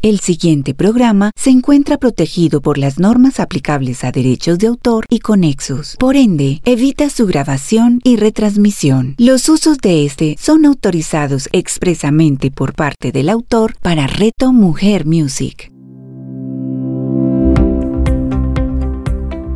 El 0.00 0.20
siguiente 0.20 0.74
programa 0.74 1.32
se 1.34 1.50
encuentra 1.50 1.96
protegido 1.96 2.60
por 2.60 2.78
las 2.78 3.00
normas 3.00 3.40
aplicables 3.40 4.04
a 4.04 4.12
derechos 4.12 4.60
de 4.60 4.68
autor 4.68 5.04
y 5.10 5.18
conexos. 5.18 5.96
Por 5.98 6.14
ende, 6.14 6.60
evita 6.64 7.10
su 7.10 7.26
grabación 7.26 8.00
y 8.04 8.14
retransmisión. 8.14 9.16
Los 9.18 9.48
usos 9.48 9.78
de 9.78 10.06
este 10.06 10.36
son 10.38 10.66
autorizados 10.66 11.48
expresamente 11.50 12.52
por 12.52 12.74
parte 12.74 13.10
del 13.10 13.28
autor 13.28 13.74
para 13.82 14.06
Reto 14.06 14.52
Mujer 14.52 15.04
Music. 15.04 15.72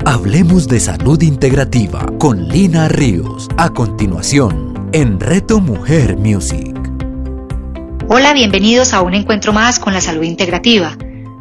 Hablemos 0.05 0.67
de 0.67 0.81
salud 0.81 1.23
integrativa 1.23 2.05
con 2.19 2.49
Lina 2.49 2.89
Ríos. 2.89 3.47
A 3.59 3.71
continuación, 3.71 4.89
en 4.93 5.21
Reto 5.21 5.61
Mujer 5.61 6.17
Music. 6.17 6.82
Hola, 8.09 8.35
bienvenidos 8.35 8.95
a 8.95 9.01
un 9.01 9.15
encuentro 9.15 9.53
más 9.53 9.79
con 9.79 9.93
la 9.93 10.01
salud 10.01 10.25
integrativa. 10.25 10.97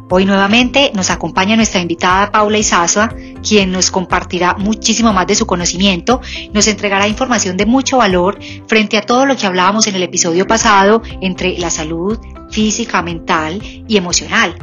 Hoy 0.08 0.24
nuevamente 0.24 0.92
nos 0.94 1.10
acompaña 1.10 1.56
nuestra 1.56 1.80
invitada 1.80 2.30
Paula 2.30 2.58
Isazua, 2.58 3.12
quien 3.46 3.72
nos 3.72 3.90
compartirá 3.90 4.54
muchísimo 4.54 5.12
más 5.12 5.26
de 5.26 5.34
su 5.34 5.44
conocimiento, 5.44 6.20
nos 6.52 6.68
entregará 6.68 7.08
información 7.08 7.56
de 7.56 7.66
mucho 7.66 7.98
valor 7.98 8.38
frente 8.68 8.96
a 8.96 9.02
todo 9.02 9.26
lo 9.26 9.36
que 9.36 9.46
hablábamos 9.46 9.88
en 9.88 9.96
el 9.96 10.04
episodio 10.04 10.46
pasado 10.46 11.02
entre 11.20 11.58
la 11.58 11.68
salud 11.68 12.18
física, 12.50 13.02
mental 13.02 13.60
y 13.88 13.96
emocional. 13.96 14.54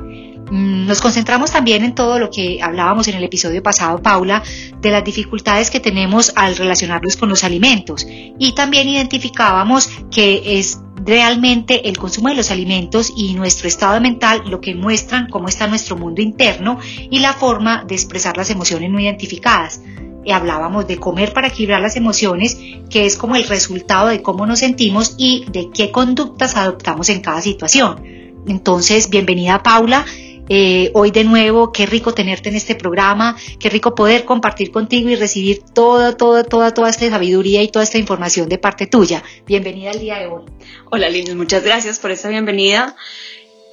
Mm, 0.52 0.88
nos 0.88 1.02
concentramos 1.02 1.52
también 1.52 1.84
en 1.84 1.94
todo 1.94 2.18
lo 2.18 2.30
que 2.30 2.62
hablábamos 2.62 3.08
en 3.08 3.16
el 3.16 3.24
episodio 3.24 3.62
pasado, 3.62 4.02
Paula, 4.02 4.44
de 4.82 4.92
las 4.92 5.04
dificultades 5.04 5.70
que 5.70 5.80
tenemos 5.80 6.34
al 6.36 6.56
relacionarnos 6.56 7.18
con 7.18 7.30
los 7.30 7.44
alimentos 7.44 8.06
y 8.08 8.54
también 8.54 8.90
identificábamos 8.90 9.90
que 10.12 10.60
es 10.60 10.80
realmente 11.06 11.88
el 11.88 11.98
consumo 11.98 12.30
de 12.30 12.36
los 12.36 12.52
alimentos 12.52 13.14
y 13.16 13.34
nuestro 13.34 13.68
estado 13.68 14.02
mental 14.02 14.44
lo 14.48 14.60
que 14.60 14.76
muestran 14.76 15.30
cómo 15.30 15.48
está 15.48 15.68
nuestro 15.68 15.96
mundo 15.96 16.22
interno 16.22 16.80
y 17.10 17.20
la 17.20 17.34
forma 17.34 17.84
de 17.86 17.96
expresar 17.96 18.36
las 18.38 18.50
emociones 18.50 18.90
no 18.90 19.00
identificadas. 19.00 19.82
Y 20.26 20.32
hablábamos 20.32 20.88
de 20.88 20.98
comer 20.98 21.32
para 21.32 21.48
equilibrar 21.48 21.82
las 21.82 21.96
emociones, 21.96 22.58
que 22.90 23.06
es 23.06 23.16
como 23.16 23.36
el 23.36 23.48
resultado 23.48 24.10
de 24.10 24.22
cómo 24.22 24.46
nos 24.46 24.60
sentimos 24.60 25.16
y 25.18 25.46
de 25.50 25.70
qué 25.74 25.92
conductas 25.92 26.58
adoptamos 26.58 27.10
en 27.10 27.22
cada 27.22 27.42
situación. 27.42 28.04
Entonces, 28.46 29.10
bienvenida 29.10 29.64
Paula. 29.64 30.06
Eh, 30.50 30.90
hoy 30.96 31.12
de 31.12 31.24
nuevo, 31.24 31.72
qué 31.72 31.86
rico 31.86 32.14
tenerte 32.14 32.50
en 32.50 32.56
este 32.56 32.74
programa, 32.74 33.38
qué 33.60 33.70
rico 33.70 33.94
poder 33.94 34.26
compartir 34.26 34.72
contigo 34.72 35.10
y 35.10 35.16
recibir 35.16 35.62
toda, 35.76 36.18
toda, 36.18 36.44
toda, 36.44 36.74
toda 36.74 36.90
esta 36.90 37.08
sabiduría 37.08 37.62
y 37.62 37.68
toda 37.68 37.84
esta 37.84 38.00
información 38.00 38.50
de 38.50 38.58
parte 38.58 38.88
tuya. 38.88 39.24
Bienvenida 39.46 39.92
al 39.92 40.00
día 40.00 40.18
de 40.18 40.26
hoy. 40.26 40.46
Hola 40.90 41.08
Linus, 41.08 41.36
muchas 41.36 41.64
gracias 41.64 42.00
por 42.00 42.10
esta 42.10 42.30
bienvenida. 42.30 42.96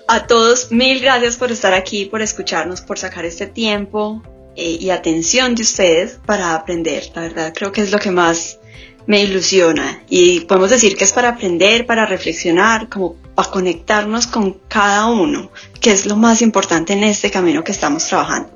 A 0.07 0.27
todos, 0.27 0.71
mil 0.71 1.01
gracias 1.01 1.37
por 1.37 1.51
estar 1.51 1.73
aquí, 1.73 2.05
por 2.05 2.21
escucharnos, 2.21 2.83
por 2.83 2.99
sacar 2.99 3.25
este 3.25 3.47
tiempo 3.47 4.23
eh, 4.55 4.77
y 4.79 4.91
atención 4.91 5.55
de 5.55 5.63
ustedes 5.63 6.21
para 6.27 6.55
aprender. 6.55 7.11
La 7.15 7.23
verdad, 7.23 7.53
creo 7.57 7.73
que 7.73 7.81
es 7.81 7.91
lo 7.91 7.99
que 7.99 8.11
más 8.11 8.61
me 9.07 9.23
ilusiona 9.23 10.03
y 10.09 10.41
podemos 10.41 10.71
decir 10.71 10.97
que 10.97 11.05
es 11.05 11.13
para 11.13 11.31
aprender, 11.31 11.87
para 11.87 12.07
reflexionar, 12.07 12.89
como 12.89 13.15
para 13.35 13.51
conectarnos 13.51 14.27
con 14.27 14.55
cada 14.69 15.07
uno, 15.07 15.51
que 15.81 15.93
es 15.93 16.07
lo 16.07 16.17
más 16.17 16.43
importante 16.43 16.93
en 16.93 17.05
este 17.05 17.31
camino 17.31 17.63
que 17.63 17.73
estamos 17.73 18.07
trabajando. 18.07 18.51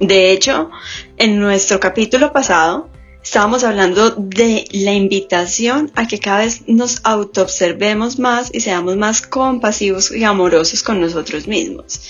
De 0.00 0.30
hecho, 0.30 0.70
en 1.16 1.38
nuestro 1.38 1.80
capítulo 1.80 2.32
pasado 2.32 2.90
estábamos 3.22 3.64
hablando 3.64 4.10
de 4.10 4.66
la 4.70 4.92
invitación 4.92 5.90
a 5.94 6.06
que 6.06 6.20
cada 6.20 6.38
vez 6.44 6.62
nos 6.68 7.00
autoobservemos 7.02 8.18
más 8.18 8.50
y 8.52 8.60
seamos 8.60 8.96
más 8.96 9.20
compasivos 9.20 10.12
y 10.12 10.22
amorosos 10.22 10.82
con 10.82 11.00
nosotros 11.00 11.48
mismos. 11.48 12.00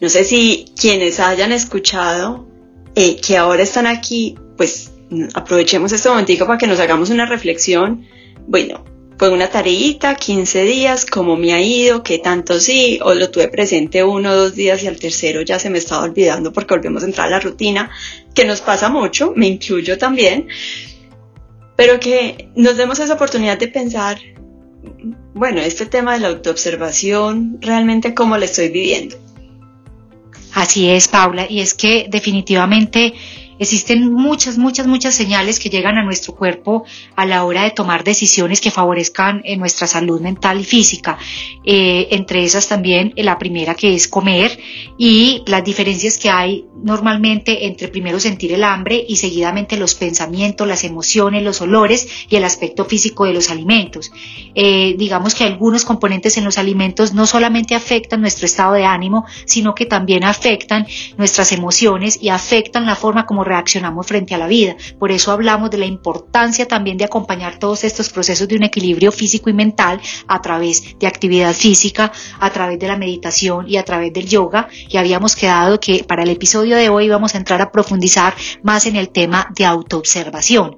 No 0.00 0.08
sé 0.08 0.24
si 0.24 0.66
quienes 0.78 1.20
hayan 1.20 1.52
escuchado 1.52 2.46
eh, 2.94 3.20
que 3.20 3.36
ahora 3.36 3.62
están 3.62 3.86
aquí, 3.86 4.36
pues 4.56 4.90
aprovechemos 5.34 5.92
este 5.92 6.08
momentico 6.08 6.46
para 6.46 6.58
que 6.58 6.66
nos 6.66 6.80
hagamos 6.80 7.10
una 7.10 7.26
reflexión. 7.26 8.06
Bueno, 8.46 8.84
fue 9.18 9.30
una 9.30 9.48
tareita, 9.48 10.14
15 10.14 10.62
días, 10.62 11.04
cómo 11.04 11.36
me 11.36 11.52
ha 11.52 11.60
ido, 11.60 12.04
qué 12.04 12.18
tanto 12.18 12.60
sí, 12.60 13.00
o 13.02 13.14
lo 13.14 13.30
tuve 13.30 13.48
presente 13.48 14.04
uno 14.04 14.30
o 14.30 14.36
dos 14.36 14.54
días 14.54 14.82
y 14.82 14.86
al 14.86 14.98
tercero 14.98 15.42
ya 15.42 15.58
se 15.58 15.70
me 15.70 15.78
estaba 15.78 16.04
olvidando 16.04 16.52
porque 16.52 16.74
volvemos 16.74 17.02
a 17.02 17.06
entrar 17.06 17.26
a 17.26 17.30
la 17.30 17.40
rutina, 17.40 17.90
que 18.32 18.44
nos 18.44 18.60
pasa 18.60 18.88
mucho, 18.88 19.32
me 19.34 19.48
incluyo 19.48 19.98
también, 19.98 20.46
pero 21.76 21.98
que 21.98 22.48
nos 22.54 22.76
demos 22.76 23.00
esa 23.00 23.14
oportunidad 23.14 23.58
de 23.58 23.68
pensar, 23.68 24.18
bueno, 25.34 25.60
este 25.60 25.86
tema 25.86 26.14
de 26.14 26.20
la 26.20 26.28
autoobservación, 26.28 27.58
realmente 27.60 28.14
cómo 28.14 28.38
lo 28.38 28.44
estoy 28.44 28.68
viviendo. 28.68 29.16
Así 30.54 30.90
es, 30.90 31.08
Paula, 31.08 31.46
y 31.48 31.60
es 31.60 31.74
que 31.74 32.06
definitivamente 32.08 33.14
Existen 33.58 34.12
muchas, 34.12 34.58
muchas, 34.58 34.86
muchas 34.86 35.14
señales 35.14 35.58
que 35.58 35.70
llegan 35.70 35.98
a 35.98 36.04
nuestro 36.04 36.34
cuerpo 36.34 36.84
a 37.16 37.26
la 37.26 37.44
hora 37.44 37.64
de 37.64 37.70
tomar 37.70 38.04
decisiones 38.04 38.60
que 38.60 38.70
favorezcan 38.70 39.42
en 39.44 39.58
nuestra 39.60 39.86
salud 39.86 40.20
mental 40.20 40.60
y 40.60 40.64
física. 40.64 41.18
Eh, 41.64 42.08
entre 42.12 42.44
esas 42.44 42.68
también 42.68 43.12
eh, 43.16 43.24
la 43.24 43.38
primera 43.38 43.74
que 43.74 43.94
es 43.94 44.08
comer 44.08 44.58
y 44.96 45.42
las 45.46 45.64
diferencias 45.64 46.18
que 46.18 46.30
hay 46.30 46.66
normalmente 46.82 47.66
entre 47.66 47.88
primero 47.88 48.20
sentir 48.20 48.52
el 48.52 48.64
hambre 48.64 49.04
y 49.06 49.16
seguidamente 49.16 49.76
los 49.76 49.94
pensamientos, 49.94 50.66
las 50.66 50.84
emociones, 50.84 51.42
los 51.42 51.60
olores 51.60 52.08
y 52.28 52.36
el 52.36 52.44
aspecto 52.44 52.84
físico 52.84 53.24
de 53.24 53.34
los 53.34 53.50
alimentos. 53.50 54.12
Eh, 54.54 54.94
digamos 54.98 55.34
que 55.34 55.44
algunos 55.44 55.84
componentes 55.84 56.36
en 56.36 56.44
los 56.44 56.58
alimentos 56.58 57.12
no 57.14 57.26
solamente 57.26 57.74
afectan 57.74 58.20
nuestro 58.20 58.46
estado 58.46 58.74
de 58.74 58.84
ánimo, 58.84 59.26
sino 59.44 59.74
que 59.74 59.86
también 59.86 60.24
afectan 60.24 60.86
nuestras 61.16 61.52
emociones 61.52 62.18
y 62.20 62.28
afectan 62.28 62.86
la 62.86 62.94
forma 62.94 63.26
como 63.26 63.44
reaccionamos 63.48 64.06
frente 64.06 64.34
a 64.34 64.38
la 64.38 64.46
vida. 64.46 64.76
Por 64.98 65.10
eso 65.10 65.32
hablamos 65.32 65.70
de 65.70 65.78
la 65.78 65.86
importancia 65.86 66.68
también 66.68 66.98
de 66.98 67.04
acompañar 67.04 67.58
todos 67.58 67.84
estos 67.84 68.10
procesos 68.10 68.46
de 68.48 68.56
un 68.56 68.64
equilibrio 68.64 69.10
físico 69.12 69.50
y 69.50 69.52
mental 69.52 70.00
a 70.26 70.40
través 70.40 70.98
de 70.98 71.06
actividad 71.06 71.54
física, 71.54 72.12
a 72.38 72.50
través 72.50 72.78
de 72.78 72.88
la 72.88 72.96
meditación 72.96 73.68
y 73.68 73.76
a 73.76 73.84
través 73.84 74.12
del 74.12 74.26
yoga. 74.26 74.68
Y 74.88 74.96
habíamos 74.96 75.34
quedado 75.34 75.80
que 75.80 76.04
para 76.04 76.22
el 76.22 76.30
episodio 76.30 76.76
de 76.76 76.88
hoy 76.88 77.08
vamos 77.08 77.34
a 77.34 77.38
entrar 77.38 77.60
a 77.62 77.72
profundizar 77.72 78.34
más 78.62 78.86
en 78.86 78.96
el 78.96 79.08
tema 79.08 79.48
de 79.56 79.64
autoobservación. 79.64 80.76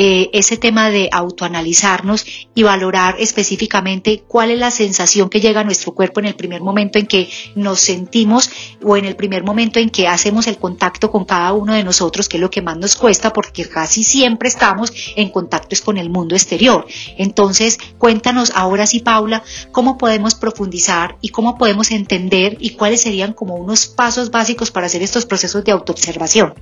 Eh, 0.00 0.30
ese 0.32 0.56
tema 0.56 0.90
de 0.90 1.08
autoanalizarnos 1.10 2.24
y 2.54 2.62
valorar 2.62 3.16
específicamente 3.18 4.22
cuál 4.28 4.52
es 4.52 4.58
la 4.60 4.70
sensación 4.70 5.28
que 5.28 5.40
llega 5.40 5.62
a 5.62 5.64
nuestro 5.64 5.92
cuerpo 5.92 6.20
en 6.20 6.26
el 6.26 6.36
primer 6.36 6.62
momento 6.62 7.00
en 7.00 7.08
que 7.08 7.28
nos 7.56 7.80
sentimos 7.80 8.48
o 8.84 8.96
en 8.96 9.06
el 9.06 9.16
primer 9.16 9.42
momento 9.42 9.80
en 9.80 9.90
que 9.90 10.06
hacemos 10.06 10.46
el 10.46 10.56
contacto 10.56 11.10
con 11.10 11.24
cada 11.24 11.52
uno 11.52 11.74
de 11.74 11.82
nosotros, 11.82 12.28
que 12.28 12.36
es 12.36 12.40
lo 12.40 12.48
que 12.48 12.62
más 12.62 12.78
nos 12.78 12.94
cuesta 12.94 13.32
porque 13.32 13.68
casi 13.68 14.04
siempre 14.04 14.48
estamos 14.48 14.92
en 15.16 15.30
contacto 15.30 15.74
con 15.84 15.98
el 15.98 16.10
mundo 16.10 16.36
exterior. 16.36 16.86
Entonces, 17.16 17.76
cuéntanos 17.98 18.52
ahora 18.54 18.86
sí, 18.86 19.00
Paula, 19.00 19.42
cómo 19.72 19.98
podemos 19.98 20.36
profundizar 20.36 21.16
y 21.20 21.30
cómo 21.30 21.58
podemos 21.58 21.90
entender 21.90 22.56
y 22.60 22.70
cuáles 22.70 23.00
serían 23.00 23.32
como 23.32 23.56
unos 23.56 23.88
pasos 23.88 24.30
básicos 24.30 24.70
para 24.70 24.86
hacer 24.86 25.02
estos 25.02 25.26
procesos 25.26 25.64
de 25.64 25.72
autoobservación. 25.72 26.54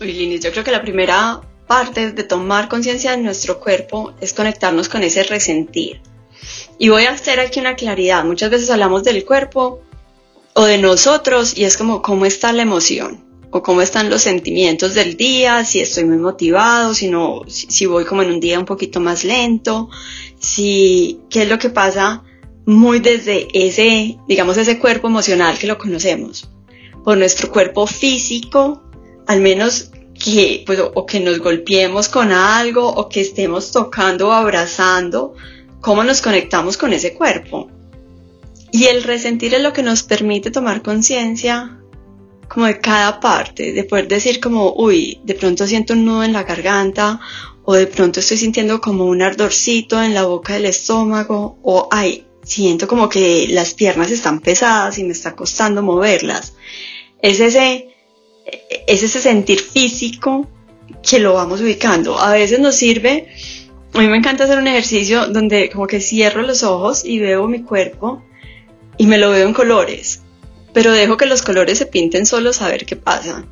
Uy, 0.00 0.40
yo 0.40 0.50
creo 0.50 0.64
que 0.64 0.70
la 0.70 0.80
primera 0.80 1.42
parte 1.66 2.12
de 2.12 2.22
tomar 2.24 2.68
conciencia 2.68 3.12
de 3.12 3.18
nuestro 3.18 3.60
cuerpo 3.60 4.12
es 4.20 4.32
conectarnos 4.32 4.88
con 4.88 5.02
ese 5.02 5.22
resentir. 5.22 6.00
Y 6.78 6.88
voy 6.88 7.04
a 7.04 7.12
hacer 7.12 7.40
aquí 7.40 7.60
una 7.60 7.76
claridad. 7.76 8.24
Muchas 8.24 8.50
veces 8.50 8.70
hablamos 8.70 9.04
del 9.04 9.24
cuerpo 9.24 9.80
o 10.54 10.64
de 10.64 10.78
nosotros 10.78 11.56
y 11.56 11.64
es 11.64 11.76
como 11.76 12.02
cómo 12.02 12.26
está 12.26 12.52
la 12.52 12.62
emoción 12.62 13.24
o 13.50 13.62
cómo 13.62 13.82
están 13.82 14.10
los 14.10 14.22
sentimientos 14.22 14.94
del 14.94 15.16
día, 15.16 15.64
si 15.64 15.80
estoy 15.80 16.04
muy 16.04 16.16
motivado, 16.16 16.92
si 16.92 17.08
no, 17.08 17.42
si, 17.46 17.86
voy 17.86 18.04
como 18.04 18.22
en 18.22 18.32
un 18.32 18.40
día 18.40 18.58
un 18.58 18.64
poquito 18.64 18.98
más 18.98 19.22
lento, 19.22 19.88
si 20.40 21.20
qué 21.30 21.42
es 21.42 21.48
lo 21.48 21.56
que 21.60 21.70
pasa 21.70 22.24
muy 22.66 22.98
desde 22.98 23.46
ese, 23.52 24.18
digamos, 24.26 24.56
ese 24.56 24.80
cuerpo 24.80 25.06
emocional 25.06 25.56
que 25.56 25.68
lo 25.68 25.78
conocemos. 25.78 26.50
Por 27.04 27.16
nuestro 27.16 27.52
cuerpo 27.52 27.86
físico, 27.86 28.82
al 29.28 29.40
menos 29.40 29.92
que, 30.24 30.62
pues, 30.64 30.80
o 30.80 31.04
que 31.04 31.20
nos 31.20 31.38
golpeemos 31.38 32.08
con 32.08 32.32
algo, 32.32 32.88
o 32.88 33.10
que 33.10 33.20
estemos 33.20 33.72
tocando 33.72 34.28
o 34.28 34.32
abrazando, 34.32 35.34
cómo 35.82 36.02
nos 36.02 36.22
conectamos 36.22 36.78
con 36.78 36.94
ese 36.94 37.12
cuerpo. 37.12 37.68
Y 38.72 38.86
el 38.86 39.02
resentir 39.02 39.52
es 39.52 39.60
lo 39.60 39.74
que 39.74 39.82
nos 39.82 40.02
permite 40.02 40.50
tomar 40.50 40.80
conciencia 40.80 41.78
como 42.48 42.64
de 42.64 42.80
cada 42.80 43.20
parte, 43.20 43.74
de 43.74 43.84
poder 43.84 44.08
decir 44.08 44.40
como, 44.40 44.72
uy, 44.72 45.20
de 45.24 45.34
pronto 45.34 45.66
siento 45.66 45.92
un 45.92 46.06
nudo 46.06 46.24
en 46.24 46.32
la 46.32 46.44
garganta, 46.44 47.20
o 47.62 47.74
de 47.74 47.86
pronto 47.86 48.20
estoy 48.20 48.38
sintiendo 48.38 48.80
como 48.80 49.04
un 49.04 49.20
ardorcito 49.20 50.02
en 50.02 50.14
la 50.14 50.24
boca 50.24 50.54
del 50.54 50.64
estómago, 50.64 51.58
o 51.62 51.86
ay, 51.90 52.26
siento 52.42 52.88
como 52.88 53.10
que 53.10 53.46
las 53.50 53.74
piernas 53.74 54.10
están 54.10 54.40
pesadas 54.40 54.96
y 54.98 55.04
me 55.04 55.12
está 55.12 55.36
costando 55.36 55.82
moverlas. 55.82 56.54
Es 57.20 57.40
ese 57.40 57.93
es 58.86 59.02
ese 59.02 59.20
sentir 59.20 59.60
físico 59.60 60.48
que 61.02 61.18
lo 61.18 61.34
vamos 61.34 61.60
ubicando. 61.60 62.18
A 62.18 62.32
veces 62.32 62.60
nos 62.60 62.74
sirve, 62.74 63.28
a 63.92 64.00
mí 64.00 64.08
me 64.08 64.16
encanta 64.16 64.44
hacer 64.44 64.58
un 64.58 64.66
ejercicio 64.66 65.28
donde 65.28 65.70
como 65.70 65.86
que 65.86 66.00
cierro 66.00 66.42
los 66.42 66.62
ojos 66.62 67.04
y 67.04 67.18
veo 67.18 67.46
mi 67.48 67.62
cuerpo 67.62 68.22
y 68.96 69.06
me 69.06 69.18
lo 69.18 69.30
veo 69.30 69.46
en 69.46 69.54
colores, 69.54 70.22
pero 70.72 70.92
dejo 70.92 71.16
que 71.16 71.26
los 71.26 71.42
colores 71.42 71.78
se 71.78 71.86
pinten 71.86 72.26
solos 72.26 72.60
a 72.62 72.68
ver 72.68 72.86
qué 72.86 72.96
pasa. 72.96 73.44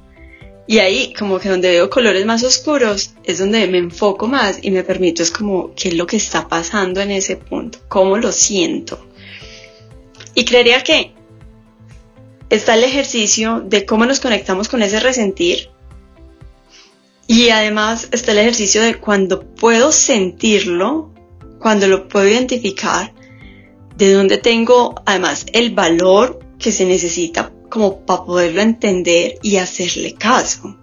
Y 0.66 0.78
ahí, 0.78 1.12
como 1.18 1.40
que 1.40 1.48
donde 1.48 1.70
veo 1.70 1.90
colores 1.90 2.24
más 2.24 2.44
oscuros, 2.44 3.14
es 3.24 3.38
donde 3.40 3.66
me 3.66 3.78
enfoco 3.78 4.28
más 4.28 4.58
y 4.62 4.70
me 4.70 4.84
permito, 4.84 5.22
es 5.22 5.32
como, 5.32 5.74
¿qué 5.74 5.88
es 5.88 5.94
lo 5.94 6.06
que 6.06 6.16
está 6.16 6.48
pasando 6.48 7.00
en 7.00 7.10
ese 7.10 7.36
punto? 7.36 7.78
¿Cómo 7.88 8.16
lo 8.16 8.30
siento? 8.30 9.04
Y 10.34 10.44
creería 10.44 10.82
que 10.82 11.12
está 12.52 12.74
el 12.74 12.84
ejercicio 12.84 13.62
de 13.64 13.86
cómo 13.86 14.04
nos 14.04 14.20
conectamos 14.20 14.68
con 14.68 14.82
ese 14.82 15.00
resentir. 15.00 15.70
Y 17.26 17.48
además 17.48 18.08
está 18.12 18.32
el 18.32 18.38
ejercicio 18.38 18.82
de 18.82 18.96
cuando 18.96 19.42
puedo 19.54 19.90
sentirlo, 19.90 21.10
cuando 21.58 21.86
lo 21.88 22.08
puedo 22.08 22.28
identificar, 22.28 23.14
de 23.96 24.12
dónde 24.12 24.36
tengo 24.36 24.94
además 25.06 25.46
el 25.54 25.70
valor 25.74 26.40
que 26.58 26.72
se 26.72 26.84
necesita 26.84 27.50
como 27.70 28.04
para 28.04 28.24
poderlo 28.24 28.60
entender 28.60 29.36
y 29.40 29.56
hacerle 29.56 30.12
caso. 30.12 30.76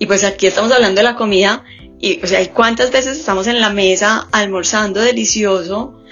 Y 0.00 0.06
pues 0.06 0.24
aquí 0.24 0.48
estamos 0.48 0.72
hablando 0.72 0.98
de 0.98 1.04
la 1.04 1.14
comida 1.14 1.62
y 2.00 2.20
o 2.20 2.26
sea, 2.26 2.44
cuántas 2.52 2.90
veces 2.90 3.16
estamos 3.16 3.46
en 3.46 3.60
la 3.60 3.70
mesa 3.70 4.26
almorzando 4.32 5.00
delicioso, 5.00 6.02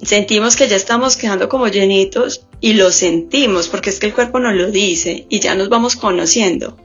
sentimos 0.00 0.54
que 0.54 0.68
ya 0.68 0.76
estamos 0.76 1.16
quedando 1.16 1.48
como 1.48 1.66
llenitos 1.66 2.43
y 2.60 2.74
lo 2.74 2.90
sentimos 2.90 3.68
porque 3.68 3.90
es 3.90 3.98
que 3.98 4.06
el 4.06 4.14
cuerpo 4.14 4.38
nos 4.38 4.54
lo 4.54 4.70
dice 4.70 5.26
y 5.28 5.40
ya 5.40 5.54
nos 5.54 5.68
vamos 5.68 5.96
conociendo. 5.96 6.76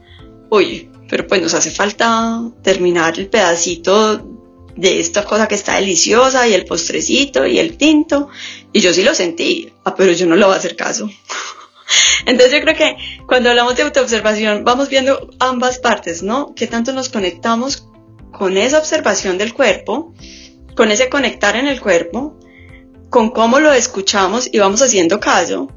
Oye, 0.48 0.90
pero 1.08 1.26
pues 1.26 1.42
nos 1.42 1.54
hace 1.54 1.70
falta 1.70 2.42
terminar 2.62 3.18
el 3.18 3.28
pedacito 3.28 4.26
de 4.76 5.00
esta 5.00 5.24
cosa 5.24 5.48
que 5.48 5.54
está 5.54 5.76
deliciosa 5.76 6.46
y 6.48 6.54
el 6.54 6.64
postrecito 6.64 7.46
y 7.46 7.58
el 7.58 7.76
tinto. 7.76 8.28
Y 8.72 8.80
yo 8.80 8.92
sí 8.92 9.02
lo 9.02 9.14
sentí, 9.14 9.72
ah, 9.84 9.94
pero 9.94 10.12
yo 10.12 10.26
no 10.26 10.36
lo 10.36 10.46
voy 10.46 10.54
a 10.54 10.58
hacer 10.58 10.76
caso. 10.76 11.10
Entonces 12.26 12.52
yo 12.52 12.62
creo 12.62 12.76
que 12.76 12.96
cuando 13.26 13.50
hablamos 13.50 13.76
de 13.76 13.82
autoobservación 13.82 14.64
vamos 14.64 14.88
viendo 14.88 15.30
ambas 15.38 15.78
partes, 15.78 16.22
¿no? 16.22 16.54
¿Qué 16.54 16.66
tanto 16.66 16.92
nos 16.92 17.08
conectamos 17.08 17.88
con 18.32 18.56
esa 18.56 18.78
observación 18.78 19.38
del 19.38 19.52
cuerpo, 19.52 20.14
con 20.76 20.90
ese 20.90 21.08
conectar 21.08 21.56
en 21.56 21.66
el 21.66 21.80
cuerpo, 21.80 22.38
con 23.10 23.30
cómo 23.30 23.60
lo 23.60 23.72
escuchamos 23.72 24.48
y 24.50 24.58
vamos 24.58 24.80
haciendo 24.80 25.20
caso? 25.20 25.68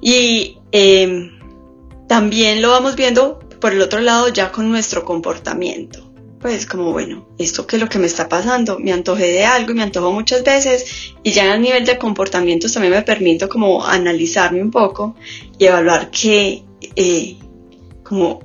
Y 0.00 0.58
em, 0.72 1.38
también 2.08 2.60
lo 2.60 2.70
vamos 2.70 2.96
viendo 2.96 3.38
por 3.60 3.72
el 3.72 3.82
otro 3.82 4.00
lado 4.00 4.28
ya 4.28 4.50
con 4.50 4.70
nuestro 4.70 5.04
comportamiento. 5.04 6.08
Pues 6.40 6.66
como 6.66 6.90
bueno, 6.90 7.28
esto 7.38 7.68
que 7.68 7.76
es 7.76 7.82
lo 7.82 7.88
que 7.88 8.00
me 8.00 8.06
está 8.06 8.28
pasando, 8.28 8.80
me 8.80 8.92
antojé 8.92 9.26
de 9.26 9.44
algo 9.44 9.70
y 9.70 9.74
me 9.74 9.84
antojo 9.84 10.10
muchas 10.10 10.42
veces. 10.42 11.14
Y 11.22 11.30
ya 11.30 11.52
a 11.52 11.56
nivel 11.56 11.84
de 11.84 11.98
comportamientos 11.98 12.72
también 12.72 12.94
me 12.94 13.02
permito 13.02 13.48
como 13.48 13.84
analizarme 13.84 14.60
un 14.60 14.72
poco 14.72 15.14
y 15.56 15.66
evaluar 15.66 16.10
que 16.10 16.64
eh, 16.96 17.36
como 18.02 18.40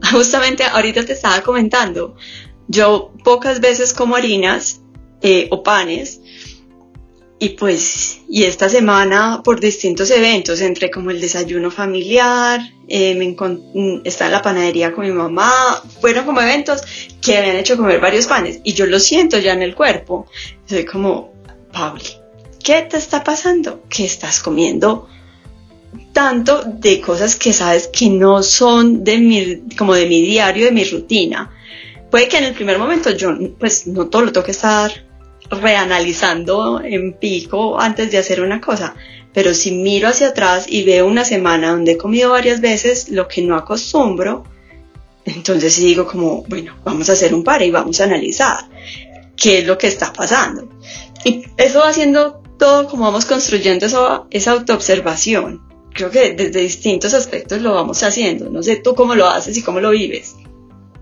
justamente 0.12 0.64
ahorita 0.64 1.04
te 1.04 1.12
estaba 1.12 1.42
comentando, 1.42 2.16
yo 2.68 3.12
pocas 3.22 3.60
veces 3.60 3.92
como 3.92 4.16
harinas 4.16 4.80
eh, 5.20 5.48
o 5.50 5.62
panes 5.62 6.20
y 7.38 7.50
pues, 7.50 8.20
y 8.30 8.44
esta 8.44 8.68
semana 8.68 9.42
por 9.44 9.60
distintos 9.60 10.10
eventos, 10.10 10.62
entre 10.62 10.90
como 10.90 11.10
el 11.10 11.20
desayuno 11.20 11.70
familiar, 11.70 12.60
eh, 12.88 13.14
me 13.14 13.28
mm, 13.28 14.00
está 14.04 14.26
en 14.26 14.32
la 14.32 14.40
panadería 14.40 14.94
con 14.94 15.04
mi 15.04 15.12
mamá, 15.12 15.52
fueron 16.00 16.24
como 16.24 16.40
eventos 16.40 16.80
que 17.20 17.36
habían 17.36 17.56
hecho 17.56 17.76
comer 17.76 18.00
varios 18.00 18.26
panes 18.26 18.60
y 18.64 18.72
yo 18.72 18.86
lo 18.86 18.98
siento 18.98 19.38
ya 19.38 19.52
en 19.52 19.60
el 19.60 19.74
cuerpo. 19.74 20.26
Soy 20.64 20.86
como, 20.86 21.34
Pauli, 21.72 22.04
¿qué 22.64 22.82
te 22.82 22.96
está 22.96 23.22
pasando? 23.22 23.82
¿Qué 23.90 24.06
estás 24.06 24.40
comiendo? 24.40 25.06
Tanto 26.14 26.62
de 26.64 27.02
cosas 27.02 27.36
que 27.36 27.52
sabes 27.52 27.88
que 27.88 28.08
no 28.08 28.42
son 28.42 29.04
de 29.04 29.18
mi, 29.18 29.62
como 29.76 29.94
de 29.94 30.06
mi 30.06 30.22
diario, 30.22 30.64
de 30.64 30.72
mi 30.72 30.84
rutina. 30.84 31.52
Puede 32.10 32.28
que 32.28 32.38
en 32.38 32.44
el 32.44 32.54
primer 32.54 32.78
momento 32.78 33.10
yo, 33.10 33.36
pues 33.58 33.86
no 33.86 34.06
todo 34.06 34.22
lo 34.22 34.32
tengo 34.32 34.46
que 34.46 34.52
estar 34.52 35.05
reanalizando 35.50 36.80
en 36.82 37.14
pico 37.14 37.78
antes 37.80 38.10
de 38.10 38.18
hacer 38.18 38.40
una 38.40 38.60
cosa. 38.60 38.94
Pero 39.32 39.52
si 39.52 39.72
miro 39.72 40.08
hacia 40.08 40.28
atrás 40.28 40.66
y 40.68 40.84
veo 40.84 41.06
una 41.06 41.24
semana 41.24 41.70
donde 41.70 41.92
he 41.92 41.96
comido 41.98 42.30
varias 42.30 42.60
veces 42.60 43.10
lo 43.10 43.28
que 43.28 43.42
no 43.42 43.56
acostumbro, 43.56 44.44
entonces 45.24 45.74
sí 45.74 45.84
digo 45.84 46.06
como, 46.06 46.42
bueno, 46.44 46.74
vamos 46.84 47.10
a 47.10 47.12
hacer 47.12 47.34
un 47.34 47.44
par 47.44 47.62
y 47.62 47.70
vamos 47.70 48.00
a 48.00 48.04
analizar 48.04 48.64
qué 49.36 49.58
es 49.58 49.66
lo 49.66 49.76
que 49.76 49.88
está 49.88 50.12
pasando. 50.12 50.68
Y 51.24 51.44
eso 51.56 51.80
va 51.80 51.88
haciendo 51.88 52.42
todo 52.58 52.88
como 52.88 53.04
vamos 53.04 53.26
construyendo 53.26 53.86
eso, 53.86 54.26
esa 54.30 54.52
autoobservación. 54.52 55.62
Creo 55.92 56.10
que 56.10 56.34
desde 56.34 56.60
distintos 56.60 57.14
aspectos 57.14 57.60
lo 57.60 57.74
vamos 57.74 58.02
haciendo. 58.02 58.50
No 58.50 58.62
sé 58.62 58.76
tú 58.76 58.94
cómo 58.94 59.14
lo 59.14 59.26
haces 59.26 59.56
y 59.56 59.62
cómo 59.62 59.80
lo 59.80 59.90
vives. 59.90 60.36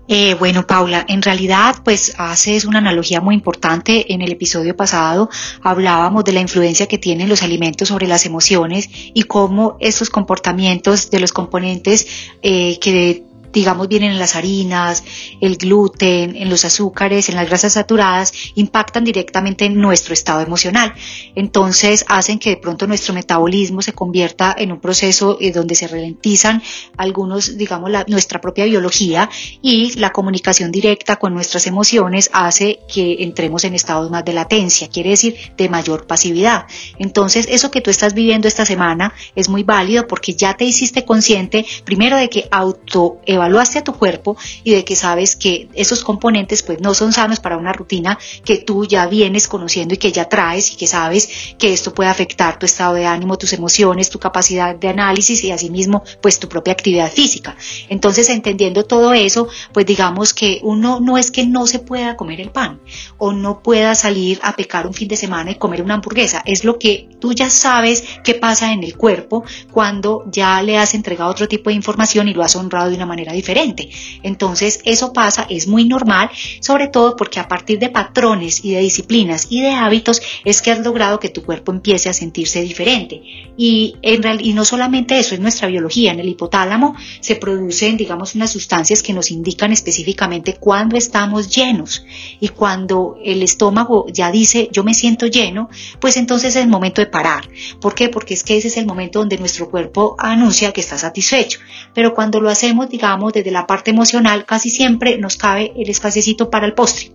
Eh, 0.07 0.35
bueno, 0.35 0.67
Paula, 0.67 1.03
en 1.07 1.21
realidad, 1.21 1.77
pues 1.83 2.13
haces 2.17 2.65
una 2.65 2.79
analogía 2.79 3.21
muy 3.21 3.33
importante. 3.33 4.13
En 4.13 4.21
el 4.21 4.31
episodio 4.31 4.75
pasado 4.75 5.29
hablábamos 5.61 6.23
de 6.23 6.33
la 6.33 6.41
influencia 6.41 6.87
que 6.87 6.97
tienen 6.97 7.27
los 7.27 7.41
alimentos 7.41 7.87
sobre 7.87 8.07
las 8.07 8.25
emociones 8.25 8.89
y 8.91 9.23
cómo 9.23 9.77
estos 9.79 10.09
comportamientos 10.09 11.09
de 11.09 11.19
los 11.19 11.33
componentes 11.33 12.07
eh, 12.43 12.77
que 12.79 13.23
digamos, 13.55 13.87
vienen 13.87 14.11
en 14.11 14.19
las 14.19 14.35
harinas, 14.35 15.03
el 15.39 15.55
gluten, 15.55 16.35
en 16.35 16.49
los 16.49 16.65
azúcares, 16.65 17.29
en 17.29 17.35
las 17.35 17.47
grasas 17.47 17.73
saturadas, 17.73 18.33
impactan 18.55 19.05
directamente 19.05 19.65
en 19.65 19.79
nuestro 19.79 20.13
estado 20.13 20.41
emocional. 20.41 20.93
Entonces 21.35 22.05
hacen 22.09 22.37
que 22.37 22.51
de 22.51 22.57
pronto 22.57 22.85
nuestro 22.85 23.13
metabolismo 23.13 23.81
se 23.81 23.93
convierta 23.93 24.53
en 24.57 24.73
un 24.73 24.81
proceso 24.81 25.37
eh, 25.39 25.51
donde 25.51 25.73
se 25.73 25.87
ralentizan 25.87 26.61
algunos, 26.97 27.57
digamos, 27.57 27.89
nuestra 28.07 28.41
propia 28.41 28.65
biología 28.65 29.29
y 29.61 29.97
la 29.97 30.11
comunicación 30.11 30.69
directa 30.71 31.15
con 31.15 31.33
nuestras 31.33 31.65
emociones 31.65 32.29
hace 32.33 32.79
que 32.93 33.23
entremos 33.23 33.63
en 33.63 33.73
estados 33.73 34.11
más 34.11 34.25
de 34.25 34.33
latencia, 34.33 34.89
quiere 34.89 35.11
decir 35.11 35.37
de 35.55 35.69
mayor 35.69 36.07
pasividad. 36.07 36.65
Entonces 36.99 37.47
eso 37.49 37.71
que 37.71 37.79
tú 37.79 37.89
estás 37.89 38.13
viviendo 38.13 38.49
esta 38.49 38.65
semana 38.65 39.13
es 39.33 39.47
muy 39.47 39.63
válido 39.63 40.07
porque 40.07 40.33
ya 40.33 40.57
te 40.57 40.65
hiciste 40.65 41.05
consciente 41.05 41.65
primero 41.85 42.17
de 42.17 42.29
que 42.29 42.49
auto 42.51 43.19
evaluaste 43.45 43.79
a 43.79 43.83
tu 43.83 43.93
cuerpo 43.93 44.35
y 44.63 44.71
de 44.71 44.83
que 44.83 44.95
sabes 44.95 45.35
que 45.35 45.69
esos 45.73 46.03
componentes 46.03 46.63
pues 46.63 46.81
no 46.81 46.93
son 46.93 47.13
sanos 47.13 47.39
para 47.39 47.57
una 47.57 47.73
rutina 47.73 48.17
que 48.43 48.57
tú 48.57 48.85
ya 48.85 49.05
vienes 49.05 49.47
conociendo 49.47 49.93
y 49.93 49.97
que 49.97 50.11
ya 50.11 50.27
traes 50.27 50.71
y 50.71 50.75
que 50.75 50.87
sabes 50.87 51.29
que 51.59 51.71
esto 51.71 51.93
puede 51.93 52.09
afectar 52.09 52.57
tu 52.57 52.65
estado 52.65 52.95
de 52.95 53.05
ánimo, 53.05 53.37
tus 53.37 53.53
emociones, 53.53 54.09
tu 54.09 54.19
capacidad 54.19 54.75
de 54.75 54.87
análisis 54.87 55.43
y 55.43 55.51
asimismo 55.51 56.03
pues 56.21 56.39
tu 56.39 56.49
propia 56.49 56.73
actividad 56.73 57.11
física. 57.11 57.55
Entonces 57.87 58.29
entendiendo 58.29 58.85
todo 58.85 59.13
eso 59.13 59.47
pues 59.71 59.85
digamos 59.85 60.33
que 60.33 60.59
uno 60.63 60.99
no 60.99 61.17
es 61.17 61.29
que 61.29 61.45
no 61.45 61.67
se 61.67 61.79
pueda 61.79 62.15
comer 62.15 62.41
el 62.41 62.49
pan 62.49 62.79
o 63.17 63.31
no 63.31 63.61
pueda 63.61 63.93
salir 63.93 64.39
a 64.41 64.55
pecar 64.55 64.87
un 64.87 64.93
fin 64.93 65.07
de 65.07 65.17
semana 65.17 65.51
y 65.51 65.55
comer 65.55 65.81
una 65.81 65.95
hamburguesa, 65.95 66.41
es 66.45 66.63
lo 66.63 66.79
que 66.79 67.09
tú 67.19 67.33
ya 67.33 67.49
sabes 67.49 68.03
qué 68.23 68.33
pasa 68.33 68.73
en 68.73 68.83
el 68.83 68.97
cuerpo 68.97 69.43
cuando 69.71 70.23
ya 70.31 70.61
le 70.61 70.77
has 70.77 70.93
entregado 70.93 71.29
otro 71.29 71.47
tipo 71.47 71.69
de 71.69 71.75
información 71.75 72.27
y 72.27 72.33
lo 72.33 72.43
has 72.43 72.55
honrado 72.55 72.89
de 72.89 72.95
una 72.95 73.05
manera 73.05 73.34
diferente. 73.35 73.89
Entonces 74.23 74.81
eso 74.85 75.13
pasa, 75.13 75.45
es 75.49 75.67
muy 75.67 75.85
normal, 75.85 76.29
sobre 76.59 76.87
todo 76.87 77.15
porque 77.15 77.39
a 77.39 77.47
partir 77.47 77.79
de 77.79 77.89
patrones 77.89 78.63
y 78.63 78.71
de 78.73 78.81
disciplinas 78.81 79.47
y 79.49 79.61
de 79.61 79.71
hábitos 79.71 80.21
es 80.43 80.61
que 80.61 80.71
has 80.71 80.79
logrado 80.79 81.19
que 81.19 81.29
tu 81.29 81.43
cuerpo 81.43 81.71
empiece 81.71 82.09
a 82.09 82.13
sentirse 82.13 82.61
diferente. 82.61 83.21
Y, 83.57 83.95
en 84.01 84.23
real, 84.23 84.39
y 84.41 84.53
no 84.53 84.65
solamente 84.65 85.17
eso, 85.19 85.35
es 85.35 85.41
nuestra 85.41 85.67
biología. 85.67 86.11
En 86.11 86.19
el 86.19 86.29
hipotálamo 86.29 86.95
se 87.19 87.35
producen, 87.35 87.97
digamos, 87.97 88.35
unas 88.35 88.51
sustancias 88.51 89.01
que 89.01 89.13
nos 89.13 89.31
indican 89.31 89.71
específicamente 89.71 90.55
cuándo 90.55 90.97
estamos 90.97 91.53
llenos. 91.53 92.05
Y 92.39 92.49
cuando 92.49 93.17
el 93.23 93.43
estómago 93.43 94.05
ya 94.11 94.31
dice 94.31 94.69
yo 94.71 94.83
me 94.83 94.93
siento 94.93 95.27
lleno, 95.27 95.69
pues 95.99 96.17
entonces 96.17 96.55
es 96.55 96.63
el 96.63 96.69
momento 96.69 97.01
de 97.01 97.07
parar. 97.07 97.47
¿Por 97.79 97.95
qué? 97.95 98.09
Porque 98.09 98.33
es 98.33 98.43
que 98.43 98.57
ese 98.57 98.67
es 98.67 98.77
el 98.77 98.85
momento 98.85 99.19
donde 99.19 99.37
nuestro 99.37 99.69
cuerpo 99.69 100.15
anuncia 100.19 100.71
que 100.71 100.81
está 100.81 100.97
satisfecho. 100.97 101.59
Pero 101.93 102.13
cuando 102.13 102.39
lo 102.39 102.49
hacemos, 102.49 102.89
digamos, 102.89 103.24
desde 103.31 103.51
la 103.51 103.67
parte 103.67 103.91
emocional, 103.91 104.45
casi 104.45 104.69
siempre 104.69 105.17
nos 105.17 105.37
cabe 105.37 105.73
el 105.75 105.89
espacecito 105.89 106.49
para 106.49 106.65
el 106.65 106.73
postre. 106.73 107.11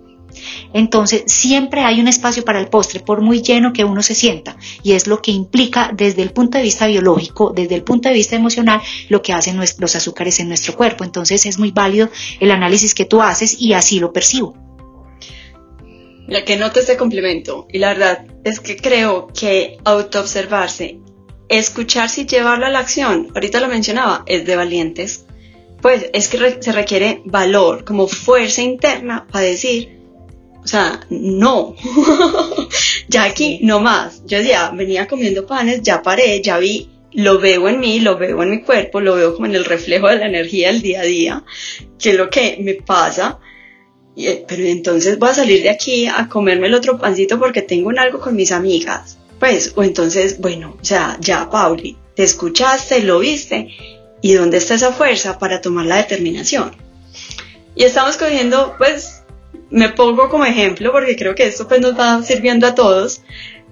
Entonces, 0.73 1.25
siempre 1.26 1.83
hay 1.83 2.00
un 2.00 2.09
espacio 2.09 2.45
para 2.45 2.61
el 2.61 2.69
postre, 2.69 3.00
por 3.00 3.21
muy 3.21 3.43
lleno 3.43 3.73
que 3.73 3.85
uno 3.85 4.02
se 4.02 4.14
sienta, 4.14 4.57
y 4.83 4.93
es 4.93 5.07
lo 5.07 5.21
que 5.21 5.33
implica 5.33 5.90
desde 5.95 6.23
el 6.23 6.33
punto 6.33 6.59
de 6.59 6.64
vista 6.64 6.87
biológico, 6.87 7.52
desde 7.55 7.75
el 7.75 7.83
punto 7.83 8.09
de 8.09 8.14
vista 8.14 8.37
emocional, 8.37 8.81
lo 9.09 9.23
que 9.23 9.33
hacen 9.33 9.59
los 9.59 9.97
azúcares 9.97 10.40
en 10.40 10.49
nuestro 10.49 10.76
cuerpo. 10.76 11.05
Entonces, 11.05 11.47
es 11.47 11.59
muy 11.59 11.71
válido 11.73 12.09
el 12.38 12.50
análisis 12.50 12.95
que 12.95 13.05
tú 13.05 13.23
haces 13.23 13.61
y 13.61 13.73
así 13.73 13.99
lo 13.99 14.12
percibo. 14.12 14.55
La 16.26 16.45
que 16.45 16.57
noto 16.57 16.79
este 16.79 16.97
complemento, 16.97 17.67
y 17.73 17.79
la 17.79 17.88
verdad 17.88 18.26
es 18.45 18.61
que 18.61 18.76
creo 18.76 19.29
que 19.29 19.79
autoobservarse, 19.85 21.00
escucharse 21.49 22.21
y 22.21 22.26
llevarlo 22.26 22.67
a 22.67 22.71
la 22.71 22.79
acción, 22.79 23.29
ahorita 23.35 23.59
lo 23.59 23.67
mencionaba, 23.67 24.23
es 24.26 24.47
de 24.47 24.55
valientes 24.55 25.26
pues 25.81 26.07
es 26.13 26.29
que 26.29 26.59
se 26.61 26.73
requiere 26.73 27.23
valor, 27.25 27.85
como 27.85 28.07
fuerza 28.07 28.63
interna 28.63 29.27
para 29.31 29.45
decir, 29.47 30.01
o 30.63 30.67
sea, 30.67 31.01
no, 31.09 31.75
ya 33.09 33.25
aquí 33.25 33.61
no 33.63 33.81
más. 33.81 34.23
Yo 34.27 34.39
decía, 34.39 34.71
venía 34.75 35.09
comiendo 35.09 35.47
panes, 35.47 35.83
ya 35.83 36.03
paré, 36.03 36.43
ya 36.43 36.59
vi, 36.59 36.89
lo 37.13 37.39
veo 37.39 37.69
en 37.69 37.81
mí, 37.81 38.01
lo 38.01 38.19
veo 38.19 38.43
en 38.43 38.51
mi 38.51 38.63
cuerpo, 38.63 39.01
lo 39.01 39.17
veo 39.17 39.35
como 39.35 39.47
en 39.47 39.55
el 39.55 39.65
reflejo 39.65 40.09
de 40.09 40.17
la 40.17 40.27
energía 40.27 40.69
del 40.69 40.83
día 40.83 41.01
a 41.01 41.05
día, 41.05 41.45
que 41.99 42.11
es 42.11 42.17
lo 42.17 42.29
que 42.29 42.59
me 42.61 42.75
pasa. 42.75 43.39
Eh, 44.17 44.45
pero 44.47 44.65
entonces 44.65 45.19
voy 45.19 45.31
a 45.31 45.35
salir 45.35 45.63
de 45.63 45.71
aquí 45.71 46.07
a 46.07 46.29
comerme 46.29 46.67
el 46.67 46.75
otro 46.75 46.99
pancito 46.99 47.39
porque 47.39 47.63
tengo 47.63 47.89
un 47.89 47.99
algo 47.99 48.21
con 48.21 48.37
mis 48.37 48.53
amigas. 48.53 49.19
Pues, 49.39 49.73
o 49.77 49.83
entonces, 49.83 50.39
bueno, 50.39 50.77
o 50.79 50.85
sea, 50.85 51.17
ya, 51.21 51.49
Pauli, 51.49 51.97
te 52.15 52.25
escuchaste, 52.25 53.03
lo 53.03 53.21
viste, 53.21 53.69
¿y 54.21 54.35
dónde 54.35 54.59
está 54.59 54.75
esa 54.75 54.93
fuerza 54.93 55.39
para 55.39 55.61
tomar 55.61 55.87
la 55.87 55.97
determinación? 55.97 56.73
Y 57.75 57.85
estamos 57.85 58.17
cogiendo, 58.17 58.75
pues, 58.79 59.23
me 59.71 59.89
pongo 59.91 60.29
como 60.29 60.45
ejemplo 60.45 60.93
porque 60.93 61.17
creo 61.17 61.35
que 61.35 61.47
esto 61.47 61.69
pues 61.69 61.81
nos 61.81 61.99
va 61.99 62.23
sirviendo 62.23 62.67
a 62.67 62.75
todos, 62.75 63.23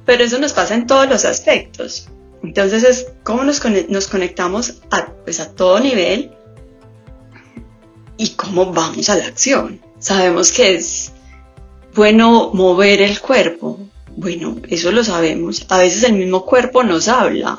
pero 0.06 0.24
eso 0.24 0.38
nos 0.38 0.52
pasa 0.52 0.74
en 0.74 0.86
todos 0.86 1.08
los 1.08 1.24
aspectos. 1.24 2.08
Entonces 2.42 2.84
es 2.84 3.08
cómo 3.24 3.44
nos, 3.44 3.60
nos 3.88 4.06
conectamos 4.06 4.74
a, 4.90 5.06
pues, 5.24 5.40
a 5.40 5.54
todo 5.54 5.80
nivel 5.80 6.30
y 8.16 8.30
cómo 8.30 8.72
vamos 8.72 9.08
a 9.08 9.16
la 9.16 9.26
acción. 9.26 9.80
Sabemos 9.98 10.52
que 10.52 10.74
es 10.76 11.12
bueno 11.94 12.50
mover 12.54 13.02
el 13.02 13.20
cuerpo. 13.20 13.80
Bueno, 14.16 14.56
eso 14.68 14.92
lo 14.92 15.02
sabemos. 15.02 15.66
A 15.68 15.78
veces 15.78 16.04
el 16.04 16.14
mismo 16.14 16.44
cuerpo 16.44 16.82
nos 16.84 17.08
habla. 17.08 17.58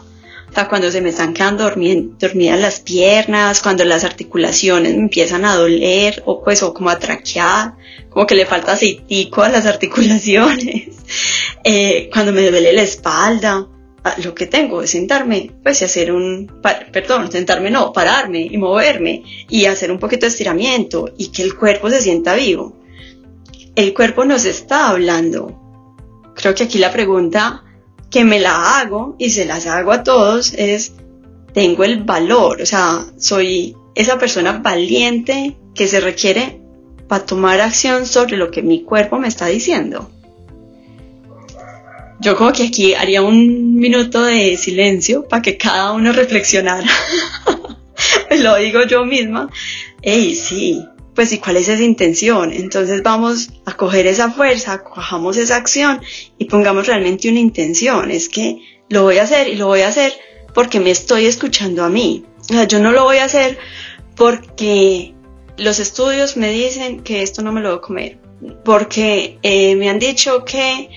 O 0.49 0.53
sea, 0.53 0.67
cuando 0.67 0.89
se 0.89 1.01
me 1.01 1.09
están 1.09 1.33
quedando 1.33 1.63
dormidas 1.63 2.59
las 2.59 2.79
piernas, 2.79 3.61
cuando 3.61 3.85
las 3.85 4.03
articulaciones 4.03 4.95
me 4.95 5.03
empiezan 5.03 5.45
a 5.45 5.55
doler, 5.55 6.23
o 6.25 6.43
pues, 6.43 6.63
o 6.63 6.73
como 6.73 6.89
a 6.89 6.97
traquear, 6.97 7.75
como 8.09 8.25
que 8.25 8.35
le 8.35 8.47
falta 8.47 8.73
aceitico 8.73 9.43
a 9.43 9.49
las 9.49 9.67
articulaciones, 9.67 10.97
eh, 11.63 12.09
cuando 12.11 12.33
me 12.33 12.49
duele 12.49 12.73
la 12.73 12.81
espalda, 12.81 13.67
ah, 14.03 14.15
lo 14.23 14.33
que 14.33 14.47
tengo 14.47 14.81
es 14.81 14.89
sentarme, 14.89 15.51
pues 15.61 15.81
y 15.81 15.85
hacer 15.85 16.11
un, 16.11 16.51
perdón, 16.91 17.31
sentarme 17.31 17.69
no, 17.69 17.93
pararme 17.93 18.41
y 18.41 18.57
moverme 18.57 19.23
y 19.49 19.65
hacer 19.65 19.91
un 19.91 19.99
poquito 19.99 20.25
de 20.25 20.31
estiramiento 20.31 21.13
y 21.15 21.27
que 21.27 21.43
el 21.43 21.55
cuerpo 21.55 21.91
se 21.91 22.01
sienta 22.01 22.33
vivo. 22.33 22.75
El 23.75 23.93
cuerpo 23.93 24.25
nos 24.25 24.45
está 24.45 24.89
hablando. 24.89 25.55
Creo 26.35 26.55
que 26.55 26.63
aquí 26.63 26.79
la 26.79 26.91
pregunta 26.91 27.63
que 28.09 28.23
me 28.23 28.39
la 28.39 28.79
hago 28.79 29.15
y 29.19 29.29
se 29.29 29.45
las 29.45 29.67
hago 29.67 29.91
a 29.91 30.03
todos 30.03 30.53
es, 30.53 30.93
tengo 31.53 31.83
el 31.83 32.03
valor, 32.03 32.61
o 32.61 32.65
sea, 32.65 33.05
soy 33.17 33.75
esa 33.95 34.17
persona 34.17 34.59
valiente 34.63 35.55
que 35.75 35.87
se 35.87 35.99
requiere 35.99 36.59
para 37.07 37.25
tomar 37.25 37.59
acción 37.61 38.05
sobre 38.05 38.37
lo 38.37 38.51
que 38.51 38.61
mi 38.61 38.83
cuerpo 38.83 39.17
me 39.19 39.27
está 39.27 39.47
diciendo. 39.47 40.09
Yo 42.21 42.35
como 42.35 42.51
que 42.51 42.63
aquí 42.63 42.93
haría 42.93 43.21
un 43.21 43.75
minuto 43.75 44.23
de 44.23 44.57
silencio 44.57 45.27
para 45.27 45.41
que 45.41 45.57
cada 45.57 45.93
uno 45.93 46.11
reflexionara. 46.11 46.89
lo 48.41 48.57
digo 48.57 48.83
yo 48.83 49.05
misma. 49.05 49.49
Ey, 50.01 50.35
sí, 50.35 50.85
pues 51.19 51.33
y 51.33 51.39
cuál 51.39 51.57
es 51.57 51.67
esa 51.67 51.83
intención. 51.83 52.53
Entonces 52.53 53.03
vamos 53.03 53.49
a 53.65 53.75
coger 53.75 54.07
esa 54.07 54.31
fuerza, 54.31 54.85
cojamos 54.85 55.35
esa 55.35 55.57
acción 55.57 55.99
y 56.37 56.45
pongamos 56.45 56.87
realmente 56.87 57.27
una 57.27 57.41
intención. 57.41 58.09
Es 58.09 58.29
que 58.29 58.61
lo 58.87 59.03
voy 59.03 59.17
a 59.17 59.23
hacer 59.23 59.49
y 59.49 59.55
lo 59.55 59.67
voy 59.67 59.81
a 59.81 59.89
hacer 59.89 60.13
porque 60.53 60.79
me 60.79 60.91
estoy 60.91 61.25
escuchando 61.25 61.83
a 61.83 61.89
mí. 61.89 62.23
O 62.39 62.43
sea, 62.45 62.63
yo 62.63 62.79
no 62.79 62.93
lo 62.93 63.03
voy 63.03 63.17
a 63.17 63.25
hacer 63.25 63.59
porque 64.15 65.13
los 65.57 65.79
estudios 65.79 66.37
me 66.37 66.51
dicen 66.51 67.01
que 67.01 67.21
esto 67.21 67.41
no 67.41 67.51
me 67.51 67.59
lo 67.59 67.71
voy 67.71 67.77
a 67.79 67.81
comer. 67.81 68.17
Porque 68.63 69.39
eh, 69.43 69.75
me 69.75 69.89
han 69.89 69.99
dicho 69.99 70.45
que 70.45 70.89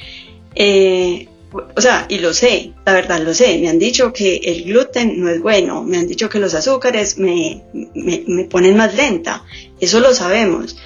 eh, 0.54 1.26
o 1.52 1.80
sea, 1.80 2.06
y 2.08 2.18
lo 2.18 2.32
sé, 2.32 2.72
la 2.84 2.94
verdad 2.94 3.20
lo 3.20 3.34
sé, 3.34 3.58
me 3.58 3.68
han 3.68 3.78
dicho 3.78 4.12
que 4.12 4.36
el 4.36 4.64
gluten 4.64 5.20
no 5.20 5.28
es 5.28 5.40
bueno, 5.40 5.82
me 5.82 5.98
han 5.98 6.06
dicho 6.06 6.28
que 6.28 6.38
los 6.38 6.54
azúcares 6.54 7.18
me, 7.18 7.62
me, 7.94 8.44
ponen 8.44 8.76
más 8.76 8.94
lenta, 8.94 9.44
eso 9.80 10.00
lo 10.00 10.14
sabemos, 10.14 10.76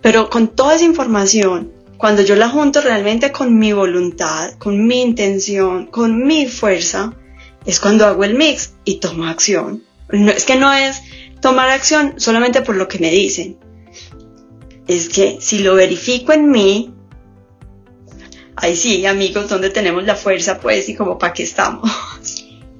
pero 0.00 0.28
con 0.28 0.48
toda 0.48 0.74
esa 0.74 0.84
información, 0.84 1.72
cuando 1.96 2.22
yo 2.22 2.36
la 2.36 2.48
junto 2.48 2.80
realmente 2.80 3.32
con 3.32 3.58
mi 3.58 3.72
voluntad, 3.72 4.54
con 4.58 4.86
mi 4.86 5.00
intención, 5.00 5.86
con 5.86 6.26
mi 6.26 6.46
fuerza, 6.46 7.14
es 7.64 7.78
cuando 7.80 8.06
hago 8.06 8.24
el 8.24 8.34
mix 8.34 8.74
y 8.84 8.96
tomo 8.96 9.26
acción. 9.26 9.84
Es 10.10 10.44
que 10.44 10.56
no 10.56 10.72
es 10.72 11.00
tomar 11.40 11.68
acción 11.70 12.14
solamente 12.16 12.62
por 12.62 12.76
lo 12.76 12.88
que 12.88 12.98
me 12.98 13.10
dicen. 13.10 13.56
Es 14.88 15.08
que 15.08 15.38
si 15.40 15.60
lo 15.60 15.76
verifico 15.76 16.32
en 16.32 16.50
mí, 16.50 16.92
ahí 18.56 18.76
sí, 18.76 19.04
amigos, 19.06 19.48
donde 19.48 19.70
tenemos 19.70 20.04
la 20.04 20.16
fuerza, 20.16 20.58
pues, 20.60 20.88
y 20.88 20.94
como 20.94 21.18
para 21.18 21.32
qué 21.32 21.42
estamos. 21.42 21.90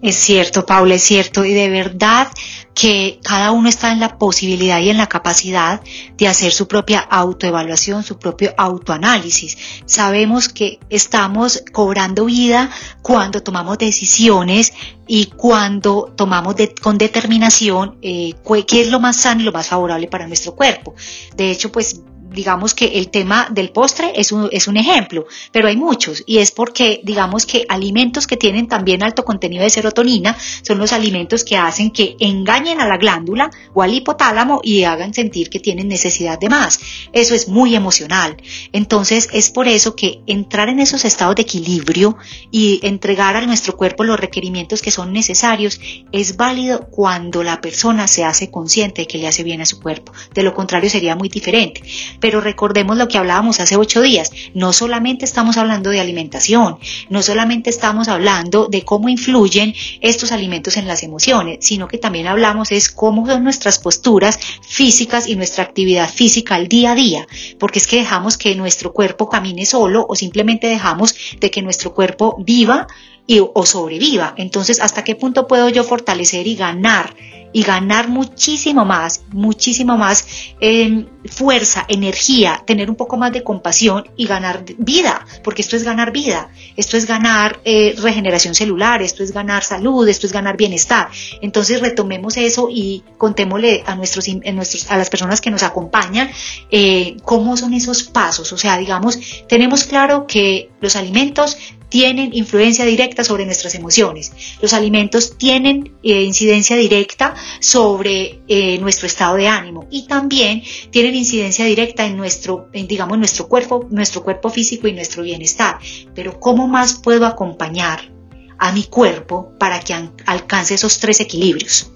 Es 0.03 0.17
cierto, 0.17 0.67
Paula, 0.67 0.97
es 0.97 1.03
cierto, 1.05 1.45
y 1.45 1.55
de 1.55 1.69
verdad 1.69 2.27
que 2.75 3.21
cada 3.23 3.53
uno 3.53 3.69
está 3.69 3.93
en 3.93 4.01
la 4.01 4.19
posibilidad 4.19 4.81
y 4.81 4.91
en 4.91 4.97
la 4.97 5.07
capacidad 5.07 5.81
de 6.17 6.27
hacer 6.27 6.53
su 6.53 6.67
propia 6.67 6.99
autoevaluación, 6.99 8.03
su 8.03 8.19
propio 8.19 8.53
autoanálisis. 8.57 9.57
Sabemos 9.87 10.49
que 10.49 10.81
estamos 10.91 11.63
cobrando 11.73 12.25
vida 12.25 12.69
cuando 13.03 13.45
tomamos 13.45 13.79
decisiones 13.79 14.73
y 15.07 15.27
cuando 15.27 16.13
tomamos 16.17 16.57
con 16.81 16.99
determinación 16.99 17.99
eh, 18.03 18.35
qué 18.67 18.81
es 18.81 18.89
lo 18.89 18.99
más 18.99 19.19
sano 19.19 19.43
y 19.43 19.45
lo 19.45 19.53
más 19.53 19.69
favorable 19.69 20.09
para 20.09 20.27
nuestro 20.27 20.57
cuerpo. 20.57 20.97
De 21.37 21.53
hecho, 21.53 21.71
pues 21.71 22.01
digamos 22.33 22.75
que 22.75 22.87
el 22.99 23.09
tema 23.09 23.49
del 23.51 23.71
postre 23.71 24.13
es 24.17 24.33
un, 24.33 24.49
es 24.53 24.69
un 24.69 24.77
ejemplo, 24.77 25.27
pero 25.53 25.69
hay 25.69 25.77
muchos 25.77 26.23
y 26.27 26.39
es 26.39 26.51
porque 26.51 27.01
digamos 27.05 27.47
que 27.47 27.65
alimentos 27.69 28.27
que 28.27 28.37
tienen 28.37 28.69
también 28.69 29.03
alto 29.03 29.25
contenido 29.25 29.63
de 29.65 29.71
serotonina 29.71 30.37
son 30.63 30.79
los 30.79 30.93
alimentos 30.93 31.45
que 31.45 31.57
hacen 31.57 31.91
que 31.91 32.17
engañen 32.19 32.81
a 32.81 32.89
la 32.89 32.97
glándula 32.97 33.51
o 33.75 33.83
al 33.83 33.95
hipotálamo 33.95 34.61
y 34.63 34.85
hagan 34.85 35.15
sentir 35.15 35.51
que 35.51 35.61
tienen 35.61 35.89
necesidad 35.89 36.39
de 36.39 36.49
más. 36.49 36.81
Eso 37.13 37.35
es 37.35 37.49
muy 37.49 37.75
emocional. 37.75 38.37
Entonces 38.73 39.29
es 39.33 39.51
por 39.51 39.69
eso 39.69 39.95
que 39.97 40.21
entrar 40.27 40.69
en 40.69 40.81
esos 40.81 41.05
estados 41.05 41.37
de 41.37 41.43
equilibrio 41.43 42.17
y 42.51 42.81
entregar 42.83 43.37
a 43.37 43.47
nuestro 43.47 43.77
cuerpo 43.77 44.05
los 44.05 44.19
requerimientos 44.19 44.83
que 44.83 44.91
son 44.91 45.13
necesarios 45.13 45.81
es 46.13 46.37
válido 46.37 46.89
cuando 46.91 47.43
la 47.43 47.61
persona 47.61 48.09
se 48.09 48.25
hace 48.25 48.51
consciente 48.51 49.03
de 49.03 49.07
que 49.07 49.19
le 49.19 49.29
hace 49.29 49.43
bien 49.43 49.61
a 49.61 49.67
su 49.67 49.81
cuerpo. 49.81 50.13
De 50.35 50.43
lo 50.43 50.55
contrario 50.55 50.91
sería 50.91 51.17
muy 51.17 51.29
diferente. 51.29 51.83
Pero 52.23 52.41
recordemos 52.41 52.97
lo 52.97 53.09
que 53.09 53.19
hablábamos 53.19 53.59
hace 53.59 53.77
ocho 53.77 54.01
días. 54.01 54.31
No 54.55 54.73
solamente 54.73 55.25
estamos 55.25 55.57
hablando 55.57 55.91
de 55.91 55.99
alimentación, 56.01 56.79
no 57.11 57.21
solamente 57.21 57.69
estamos 57.69 58.07
hablando 58.07 58.69
de 58.69 58.85
cómo 58.85 59.09
influyen 59.09 59.75
estos 60.01 60.31
alimentos 60.31 60.77
en 60.77 60.87
las 60.87 61.03
emociones, 61.03 61.59
sino 61.67 61.89
que 61.89 61.99
también 61.99 62.29
hablamos 62.29 62.71
es 62.71 62.91
cómo 62.91 63.27
son 63.27 63.43
nuestras 63.43 63.81
posturas 63.81 64.39
físicas 64.63 65.27
y 65.29 65.35
nuestra 65.35 65.65
actividad 65.65 66.09
física 66.09 66.55
al 66.55 66.69
día 66.69 66.93
a 66.93 66.95
día. 66.95 67.27
Porque 67.59 67.81
es 67.81 67.89
que 67.89 67.97
dejamos 67.97 68.39
que 68.39 68.55
nuestro 68.55 68.93
cuerpo 68.93 69.29
camine 69.29 69.67
solo 69.67 70.07
o 70.09 70.15
simplemente 70.15 70.69
dejamos 70.69 71.17
de 71.41 71.51
que 71.51 71.61
nuestro 71.61 71.93
cuerpo 71.93 72.37
viva 72.39 72.87
y, 73.27 73.41
o 73.41 73.67
sobreviva. 73.67 74.35
Entonces, 74.37 74.81
¿hasta 74.81 75.05
qué 75.05 75.15
punto 75.15 75.47
puedo 75.47 75.69
yo 75.69 75.85
fortalecer 75.85 76.47
y 76.47 76.57
ganar 76.57 77.15
y 77.53 77.63
ganar 77.63 78.09
muchísimo 78.09 78.85
más, 78.85 79.25
muchísimo 79.31 79.97
más 79.99 80.27
en 80.61 81.09
fuerza, 81.27 81.85
energía, 81.89 82.63
tener 82.67 82.91
un 82.91 82.97
poco 82.97 83.17
más 83.17 83.33
de 83.33 83.45
compasión 83.45 84.09
y 84.17 84.27
ganar 84.27 84.65
vida, 84.79 85.27
porque 85.45 85.63
esto 85.63 85.77
es 85.77 85.85
ganar 85.85 86.13
vida, 86.13 86.51
esto 86.77 86.97
es 86.97 87.07
ganar 87.07 87.61
eh, 87.65 87.95
regeneración 87.99 88.55
celular, 88.55 89.03
esto 89.03 89.23
es 89.23 89.33
ganar 89.33 89.63
salud, 89.63 90.09
esto 90.09 90.27
es 90.27 90.33
ganar 90.33 90.57
bienestar. 90.57 91.09
Entonces 91.43 91.81
retomemos 91.81 92.37
eso 92.37 92.69
y 92.71 93.05
contémosle 93.19 93.85
a, 93.87 93.95
nuestros, 93.95 94.27
nuestros, 94.29 94.91
a 94.91 94.97
las 94.97 95.11
personas 95.11 95.41
que 95.41 95.51
nos 95.51 95.63
acompañan 95.63 96.31
eh, 96.71 97.17
cómo 97.23 97.57
son 97.57 97.75
esos 97.75 98.03
pasos. 98.03 98.53
O 98.53 98.57
sea, 98.57 98.79
digamos, 98.79 99.19
tenemos 99.47 99.85
claro 99.85 100.27
que 100.27 100.71
los 100.81 100.97
alimentos 100.97 101.59
tienen 101.93 102.31
influencia 102.33 102.87
directa 102.87 103.23
sobre 103.23 103.45
nuestras 103.45 103.75
emociones. 103.75 104.33
Los 104.63 104.73
alimentos 104.73 105.37
tienen 105.37 105.95
eh, 106.03 106.23
incidencia 106.23 106.75
directa 106.75 107.35
sobre 107.61 108.41
eh, 108.49 108.79
nuestro 108.79 109.07
estado 109.07 109.37
de 109.37 109.47
ánimo 109.47 109.87
y 109.91 110.07
también 110.07 110.63
tienen 110.89 111.15
incidencia 111.15 111.67
directa 111.67 112.07
en 112.07 112.17
nuestro, 112.17 112.71
digamos, 112.73 113.19
nuestro 113.19 113.47
cuerpo, 113.47 113.89
nuestro 113.91 114.23
cuerpo 114.23 114.49
físico 114.49 114.89
y 114.89 114.95
nuestro 114.95 115.23
bienestar. 115.23 115.81
Pero 116.15 116.41
¿cómo 116.41 116.67
más 116.67 116.95
puedo 116.95 117.27
acompañar 117.27 118.11
a 118.57 118.73
mi 118.73 118.85
cuerpo 118.85 119.53
para 119.59 119.79
que 119.81 119.93
alcance 120.25 120.77
esos 120.77 120.99
tres 120.99 121.21
equilibrios? 121.21 121.93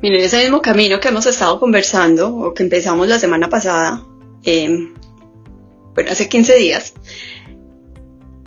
Miren, 0.00 0.20
ese 0.20 0.42
mismo 0.42 0.62
camino 0.62 1.00
que 1.00 1.08
hemos 1.08 1.26
estado 1.26 1.58
conversando 1.58 2.32
o 2.32 2.54
que 2.54 2.62
empezamos 2.62 3.08
la 3.08 3.18
semana 3.18 3.48
pasada, 3.48 4.06
eh, 4.44 4.92
bueno, 5.92 6.12
hace 6.12 6.28
15 6.28 6.54
días, 6.54 6.94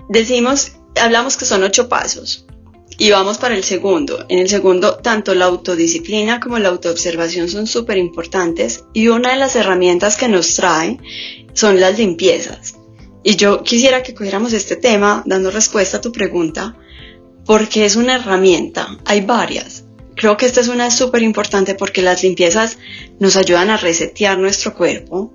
decimos, 0.09 0.73
hablamos 0.95 1.37
que 1.37 1.45
son 1.45 1.63
ocho 1.63 1.87
pasos 1.87 2.45
y 2.97 3.11
vamos 3.11 3.37
para 3.37 3.55
el 3.55 3.63
segundo. 3.63 4.25
En 4.27 4.39
el 4.39 4.49
segundo, 4.49 4.97
tanto 4.97 5.33
la 5.33 5.45
autodisciplina 5.45 6.41
como 6.41 6.59
la 6.59 6.69
autoobservación 6.69 7.47
son 7.47 7.65
súper 7.65 7.97
importantes 7.97 8.83
y 8.93 9.07
una 9.07 9.31
de 9.31 9.37
las 9.37 9.55
herramientas 9.55 10.17
que 10.17 10.27
nos 10.27 10.53
trae 10.55 10.99
son 11.53 11.79
las 11.79 11.97
limpiezas. 11.97 12.75
Y 13.23 13.35
yo 13.35 13.63
quisiera 13.63 14.03
que 14.03 14.13
cogiéramos 14.13 14.53
este 14.53 14.75
tema 14.75 15.23
dando 15.25 15.51
respuesta 15.51 15.97
a 15.97 16.01
tu 16.01 16.11
pregunta, 16.11 16.75
porque 17.45 17.85
es 17.85 17.95
una 17.95 18.15
herramienta, 18.15 18.97
hay 19.05 19.21
varias. 19.21 19.85
Creo 20.15 20.35
que 20.35 20.45
esta 20.45 20.59
es 20.59 20.67
una 20.67 20.91
súper 20.91 21.21
importante 21.21 21.75
porque 21.75 22.01
las 22.01 22.23
limpiezas 22.23 22.77
nos 23.19 23.37
ayudan 23.37 23.69
a 23.69 23.77
resetear 23.77 24.37
nuestro 24.37 24.73
cuerpo. 24.73 25.33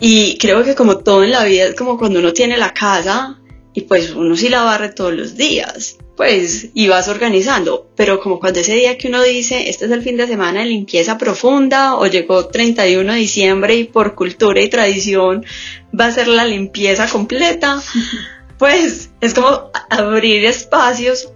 Y 0.00 0.38
creo 0.38 0.64
que 0.64 0.74
como 0.74 0.98
todo 0.98 1.22
en 1.22 1.30
la 1.30 1.44
vida 1.44 1.66
es 1.66 1.74
como 1.76 1.96
cuando 1.96 2.18
uno 2.18 2.32
tiene 2.32 2.56
la 2.56 2.72
casa 2.72 3.39
y 3.72 3.82
pues 3.82 4.10
uno 4.10 4.36
sí 4.36 4.48
la 4.48 4.62
barre 4.62 4.90
todos 4.90 5.12
los 5.12 5.36
días. 5.36 5.96
Pues 6.16 6.68
y 6.74 6.88
vas 6.88 7.08
organizando, 7.08 7.88
pero 7.96 8.20
como 8.20 8.40
cuando 8.40 8.60
ese 8.60 8.74
día 8.74 8.98
que 8.98 9.08
uno 9.08 9.22
dice, 9.22 9.70
este 9.70 9.86
es 9.86 9.90
el 9.90 10.02
fin 10.02 10.16
de 10.16 10.26
semana 10.26 10.60
de 10.60 10.66
limpieza 10.66 11.16
profunda 11.16 11.96
o 11.96 12.06
llegó 12.06 12.46
31 12.46 13.12
de 13.12 13.18
diciembre 13.18 13.74
y 13.76 13.84
por 13.84 14.14
cultura 14.14 14.60
y 14.60 14.68
tradición 14.68 15.46
va 15.98 16.06
a 16.06 16.12
ser 16.12 16.28
la 16.28 16.44
limpieza 16.44 17.08
completa, 17.08 17.80
pues 18.58 19.10
es 19.20 19.32
como 19.32 19.70
abrir 19.88 20.44
espacios 20.44 21.32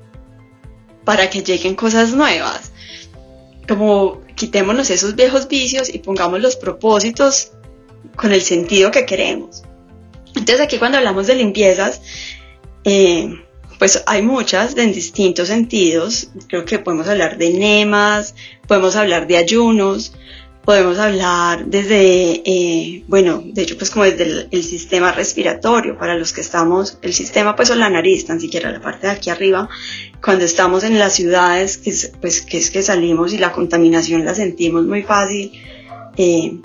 para 1.04 1.30
que 1.30 1.42
lleguen 1.42 1.74
cosas 1.74 2.12
nuevas, 2.12 2.72
como 3.66 4.22
quitémonos 4.34 4.90
esos 4.90 5.14
viejos 5.14 5.48
vicios 5.48 5.92
y 5.92 5.98
pongamos 5.98 6.40
los 6.40 6.56
propósitos 6.56 7.52
con 8.16 8.32
el 8.32 8.42
sentido 8.42 8.90
que 8.90 9.06
queremos. 9.06 9.62
Entonces 10.34 10.60
aquí 10.60 10.78
cuando 10.78 10.98
hablamos 10.98 11.26
de 11.26 11.36
limpiezas, 11.36 12.00
eh, 12.84 13.40
pues 13.78 14.02
hay 14.06 14.22
muchas 14.22 14.76
en 14.76 14.92
distintos 14.92 15.48
sentidos. 15.48 16.30
Creo 16.48 16.64
que 16.64 16.78
podemos 16.78 17.08
hablar 17.08 17.38
de 17.38 17.48
enemas, 17.48 18.34
podemos 18.66 18.96
hablar 18.96 19.26
de 19.26 19.36
ayunos, 19.36 20.14
podemos 20.64 20.98
hablar 20.98 21.66
desde, 21.66 22.42
eh, 22.44 23.04
bueno, 23.06 23.42
de 23.44 23.62
hecho 23.62 23.76
pues 23.76 23.90
como 23.90 24.04
desde 24.04 24.48
el, 24.50 24.64
sistema 24.64 25.12
respiratorio, 25.12 25.98
para 25.98 26.16
los 26.16 26.32
que 26.32 26.40
estamos, 26.40 26.98
el 27.02 27.12
sistema 27.12 27.54
pues 27.54 27.70
o 27.70 27.74
la 27.74 27.90
nariz, 27.90 28.24
tan 28.26 28.40
siquiera 28.40 28.70
la 28.70 28.80
parte 28.80 29.06
de 29.06 29.12
aquí 29.12 29.30
arriba, 29.30 29.68
cuando 30.22 30.44
estamos 30.44 30.84
en 30.84 30.98
las 30.98 31.12
ciudades, 31.12 31.76
que 31.76 31.90
es, 31.90 32.12
pues 32.20 32.40
que 32.40 32.58
es 32.58 32.70
que 32.70 32.82
salimos 32.82 33.32
y 33.34 33.38
la 33.38 33.52
contaminación 33.52 34.24
la 34.24 34.34
sentimos 34.34 34.84
muy 34.86 35.02
fácil, 35.02 35.52
eh, 36.16 36.58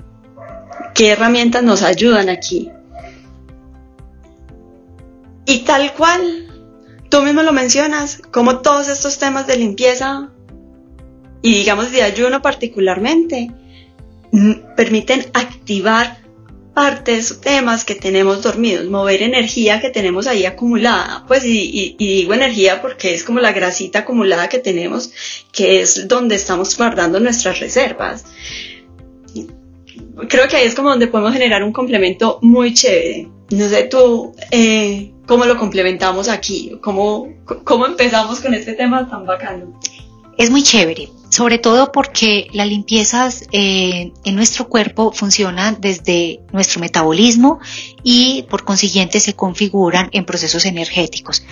¿qué 0.95 1.09
herramientas 1.09 1.63
nos 1.63 1.81
ayudan 1.81 2.29
aquí? 2.29 2.71
Y 5.49 5.61
tal 5.61 5.93
cual, 5.93 6.45
tú 7.09 7.23
mismo 7.23 7.41
lo 7.41 7.51
mencionas, 7.51 8.21
como 8.29 8.59
todos 8.59 8.87
estos 8.87 9.17
temas 9.17 9.47
de 9.47 9.57
limpieza 9.57 10.29
y 11.41 11.55
digamos 11.55 11.91
de 11.91 12.03
ayuno 12.03 12.43
particularmente 12.43 13.51
permiten 14.77 15.25
activar 15.33 16.19
partes 16.75 17.41
temas 17.41 17.83
que 17.83 17.95
tenemos 17.95 18.43
dormidos, 18.43 18.85
mover 18.85 19.23
energía 19.23 19.81
que 19.81 19.89
tenemos 19.89 20.27
ahí 20.27 20.45
acumulada, 20.45 21.25
pues 21.27 21.43
y, 21.43 21.95
digo 21.97 22.35
energía 22.35 22.79
porque 22.79 23.15
es 23.15 23.23
como 23.23 23.39
la 23.39 23.51
grasita 23.51 23.99
acumulada 23.99 24.49
que 24.49 24.59
tenemos, 24.59 25.11
que 25.51 25.81
es 25.81 26.07
donde 26.07 26.35
estamos 26.35 26.77
guardando 26.77 27.19
nuestras 27.19 27.59
reservas. 27.59 28.23
Creo 30.27 30.47
que 30.47 30.57
ahí 30.57 30.65
es 30.65 30.75
como 30.75 30.89
donde 30.89 31.07
podemos 31.07 31.33
generar 31.33 31.63
un 31.63 31.71
complemento 31.71 32.39
muy 32.41 32.73
chévere. 32.73 33.29
No 33.51 33.67
sé 33.67 33.83
tú, 33.83 34.35
eh, 34.51 35.11
cómo 35.25 35.45
lo 35.45 35.57
complementamos 35.57 36.29
aquí, 36.29 36.77
cómo, 36.81 37.27
cómo 37.63 37.85
empezamos 37.85 38.39
con 38.41 38.53
este 38.53 38.73
tema 38.73 39.09
tan 39.09 39.25
bacano. 39.25 39.79
Es 40.37 40.49
muy 40.49 40.63
chévere, 40.63 41.09
sobre 41.29 41.57
todo 41.57 41.91
porque 41.91 42.47
las 42.53 42.67
limpiezas 42.67 43.43
eh, 43.51 44.13
en 44.23 44.35
nuestro 44.35 44.69
cuerpo 44.69 45.11
funcionan 45.11 45.77
desde 45.81 46.39
nuestro 46.53 46.79
metabolismo 46.79 47.59
y 48.03 48.45
por 48.49 48.63
consiguiente 48.63 49.19
se 49.19 49.33
configuran 49.33 50.09
en 50.13 50.25
procesos 50.25 50.65
energéticos. 50.65 51.43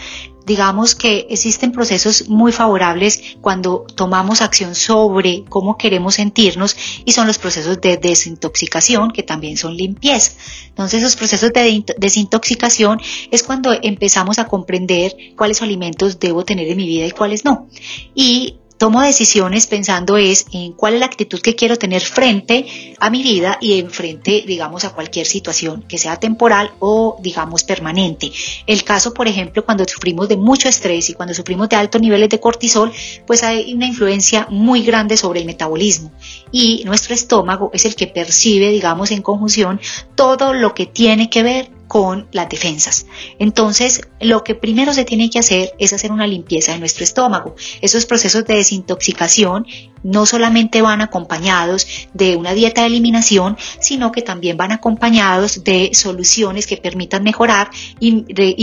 Digamos 0.47 0.95
que 0.95 1.27
existen 1.29 1.73
procesos 1.73 2.29
muy 2.29 2.53
favorables 2.53 3.21
cuando 3.41 3.85
tomamos 3.95 4.41
acción 4.41 4.75
sobre 4.75 5.43
cómo 5.49 5.77
queremos 5.77 6.15
sentirnos 6.15 6.77
y 7.03 7.11
son 7.11 7.27
los 7.27 7.37
procesos 7.37 7.81
de 7.81 7.97
desintoxicación 7.97 9.11
que 9.11 9.23
también 9.23 9.57
son 9.57 9.75
limpieza. 9.75 10.31
Entonces 10.69 11.01
esos 11.01 11.17
procesos 11.17 11.51
de 11.51 11.83
desintoxicación 11.97 13.01
es 13.29 13.43
cuando 13.43 13.73
empezamos 13.73 14.39
a 14.39 14.47
comprender 14.47 15.13
cuáles 15.35 15.61
alimentos 15.61 16.17
debo 16.17 16.45
tener 16.45 16.69
en 16.69 16.77
mi 16.77 16.87
vida 16.87 17.07
y 17.07 17.11
cuáles 17.11 17.43
no. 17.43 17.67
Y 18.15 18.55
tomo 18.77 19.01
decisiones 19.01 19.67
pensando 19.67 20.17
es 20.17 20.45
en 20.51 20.73
cuál 20.73 20.95
es 20.95 20.99
la 20.99 21.05
actitud 21.07 21.41
que 21.41 21.55
quiero 21.55 21.77
tener 21.77 22.01
frente 22.01 22.95
a 22.99 23.09
mi 23.09 23.23
vida 23.23 23.57
y 23.61 23.79
en 23.79 23.89
frente, 23.89 24.43
digamos, 24.45 24.85
a 24.85 24.91
cualquier 24.91 25.25
situación 25.25 25.83
que 25.87 25.97
sea 25.97 26.17
temporal 26.17 26.71
o, 26.79 27.17
digamos, 27.21 27.63
permanente. 27.63 28.31
El 28.65 28.83
caso, 28.83 29.13
por 29.13 29.27
ejemplo, 29.27 29.65
cuando 29.65 29.85
sufrimos 29.85 30.29
de 30.29 30.37
mucho 30.37 30.69
estrés 30.69 31.09
y 31.09 31.13
cuando 31.13 31.33
sufrimos 31.33 31.69
de 31.69 31.75
altos 31.75 32.01
niveles 32.01 32.29
de 32.29 32.39
cortisol, 32.39 32.91
pues 33.25 33.43
hay 33.43 33.73
una 33.73 33.87
influencia 33.87 34.47
muy 34.49 34.83
grande 34.83 35.17
sobre 35.17 35.39
el 35.39 35.45
metabolismo 35.45 36.11
y 36.51 36.83
nuestro 36.85 37.13
estómago 37.13 37.71
es 37.73 37.85
el 37.85 37.95
que 37.95 38.07
percibe, 38.07 38.69
digamos, 38.69 39.11
en 39.11 39.21
conjunción 39.21 39.79
todo 40.15 40.53
lo 40.53 40.73
que 40.73 40.85
tiene 40.85 41.29
que 41.29 41.43
ver 41.43 41.76
con 41.87 42.27
las 42.31 42.49
defensas. 42.49 43.05
Entonces, 43.39 44.01
lo 44.19 44.43
que 44.43 44.55
primero 44.55 44.93
se 44.93 45.05
tiene 45.05 45.29
que 45.29 45.39
hacer 45.39 45.73
es 45.79 45.93
hacer 45.93 46.11
una 46.11 46.27
limpieza 46.27 46.73
de 46.73 46.79
nuestro 46.79 47.03
estómago. 47.03 47.55
Esos 47.81 48.05
procesos 48.05 48.45
de 48.45 48.55
desintoxicación 48.55 49.65
no 50.03 50.25
solamente 50.25 50.81
van 50.81 51.01
acompañados 51.01 51.87
de 52.13 52.35
una 52.35 52.53
dieta 52.53 52.81
de 52.81 52.87
eliminación, 52.87 53.57
sino 53.79 54.11
que 54.11 54.21
también 54.21 54.57
van 54.57 54.71
acompañados 54.71 55.63
de 55.63 55.91
soluciones 55.93 56.67
que 56.67 56.77
permitan 56.77 57.23
mejorar 57.23 57.69
y, 57.99 58.11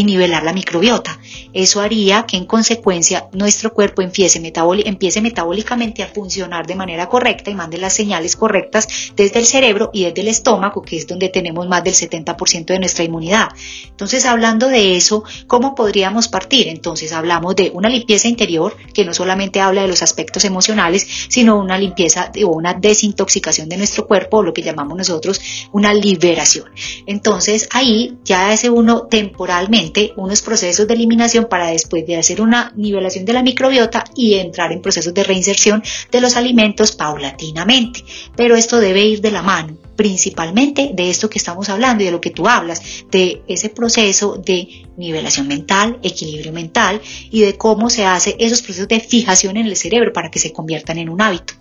nivelar 0.04 0.42
la 0.44 0.52
microbiota. 0.52 1.18
Eso 1.52 1.80
haría 1.80 2.24
que 2.26 2.36
en 2.36 2.46
consecuencia 2.46 3.28
nuestro 3.32 3.72
cuerpo 3.72 4.02
empiece, 4.02 4.40
empiece 4.84 5.20
metabólicamente 5.20 6.02
a 6.02 6.08
funcionar 6.08 6.66
de 6.66 6.74
manera 6.74 7.08
correcta 7.08 7.50
y 7.50 7.54
mande 7.54 7.78
las 7.78 7.94
señales 7.94 8.36
correctas 8.36 8.88
desde 9.16 9.38
el 9.38 9.46
cerebro 9.46 9.90
y 9.92 10.04
desde 10.04 10.20
el 10.20 10.28
estómago, 10.28 10.82
que 10.82 10.96
es 10.96 11.06
donde 11.06 11.28
tenemos 11.28 11.66
más 11.68 11.82
del 11.84 11.94
70% 11.94 12.66
de 12.66 12.78
nuestra 12.78 13.04
inmunidad. 13.04 13.48
Entonces, 13.88 14.26
hablando 14.26 14.68
de 14.68 14.96
eso, 14.96 15.24
¿cómo 15.46 15.74
podríamos 15.74 16.28
partir? 16.28 16.68
Entonces, 16.68 17.12
hablamos 17.12 17.56
de 17.56 17.70
una 17.72 17.88
limpieza 17.88 18.28
interior, 18.28 18.76
que 18.92 19.04
no 19.04 19.14
solamente 19.14 19.60
habla 19.60 19.82
de 19.82 19.88
los 19.88 20.02
aspectos 20.02 20.44
emocionales, 20.44 21.06
sino 21.28 21.58
una 21.58 21.78
limpieza 21.78 22.30
o 22.44 22.48
una 22.48 22.74
desintoxicación 22.74 23.68
de 23.68 23.76
nuestro 23.76 24.06
cuerpo, 24.06 24.38
o 24.38 24.42
lo 24.42 24.52
que 24.52 24.62
llamamos 24.62 24.96
nosotros 24.96 25.40
una 25.72 25.92
liberación. 25.94 26.66
Entonces 27.06 27.68
ahí 27.72 28.18
ya 28.24 28.50
hace 28.50 28.70
uno 28.70 29.06
temporalmente 29.06 30.12
unos 30.16 30.42
procesos 30.42 30.86
de 30.86 30.94
eliminación 30.94 31.46
para 31.46 31.68
después 31.68 32.06
de 32.06 32.16
hacer 32.16 32.40
una 32.40 32.72
nivelación 32.76 33.24
de 33.24 33.32
la 33.32 33.42
microbiota 33.42 34.04
y 34.14 34.34
entrar 34.34 34.72
en 34.72 34.82
procesos 34.82 35.14
de 35.14 35.24
reinserción 35.24 35.82
de 36.10 36.20
los 36.20 36.36
alimentos 36.36 36.92
paulatinamente. 36.92 38.04
Pero 38.36 38.56
esto 38.56 38.80
debe 38.80 39.04
ir 39.04 39.20
de 39.20 39.30
la 39.30 39.42
mano 39.42 39.76
principalmente 39.96 40.90
de 40.92 41.10
esto 41.10 41.30
que 41.30 41.38
estamos 41.38 41.68
hablando 41.68 42.02
y 42.02 42.06
de 42.06 42.12
lo 42.12 42.20
que 42.20 42.30
tú 42.30 42.48
hablas, 42.48 42.82
de 43.10 43.42
ese 43.46 43.68
proceso 43.68 44.36
de 44.44 44.83
nivelación 44.96 45.48
mental, 45.48 45.98
equilibrio 46.02 46.52
mental 46.52 47.00
y 47.30 47.42
de 47.42 47.56
cómo 47.56 47.90
se 47.90 48.04
hace 48.04 48.36
esos 48.38 48.62
procesos 48.62 48.88
de 48.88 49.00
fijación 49.00 49.56
en 49.56 49.66
el 49.66 49.76
cerebro 49.76 50.12
para 50.12 50.30
que 50.30 50.38
se 50.38 50.52
conviertan 50.52 50.98
en 50.98 51.08
un 51.08 51.20
hábito. 51.20 51.54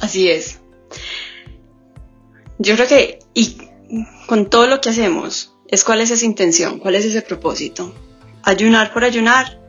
Así 0.00 0.28
es. 0.28 0.60
Yo 2.58 2.74
creo 2.74 2.86
que 2.86 3.18
y 3.34 3.56
con 4.26 4.48
todo 4.48 4.66
lo 4.66 4.80
que 4.80 4.90
hacemos 4.90 5.54
es 5.68 5.84
cuál 5.84 6.00
es 6.00 6.10
esa 6.10 6.24
intención, 6.24 6.78
cuál 6.78 6.94
es 6.94 7.04
ese 7.04 7.22
propósito. 7.22 7.92
Ayunar 8.42 8.92
por 8.92 9.04
ayunar, 9.04 9.60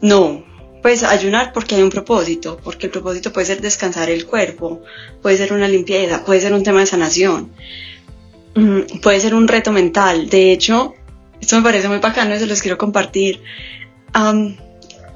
no, 0.00 0.44
pues 0.82 1.02
ayunar 1.02 1.52
porque 1.52 1.74
hay 1.74 1.82
un 1.82 1.90
propósito, 1.90 2.58
porque 2.62 2.86
el 2.86 2.92
propósito 2.92 3.32
puede 3.32 3.46
ser 3.46 3.60
descansar 3.60 4.10
el 4.10 4.26
cuerpo, 4.26 4.82
puede 5.22 5.36
ser 5.36 5.52
una 5.52 5.68
limpieza, 5.68 6.24
puede 6.24 6.40
ser 6.40 6.52
un 6.52 6.62
tema 6.62 6.80
de 6.80 6.86
sanación, 6.86 7.52
mm, 8.54 9.00
puede 9.02 9.20
ser 9.20 9.34
un 9.34 9.48
reto 9.48 9.72
mental. 9.72 10.28
De 10.28 10.52
hecho, 10.52 10.94
esto 11.40 11.56
me 11.56 11.62
parece 11.62 11.88
muy 11.88 11.98
bacano 11.98 12.34
y 12.34 12.38
se 12.38 12.46
los 12.46 12.60
quiero 12.62 12.78
compartir. 12.78 13.42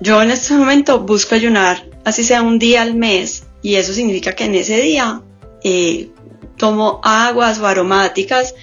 yo 0.00 0.22
en 0.22 0.30
este 0.30 0.54
momento 0.54 1.00
busco 1.00 1.35
ayunar, 1.35 1.87
así 2.04 2.24
sea 2.24 2.42
un 2.42 2.58
día 2.58 2.82
al 2.82 2.94
mes, 2.94 3.44
y 3.62 3.76
eso 3.76 3.92
significa 3.92 4.32
que 4.32 4.44
en 4.44 4.54
ese 4.54 4.80
día 4.80 5.22
eh, 5.62 6.11
tomo 6.56 7.00
aguas 7.02 7.58
o 7.58 7.66
aromáticas, 7.66 8.54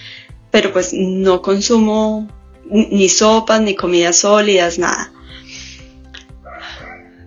pero 0.51 0.71
pues 0.73 0.93
no 0.93 1.41
consumo 1.41 2.27
ni 2.69 3.09
sopas, 3.09 3.61
ni 3.61 3.75
comidas 3.75 4.17
sólidas, 4.17 4.77
nada. 4.77 5.11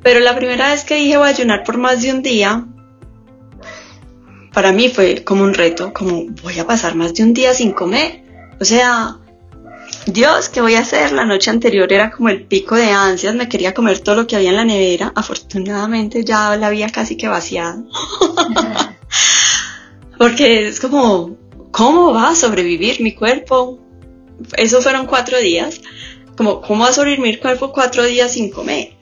Pero 0.03 0.21
la 0.21 0.35
primera 0.37 0.73
vez 0.73 0.85
que 0.85 0.97
dije 0.97 1.17
voy 1.17 1.27
a 1.27 1.31
ayunar 1.31 1.65
por 1.65 1.79
más 1.79 2.03
de 2.03 2.13
un 2.13 2.23
día, 2.23 2.67
para 4.53 4.73
mí 4.73 4.89
fue 4.89 5.25
como 5.25 5.45
un 5.45 5.55
reto, 5.55 5.93
como 5.93 6.27
voy 6.43 6.59
a 6.59 6.67
pasar 6.67 6.95
más 6.95 7.15
de 7.15 7.23
un 7.23 7.33
día 7.33 7.55
sin 7.55 7.73
comer. 7.73 8.23
O 8.61 8.65
sea, 8.65 9.19
Dios, 10.07 10.49
¿qué 10.49 10.61
voy 10.61 10.75
a 10.75 10.81
hacer? 10.81 11.13
La 11.13 11.25
noche 11.25 11.51
anterior 11.51 11.93
era 11.93 12.11
como 12.11 12.29
el 12.29 12.45
pico 12.45 12.75
de 12.75 12.91
ansias, 12.91 13.37
me 13.37 13.49
quería 13.49 13.73
comer 13.73 14.01
todo 14.01 14.17
lo 14.17 14.27
que 14.27 14.35
había 14.35 14.51
en 14.51 14.57
la 14.57 14.65
nevera. 14.65 15.13
Afortunadamente 15.15 16.25
ya 16.25 16.57
la 16.57 16.67
había 16.67 16.89
casi 16.89 17.17
que 17.17 17.29
vaciado. 17.29 17.85
Porque 20.19 20.67
es 20.67 20.81
como, 20.81 21.37
¿cómo 21.71 22.13
va 22.13 22.31
a 22.31 22.35
sobrevivir 22.35 23.01
mi 23.01 23.15
cuerpo? 23.15 23.79
Esos 24.57 24.83
fueron 24.83 25.07
cuatro 25.07 25.39
días. 25.39 25.81
Como, 26.37 26.61
¿cómo 26.61 26.83
va 26.83 26.91
a 26.91 26.93
sobrevivir 26.93 27.35
mi 27.35 27.37
cuerpo 27.37 27.73
cuatro 27.73 28.05
días 28.05 28.33
sin 28.33 28.51
comer? 28.51 28.95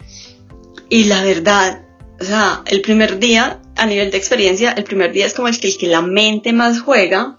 Y 0.90 1.04
la 1.04 1.22
verdad, 1.22 1.82
o 2.20 2.24
sea, 2.24 2.62
el 2.66 2.82
primer 2.82 3.18
día, 3.18 3.62
a 3.76 3.86
nivel 3.86 4.10
de 4.10 4.18
experiencia, 4.18 4.72
el 4.72 4.84
primer 4.84 5.12
día 5.12 5.24
es 5.24 5.32
como 5.32 5.48
el 5.48 5.58
el 5.62 5.78
que 5.78 5.86
la 5.86 6.02
mente 6.02 6.52
más 6.52 6.80
juega, 6.80 7.38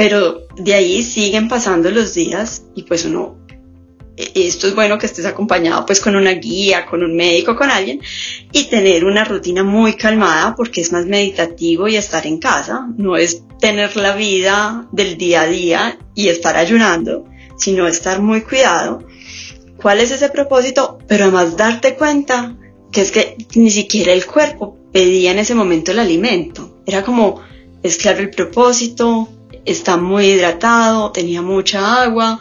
pero 0.00 0.46
de 0.56 0.72
ahí 0.72 1.02
siguen 1.02 1.46
pasando 1.46 1.90
los 1.90 2.14
días 2.14 2.62
y 2.74 2.84
pues 2.84 3.04
uno 3.04 3.36
e, 4.16 4.32
esto 4.34 4.66
es 4.66 4.74
bueno 4.74 4.96
que 4.96 5.04
estés 5.04 5.26
acompañado 5.26 5.84
pues 5.84 6.00
con 6.00 6.16
una 6.16 6.30
guía, 6.30 6.86
con 6.86 7.04
un 7.04 7.14
médico, 7.14 7.54
con 7.54 7.70
alguien 7.70 8.00
y 8.50 8.64
tener 8.64 9.04
una 9.04 9.24
rutina 9.24 9.62
muy 9.62 9.96
calmada 9.96 10.56
porque 10.56 10.80
es 10.80 10.90
más 10.90 11.04
meditativo 11.04 11.86
y 11.86 11.96
estar 11.96 12.26
en 12.26 12.38
casa, 12.38 12.88
no 12.96 13.18
es 13.18 13.42
tener 13.60 13.94
la 13.98 14.16
vida 14.16 14.88
del 14.90 15.18
día 15.18 15.42
a 15.42 15.48
día 15.48 15.98
y 16.14 16.28
estar 16.28 16.56
ayunando, 16.56 17.26
sino 17.58 17.86
estar 17.86 18.22
muy 18.22 18.40
cuidado. 18.40 19.06
¿Cuál 19.76 20.00
es 20.00 20.12
ese 20.12 20.30
propósito? 20.30 20.96
Pero 21.08 21.24
además 21.24 21.58
darte 21.58 21.94
cuenta 21.94 22.56
que 22.90 23.02
es 23.02 23.10
que 23.10 23.36
ni 23.54 23.70
siquiera 23.70 24.14
el 24.14 24.24
cuerpo 24.24 24.78
pedía 24.94 25.32
en 25.32 25.40
ese 25.40 25.54
momento 25.54 25.92
el 25.92 25.98
alimento. 25.98 26.80
Era 26.86 27.02
como, 27.02 27.42
es 27.82 27.98
claro 27.98 28.20
el 28.20 28.30
propósito, 28.30 29.28
está 29.64 29.96
muy 29.96 30.26
hidratado, 30.26 31.12
tenía 31.12 31.42
mucha 31.42 32.02
agua, 32.02 32.38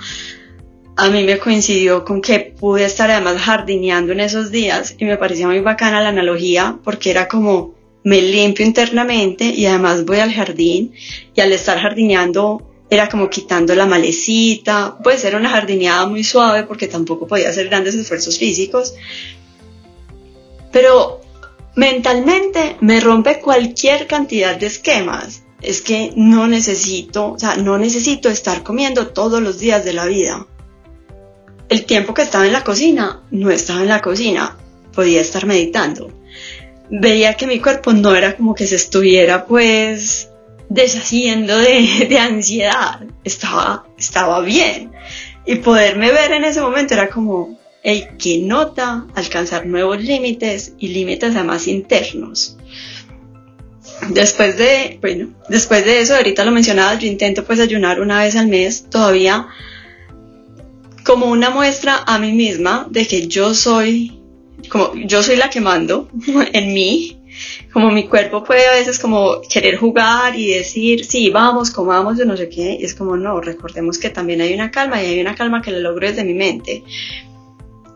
a 0.95 1.09
mí 1.09 1.23
me 1.23 1.37
coincidió 1.37 2.03
con 2.03 2.21
que 2.21 2.39
pude 2.59 2.83
estar 2.83 3.09
además 3.09 3.37
jardineando 3.41 4.11
en 4.11 4.19
esos 4.19 4.51
días 4.51 4.95
y 4.97 5.05
me 5.05 5.15
parecía 5.15 5.47
muy 5.47 5.61
bacana 5.61 6.01
la 6.01 6.09
analogía 6.09 6.77
porque 6.83 7.11
era 7.11 7.27
como 7.27 7.73
me 8.03 8.21
limpio 8.21 8.65
internamente 8.65 9.45
y 9.45 9.65
además 9.65 10.03
voy 10.03 10.19
al 10.19 10.33
jardín 10.33 10.93
y 11.33 11.41
al 11.41 11.53
estar 11.53 11.79
jardineando 11.79 12.69
era 12.89 13.07
como 13.07 13.29
quitando 13.29 13.75
la 13.75 13.85
malecita, 13.85 14.97
pues 15.03 15.23
era 15.23 15.37
una 15.37 15.49
jardineada 15.49 16.05
muy 16.07 16.23
suave 16.23 16.63
porque 16.63 16.87
tampoco 16.87 17.27
podía 17.27 17.49
hacer 17.49 17.69
grandes 17.69 17.95
esfuerzos 17.95 18.37
físicos, 18.37 18.95
pero 20.71 21.21
mentalmente 21.75 22.77
me 22.81 22.99
rompe 22.99 23.39
cualquier 23.39 24.07
cantidad 24.07 24.55
de 24.57 24.65
esquemas. 24.67 25.43
Es 25.61 25.81
que 25.81 26.13
no 26.15 26.47
necesito, 26.47 27.33
o 27.33 27.39
sea, 27.39 27.55
no 27.55 27.77
necesito 27.77 28.29
estar 28.29 28.63
comiendo 28.63 29.07
todos 29.07 29.41
los 29.41 29.59
días 29.59 29.83
de 29.83 29.93
la 29.93 30.05
vida 30.05 30.47
el 31.69 31.85
tiempo 31.85 32.13
que 32.13 32.23
estaba 32.23 32.45
en 32.47 32.53
la 32.53 32.63
cocina, 32.63 33.21
no 33.29 33.49
estaba 33.51 33.81
en 33.81 33.87
la 33.87 34.01
cocina, 34.01 34.57
podía 34.93 35.21
estar 35.21 35.45
meditando. 35.45 36.11
Veía 36.89 37.35
que 37.35 37.45
mi 37.45 37.59
cuerpo 37.59 37.93
no 37.93 38.15
era 38.15 38.35
como 38.35 38.55
que 38.55 38.65
se 38.65 38.75
estuviera 38.75 39.45
pues 39.45 40.29
deshaciendo 40.67 41.55
de, 41.57 42.17
ansiedad, 42.19 43.01
estaba, 43.23 43.85
estaba 43.97 44.41
bien. 44.41 44.91
Y 45.45 45.55
poderme 45.55 46.11
ver 46.11 46.31
en 46.31 46.43
ese 46.43 46.61
momento 46.61 46.95
era 46.95 47.09
como, 47.09 47.57
el 47.83 48.17
que 48.17 48.39
nota 48.39 49.05
alcanzar 49.15 49.65
nuevos 49.65 50.01
límites 50.03 50.73
y 50.79 50.89
límites 50.89 51.35
además 51.35 51.67
internos. 51.67 52.57
Después 54.07 54.57
de, 54.57 54.97
bueno, 55.01 55.29
después 55.49 55.85
de 55.85 55.99
eso, 55.99 56.15
ahorita 56.15 56.45
lo 56.45 56.51
mencionaba, 56.51 56.97
yo 56.97 57.07
intento 57.07 57.43
pues 57.43 57.59
ayunar 57.59 57.99
una 57.99 58.19
vez 58.19 58.35
al 58.35 58.47
mes, 58.47 58.85
todavía 58.89 59.47
como 61.03 61.27
una 61.27 61.49
muestra 61.49 62.03
a 62.05 62.19
mí 62.19 62.33
misma 62.33 62.87
de 62.89 63.07
que 63.07 63.27
yo 63.27 63.53
soy, 63.53 64.21
como 64.69 64.93
yo 64.95 65.23
soy 65.23 65.37
la 65.37 65.49
que 65.49 65.59
mando 65.59 66.07
en 66.53 66.73
mí, 66.73 67.19
como 67.73 67.91
mi 67.91 68.07
cuerpo 68.07 68.43
puede 68.43 68.67
a 68.67 68.73
veces 68.73 68.99
como 68.99 69.41
querer 69.41 69.77
jugar 69.77 70.37
y 70.37 70.51
decir, 70.53 71.05
sí, 71.05 71.29
vamos, 71.29 71.71
comamos, 71.71 72.17
yo 72.17 72.25
no 72.25 72.37
sé 72.37 72.49
qué, 72.49 72.77
y 72.79 72.85
es 72.85 72.95
como, 72.95 73.17
no, 73.17 73.39
recordemos 73.41 73.97
que 73.97 74.09
también 74.09 74.41
hay 74.41 74.53
una 74.53 74.71
calma 74.71 75.01
y 75.01 75.07
hay 75.07 75.19
una 75.19 75.35
calma 75.35 75.61
que 75.61 75.71
la 75.71 75.79
logro 75.79 76.07
desde 76.07 76.23
mi 76.23 76.33
mente. 76.33 76.83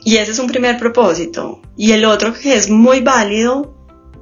Y 0.05 0.17
ese 0.17 0.31
es 0.31 0.39
un 0.39 0.47
primer 0.47 0.77
propósito. 0.77 1.61
Y 1.77 1.91
el 1.91 2.03
otro 2.05 2.33
que 2.33 2.55
es 2.55 2.69
muy 2.69 2.99
válido 2.99 3.73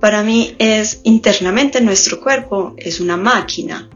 para 0.01 0.23
mí 0.23 0.55
es 0.59 0.99
internamente 1.03 1.79
nuestro 1.79 2.19
cuerpo 2.19 2.73
es 2.77 2.99
una 2.99 3.15
máquina 3.15 3.89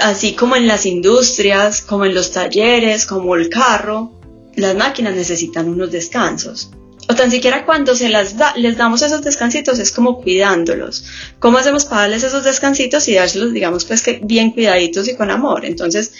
así 0.00 0.34
como 0.34 0.56
en 0.56 0.66
las 0.66 0.86
industrias, 0.86 1.82
como 1.82 2.04
en 2.04 2.14
los 2.14 2.32
talleres, 2.32 3.06
como 3.06 3.36
el 3.36 3.48
carro, 3.48 4.12
las 4.56 4.74
máquinas 4.74 5.14
necesitan 5.14 5.68
unos 5.68 5.90
descansos. 5.90 6.70
O 7.08 7.14
tan 7.14 7.30
siquiera 7.30 7.64
cuando 7.64 7.94
se 7.96 8.08
les 8.08 8.76
damos 8.76 9.02
esos 9.02 9.22
descansitos 9.22 9.78
es 9.78 9.90
como 9.90 10.22
cuidándolos. 10.22 11.04
¿Cómo 11.40 11.58
hacemos 11.58 11.84
para 11.84 12.02
darles 12.02 12.22
esos 12.22 12.44
descansitos 12.44 13.08
y 13.08 13.14
dárselos, 13.14 13.52
digamos, 13.52 13.84
pues 13.84 14.02
que 14.02 14.20
bien 14.22 14.52
cuidaditos 14.52 15.08
y 15.08 15.16
con 15.16 15.30
amor? 15.30 15.64
Entonces, 15.64 16.12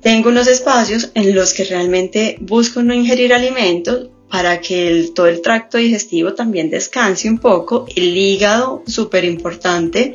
tengo 0.00 0.30
unos 0.30 0.46
espacios 0.46 1.10
en 1.14 1.34
los 1.34 1.52
que 1.52 1.64
realmente 1.64 2.38
busco 2.40 2.82
no 2.82 2.94
ingerir 2.94 3.34
alimentos, 3.34 4.08
para 4.30 4.60
que 4.60 5.10
todo 5.14 5.26
el 5.26 5.40
tracto 5.40 5.78
digestivo 5.78 6.34
también 6.34 6.70
descanse 6.70 7.28
un 7.28 7.38
poco. 7.38 7.86
El 7.94 8.16
hígado, 8.16 8.82
súper 8.86 9.24
importante, 9.24 10.14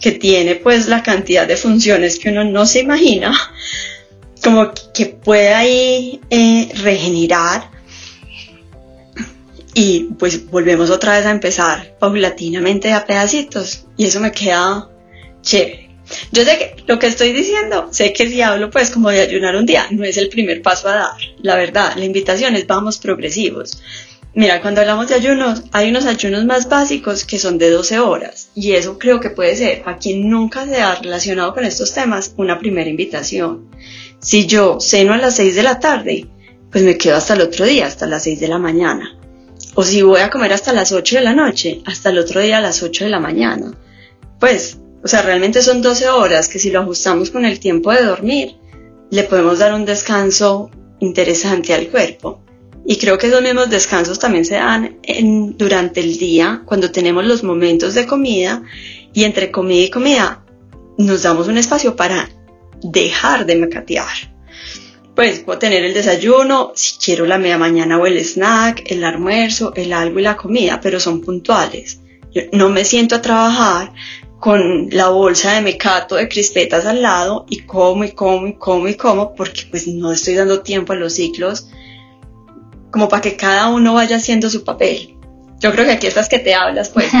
que 0.00 0.12
tiene 0.12 0.56
pues 0.56 0.88
la 0.88 1.02
cantidad 1.02 1.46
de 1.46 1.56
funciones 1.56 2.18
que 2.18 2.30
uno 2.30 2.44
no 2.44 2.66
se 2.66 2.80
imagina, 2.80 3.32
como 4.42 4.72
que 4.92 5.06
pueda 5.06 5.58
ahí 5.58 6.20
eh, 6.30 6.70
regenerar. 6.82 7.70
Y 9.74 10.10
pues 10.18 10.50
volvemos 10.50 10.90
otra 10.90 11.16
vez 11.16 11.24
a 11.24 11.30
empezar 11.30 11.96
paulatinamente 11.98 12.92
a 12.92 13.06
pedacitos. 13.06 13.86
Y 13.96 14.04
eso 14.04 14.20
me 14.20 14.32
queda 14.32 14.90
chévere. 15.40 15.91
Yo 16.32 16.44
sé 16.44 16.58
que 16.58 16.84
lo 16.86 16.98
que 16.98 17.06
estoy 17.06 17.32
diciendo, 17.32 17.88
sé 17.90 18.12
que 18.12 18.28
si 18.28 18.40
hablo 18.42 18.70
pues 18.70 18.90
como 18.90 19.10
de 19.10 19.20
ayunar 19.20 19.56
un 19.56 19.66
día, 19.66 19.86
no 19.90 20.04
es 20.04 20.16
el 20.16 20.28
primer 20.28 20.62
paso 20.62 20.88
a 20.88 20.94
dar. 20.94 21.12
La 21.42 21.56
verdad, 21.56 21.92
la 21.96 22.04
invitación 22.04 22.56
es 22.56 22.66
vamos 22.66 22.98
progresivos. 22.98 23.82
Mira, 24.34 24.62
cuando 24.62 24.80
hablamos 24.80 25.08
de 25.08 25.14
ayunos, 25.14 25.64
hay 25.72 25.90
unos 25.90 26.06
ayunos 26.06 26.46
más 26.46 26.66
básicos 26.66 27.24
que 27.26 27.38
son 27.38 27.58
de 27.58 27.68
12 27.68 27.98
horas 27.98 28.48
y 28.54 28.72
eso 28.72 28.98
creo 28.98 29.20
que 29.20 29.28
puede 29.28 29.54
ser, 29.56 29.82
para 29.82 29.98
quien 29.98 30.30
nunca 30.30 30.66
se 30.66 30.80
ha 30.80 30.94
relacionado 30.94 31.52
con 31.52 31.66
estos 31.66 31.92
temas, 31.92 32.32
una 32.38 32.58
primera 32.58 32.88
invitación. 32.88 33.68
Si 34.20 34.46
yo 34.46 34.78
ceno 34.80 35.12
a 35.12 35.18
las 35.18 35.36
6 35.36 35.54
de 35.54 35.62
la 35.62 35.80
tarde, 35.80 36.26
pues 36.70 36.82
me 36.82 36.96
quedo 36.96 37.16
hasta 37.16 37.34
el 37.34 37.42
otro 37.42 37.66
día, 37.66 37.86
hasta 37.86 38.06
las 38.06 38.22
6 38.22 38.40
de 38.40 38.48
la 38.48 38.58
mañana. 38.58 39.18
O 39.74 39.82
si 39.82 40.00
voy 40.00 40.20
a 40.20 40.30
comer 40.30 40.54
hasta 40.54 40.72
las 40.72 40.92
8 40.92 41.16
de 41.16 41.22
la 41.22 41.34
noche, 41.34 41.82
hasta 41.84 42.08
el 42.08 42.18
otro 42.18 42.40
día 42.40 42.56
a 42.56 42.62
las 42.62 42.82
8 42.82 43.04
de 43.04 43.10
la 43.10 43.20
mañana. 43.20 43.74
Pues 44.40 44.78
o 45.04 45.08
sea, 45.08 45.22
realmente 45.22 45.62
son 45.62 45.82
12 45.82 46.08
horas 46.08 46.48
que 46.48 46.58
si 46.58 46.70
lo 46.70 46.80
ajustamos 46.80 47.30
con 47.30 47.44
el 47.44 47.58
tiempo 47.58 47.92
de 47.92 48.04
dormir, 48.04 48.56
le 49.10 49.24
podemos 49.24 49.58
dar 49.58 49.74
un 49.74 49.84
descanso 49.84 50.70
interesante 51.00 51.74
al 51.74 51.88
cuerpo. 51.88 52.42
Y 52.86 52.96
creo 52.96 53.18
que 53.18 53.28
esos 53.28 53.42
mismos 53.42 53.70
descansos 53.70 54.18
también 54.18 54.44
se 54.44 54.54
dan 54.54 54.98
durante 55.56 56.00
el 56.00 56.18
día, 56.18 56.62
cuando 56.64 56.90
tenemos 56.90 57.24
los 57.24 57.44
momentos 57.44 57.94
de 57.94 58.06
comida 58.06 58.62
y 59.12 59.24
entre 59.24 59.50
comida 59.50 59.84
y 59.84 59.90
comida 59.90 60.44
nos 60.98 61.22
damos 61.22 61.48
un 61.48 61.58
espacio 61.58 61.96
para 61.96 62.28
dejar 62.82 63.46
de 63.46 63.56
mecatear. 63.56 64.32
Pues 65.14 65.40
puedo 65.40 65.58
tener 65.58 65.84
el 65.84 65.94
desayuno, 65.94 66.72
si 66.74 66.96
quiero 66.96 67.26
la 67.26 67.38
media 67.38 67.58
mañana 67.58 67.98
o 67.98 68.06
el 68.06 68.18
snack, 68.18 68.84
el 68.86 69.04
almuerzo, 69.04 69.72
el 69.76 69.92
algo 69.92 70.18
y 70.18 70.22
la 70.22 70.36
comida, 70.36 70.80
pero 70.80 70.98
son 70.98 71.20
puntuales. 71.20 72.00
No 72.52 72.70
me 72.70 72.84
siento 72.84 73.16
a 73.16 73.22
trabajar 73.22 73.92
con 74.42 74.90
la 74.90 75.08
bolsa 75.10 75.52
de 75.52 75.60
mecato 75.60 76.16
de 76.16 76.28
crispetas 76.28 76.84
al 76.84 77.00
lado 77.00 77.46
y 77.48 77.60
como 77.60 78.02
y 78.02 78.10
como 78.10 78.48
y 78.48 78.54
como 78.54 78.88
y 78.88 78.96
como 78.96 79.36
porque 79.36 79.68
pues 79.70 79.86
no 79.86 80.10
estoy 80.10 80.34
dando 80.34 80.62
tiempo 80.62 80.94
a 80.94 80.96
los 80.96 81.12
ciclos 81.12 81.68
como 82.90 83.08
para 83.08 83.22
que 83.22 83.36
cada 83.36 83.68
uno 83.68 83.94
vaya 83.94 84.16
haciendo 84.16 84.50
su 84.50 84.64
papel. 84.64 85.16
Yo 85.60 85.70
creo 85.70 85.84
que 85.84 85.92
aquí 85.92 86.08
estás 86.08 86.28
que 86.28 86.40
te 86.40 86.56
hablas, 86.56 86.88
pues. 86.88 87.12
un 87.14 87.20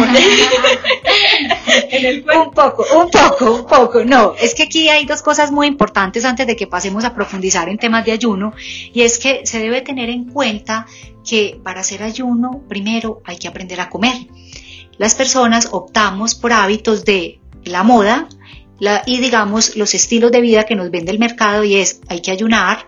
poco, 2.50 2.84
un 2.92 3.08
poco, 3.08 3.54
un 3.54 3.66
poco. 3.66 4.04
No, 4.04 4.34
es 4.40 4.56
que 4.56 4.64
aquí 4.64 4.88
hay 4.88 5.06
dos 5.06 5.22
cosas 5.22 5.52
muy 5.52 5.68
importantes 5.68 6.24
antes 6.24 6.48
de 6.48 6.56
que 6.56 6.66
pasemos 6.66 7.04
a 7.04 7.14
profundizar 7.14 7.68
en 7.68 7.78
temas 7.78 8.04
de 8.04 8.10
ayuno. 8.10 8.52
Y 8.92 9.02
es 9.02 9.20
que 9.20 9.46
se 9.46 9.60
debe 9.60 9.82
tener 9.82 10.10
en 10.10 10.24
cuenta 10.24 10.86
que 11.24 11.60
para 11.62 11.82
hacer 11.82 12.02
ayuno, 12.02 12.64
primero 12.68 13.22
hay 13.24 13.36
que 13.36 13.46
aprender 13.46 13.80
a 13.80 13.88
comer 13.88 14.16
las 14.98 15.14
personas 15.14 15.68
optamos 15.72 16.34
por 16.34 16.52
hábitos 16.52 17.04
de 17.04 17.40
la 17.64 17.82
moda 17.82 18.28
y 19.06 19.20
digamos 19.20 19.76
los 19.76 19.94
estilos 19.94 20.32
de 20.32 20.40
vida 20.40 20.64
que 20.64 20.74
nos 20.74 20.90
vende 20.90 21.12
el 21.12 21.18
mercado 21.18 21.62
y 21.64 21.76
es 21.76 22.00
hay 22.08 22.20
que 22.20 22.32
ayunar, 22.32 22.86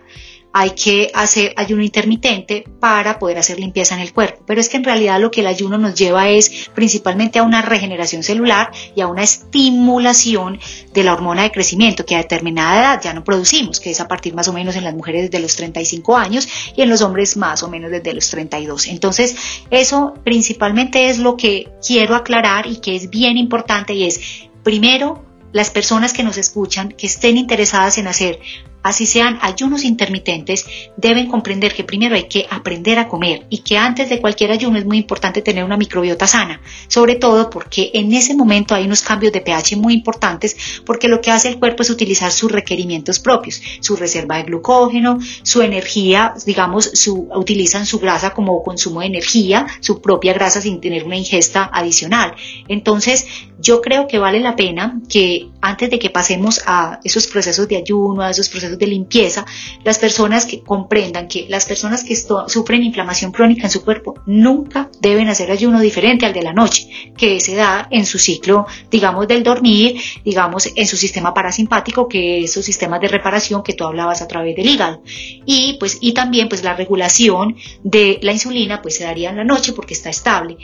hay 0.57 0.69
que 0.69 1.11
hacer 1.13 1.53
ayuno 1.57 1.83
intermitente 1.83 2.63
para 2.79 3.19
poder 3.19 3.37
hacer 3.37 3.59
limpieza 3.59 3.93
en 3.93 3.99
el 3.99 4.13
cuerpo. 4.13 4.41
Pero 4.47 4.61
es 4.61 4.69
que 4.69 4.77
en 4.77 4.85
realidad 4.85 5.19
lo 5.19 5.29
que 5.29 5.41
el 5.41 5.47
ayuno 5.47 5.77
nos 5.77 5.95
lleva 5.95 6.29
es 6.29 6.69
principalmente 6.73 7.39
a 7.39 7.43
una 7.43 7.61
regeneración 7.61 8.23
celular 8.23 8.71
y 8.95 9.01
a 9.01 9.07
una 9.07 9.21
estimulación 9.21 10.57
de 10.93 11.03
la 11.03 11.11
hormona 11.11 11.43
de 11.43 11.51
crecimiento 11.51 12.05
que 12.05 12.15
a 12.15 12.19
determinada 12.19 12.79
edad 12.79 13.01
ya 13.03 13.13
no 13.13 13.25
producimos, 13.25 13.81
que 13.81 13.91
es 13.91 13.99
a 13.99 14.07
partir 14.07 14.33
más 14.33 14.47
o 14.47 14.53
menos 14.53 14.77
en 14.77 14.85
las 14.85 14.95
mujeres 14.95 15.29
desde 15.29 15.43
los 15.43 15.57
35 15.57 16.15
años 16.15 16.47
y 16.73 16.81
en 16.83 16.89
los 16.89 17.01
hombres 17.01 17.35
más 17.35 17.61
o 17.61 17.67
menos 17.67 17.91
desde 17.91 18.13
los 18.13 18.29
32. 18.29 18.87
Entonces, 18.87 19.35
eso 19.71 20.13
principalmente 20.23 21.09
es 21.09 21.19
lo 21.19 21.35
que 21.35 21.67
quiero 21.85 22.15
aclarar 22.15 22.65
y 22.65 22.77
que 22.77 22.95
es 22.95 23.09
bien 23.09 23.35
importante 23.35 23.93
y 23.93 24.05
es, 24.05 24.21
primero, 24.63 25.25
las 25.51 25.69
personas 25.69 26.13
que 26.13 26.23
nos 26.23 26.37
escuchan, 26.37 26.93
que 26.97 27.07
estén 27.07 27.35
interesadas 27.35 27.97
en 27.97 28.07
hacer 28.07 28.39
así 28.85 29.07
sean 29.07 29.39
ayunos 29.41 29.83
intermitentes, 29.83 30.67
deben 30.95 31.27
comprender 31.27 31.73
que 31.73 31.83
primero 31.83 32.13
hay 32.13 32.25
que 32.25 32.45
aprender 32.51 32.99
a 32.99 33.07
comer 33.07 33.47
y 33.49 33.57
que 33.63 33.79
antes 33.79 34.09
de 34.09 34.21
cualquier 34.21 34.51
ayuno 34.51 34.77
es 34.77 34.85
muy 34.85 34.97
importante 34.97 35.41
tener 35.41 35.63
una 35.63 35.75
microbiota 35.75 36.27
sana, 36.27 36.61
sobre 36.87 37.15
todo 37.15 37.49
porque 37.49 37.89
en 37.95 38.13
ese 38.13 38.35
momento 38.35 38.75
hay 38.75 38.85
unos 38.85 39.01
cambios 39.01 39.33
de 39.33 39.41
pH 39.41 39.75
muy 39.77 39.95
importantes 39.95 40.55
porque 40.85 41.07
lo 41.07 41.19
que 41.19 41.31
hace 41.31 41.47
el 41.47 41.57
cuerpo 41.57 41.81
es 41.81 41.89
utilizar 41.89 42.31
sus 42.31 42.51
requerimientos 42.51 43.17
propios, 43.17 43.59
su 43.79 43.95
reserva 43.95 44.37
de 44.37 44.43
glucógeno, 44.43 45.17
su 45.41 45.63
energía, 45.63 46.35
digamos, 46.45 46.85
su, 46.93 47.27
utilizan 47.33 47.87
su 47.87 47.97
grasa 47.97 48.35
como 48.35 48.61
consumo 48.61 48.99
de 48.99 49.07
energía, 49.07 49.65
su 49.79 49.99
propia 49.99 50.33
grasa 50.33 50.61
sin 50.61 50.79
tener 50.79 51.05
una 51.05 51.17
ingesta 51.17 51.67
adicional. 51.73 52.35
Entonces, 52.67 53.25
yo 53.59 53.81
creo 53.81 54.07
que 54.07 54.19
vale 54.19 54.39
la 54.39 54.55
pena 54.55 55.01
que 55.09 55.49
antes 55.61 55.89
de 55.89 55.99
que 55.99 56.09
pasemos 56.09 56.61
a 56.65 56.99
esos 57.03 57.27
procesos 57.27 57.67
de 57.67 57.77
ayuno, 57.77 58.21
a 58.21 58.29
esos 58.29 58.49
procesos 58.49 58.77
de 58.77 58.87
limpieza, 58.87 59.45
las 59.83 59.97
personas 59.97 60.45
que 60.45 60.61
comprendan 60.61 61.27
que 61.27 61.45
las 61.49 61.65
personas 61.65 62.03
que 62.03 62.15
sufren 62.15 62.83
inflamación 62.83 63.31
crónica 63.31 63.63
en 63.63 63.71
su 63.71 63.83
cuerpo 63.83 64.15
nunca 64.25 64.89
deben 64.99 65.29
hacer 65.29 65.51
ayuno 65.51 65.79
diferente 65.79 66.25
al 66.25 66.33
de 66.33 66.43
la 66.43 66.53
noche, 66.53 66.87
que 67.17 67.39
se 67.39 67.55
da 67.55 67.87
en 67.91 68.05
su 68.05 68.19
ciclo, 68.19 68.65
digamos, 68.91 69.27
del 69.27 69.43
dormir, 69.43 69.99
digamos, 70.23 70.69
en 70.75 70.87
su 70.87 70.97
sistema 70.97 71.33
parasimpático, 71.33 72.07
que 72.07 72.43
es 72.43 72.53
su 72.53 72.61
sistema 72.61 72.99
de 72.99 73.07
reparación 73.07 73.63
que 73.63 73.73
tú 73.73 73.85
hablabas 73.85 74.21
a 74.21 74.27
través 74.27 74.55
del 74.55 74.67
hígado. 74.67 75.01
Y 75.45 75.77
pues, 75.79 75.97
y 76.01 76.13
también 76.13 76.49
pues 76.49 76.63
la 76.63 76.75
regulación 76.75 77.55
de 77.83 78.19
la 78.21 78.31
insulina 78.31 78.81
pues 78.81 78.97
se 78.97 79.03
daría 79.03 79.29
en 79.29 79.37
la 79.37 79.43
noche 79.43 79.73
porque 79.73 79.93
está 79.93 80.09
estable 80.09 80.57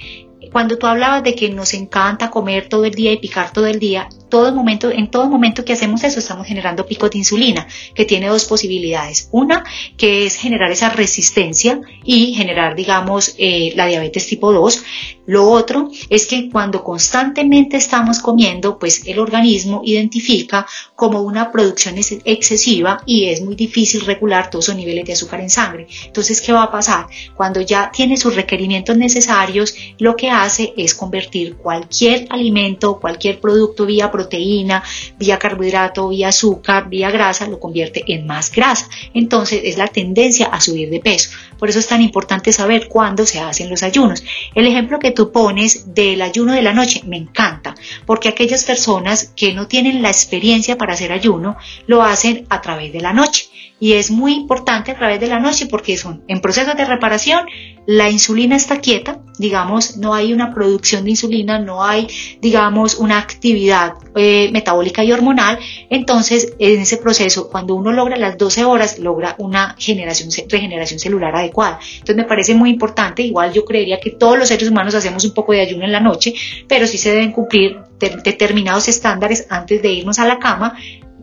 cuando 0.51 0.77
tú 0.77 0.87
hablabas 0.87 1.23
de 1.23 1.35
que 1.35 1.49
nos 1.49 1.73
encanta 1.73 2.29
comer 2.31 2.67
todo 2.67 2.85
el 2.85 2.93
día 2.93 3.11
y 3.11 3.17
picar 3.17 3.53
todo 3.53 3.67
el 3.67 3.79
día, 3.79 4.09
todo 4.29 4.53
momento, 4.53 4.89
en 4.89 5.11
todo 5.11 5.29
momento 5.29 5.63
que 5.63 5.73
hacemos 5.73 6.03
eso 6.03 6.19
estamos 6.19 6.47
generando 6.47 6.85
picos 6.85 7.11
de 7.11 7.19
insulina, 7.19 7.67
que 7.93 8.05
tiene 8.05 8.27
dos 8.27 8.45
posibilidades. 8.45 9.29
Una, 9.31 9.63
que 9.97 10.25
es 10.25 10.35
generar 10.35 10.71
esa 10.71 10.89
resistencia 10.89 11.81
y 12.03 12.33
generar, 12.33 12.75
digamos, 12.75 13.35
eh, 13.37 13.73
la 13.75 13.85
diabetes 13.85 14.25
tipo 14.27 14.51
2. 14.51 14.83
Lo 15.25 15.49
otro 15.49 15.89
es 16.09 16.25
que 16.25 16.49
cuando 16.49 16.83
constantemente 16.83 17.77
estamos 17.77 18.19
comiendo, 18.19 18.79
pues 18.79 19.03
el 19.05 19.19
organismo 19.19 19.81
identifica 19.83 20.65
como 20.95 21.21
una 21.21 21.51
producción 21.51 21.95
excesiva 21.97 23.01
y 23.05 23.25
es 23.25 23.41
muy 23.41 23.55
difícil 23.55 24.01
regular 24.01 24.49
todos 24.49 24.65
esos 24.65 24.75
niveles 24.75 25.05
de 25.05 25.13
azúcar 25.13 25.41
en 25.41 25.49
sangre. 25.49 25.87
Entonces, 26.05 26.41
¿qué 26.41 26.53
va 26.53 26.63
a 26.63 26.71
pasar? 26.71 27.07
Cuando 27.35 27.61
ya 27.61 27.91
tiene 27.91 28.17
sus 28.17 28.35
requerimientos 28.35 28.97
necesarios, 28.97 29.75
lo 29.99 30.15
que 30.15 30.29
hace 30.29 30.73
es 30.77 30.95
convertir 30.95 31.55
cualquier 31.57 32.27
alimento, 32.29 32.99
cualquier 32.99 33.39
producto 33.39 33.85
vía 33.85 34.11
proteína, 34.11 34.83
vía 35.17 35.37
carbohidrato, 35.37 36.09
vía 36.09 36.29
azúcar, 36.29 36.89
vía 36.89 37.11
grasa, 37.11 37.47
lo 37.47 37.59
convierte 37.59 38.03
en 38.07 38.25
más 38.25 38.51
grasa. 38.51 38.89
Entonces 39.13 39.61
es 39.63 39.77
la 39.77 39.87
tendencia 39.87 40.47
a 40.47 40.59
subir 40.59 40.89
de 40.89 40.99
peso. 40.99 41.29
Por 41.61 41.69
eso 41.69 41.77
es 41.77 41.85
tan 41.85 42.01
importante 42.01 42.51
saber 42.51 42.87
cuándo 42.87 43.23
se 43.27 43.39
hacen 43.39 43.69
los 43.69 43.83
ayunos. 43.83 44.23
El 44.55 44.65
ejemplo 44.65 44.97
que 44.97 45.11
tú 45.11 45.31
pones 45.31 45.93
del 45.93 46.23
ayuno 46.23 46.53
de 46.53 46.63
la 46.63 46.73
noche 46.73 47.03
me 47.05 47.17
encanta, 47.17 47.75
porque 48.07 48.29
aquellas 48.29 48.63
personas 48.63 49.31
que 49.35 49.53
no 49.53 49.67
tienen 49.67 50.01
la 50.01 50.09
experiencia 50.09 50.75
para 50.75 50.93
hacer 50.93 51.11
ayuno 51.11 51.57
lo 51.85 52.01
hacen 52.01 52.47
a 52.49 52.61
través 52.61 52.91
de 52.91 53.01
la 53.01 53.13
noche 53.13 53.47
y 53.81 53.93
es 53.93 54.11
muy 54.11 54.33
importante 54.35 54.91
a 54.91 54.95
través 54.95 55.19
de 55.19 55.25
la 55.25 55.39
noche 55.39 55.65
porque 55.65 55.97
son 55.97 56.23
en 56.27 56.39
procesos 56.39 56.77
de 56.77 56.85
reparación, 56.85 57.47
la 57.87 58.11
insulina 58.11 58.55
está 58.55 58.79
quieta, 58.79 59.21
digamos, 59.39 59.97
no 59.97 60.13
hay 60.13 60.33
una 60.33 60.53
producción 60.53 61.03
de 61.03 61.09
insulina, 61.09 61.57
no 61.57 61.83
hay, 61.83 62.07
digamos, 62.41 62.93
una 62.93 63.17
actividad 63.17 63.93
eh, 64.15 64.51
metabólica 64.53 65.03
y 65.03 65.11
hormonal, 65.11 65.57
entonces 65.89 66.53
en 66.59 66.81
ese 66.81 66.97
proceso, 66.97 67.49
cuando 67.49 67.73
uno 67.73 67.91
logra 67.91 68.17
las 68.17 68.37
12 68.37 68.65
horas, 68.65 68.99
logra 68.99 69.35
una 69.39 69.75
generación, 69.79 70.29
regeneración 70.47 70.99
celular 70.99 71.35
adecuada. 71.35 71.79
Entonces 71.93 72.17
me 72.17 72.25
parece 72.25 72.53
muy 72.53 72.69
importante, 72.69 73.23
igual 73.23 73.51
yo 73.51 73.65
creería 73.65 73.99
que 73.99 74.11
todos 74.11 74.37
los 74.37 74.47
seres 74.47 74.69
humanos 74.69 74.93
hacemos 74.93 75.25
un 75.25 75.33
poco 75.33 75.53
de 75.53 75.61
ayuno 75.61 75.85
en 75.85 75.91
la 75.91 75.99
noche, 75.99 76.35
pero 76.67 76.85
sí 76.85 76.99
se 76.99 77.13
deben 77.13 77.31
cumplir 77.31 77.79
determinados 77.99 78.87
estándares 78.87 79.47
antes 79.49 79.81
de 79.81 79.91
irnos 79.91 80.19
a 80.19 80.27
la 80.27 80.37
cama 80.37 80.75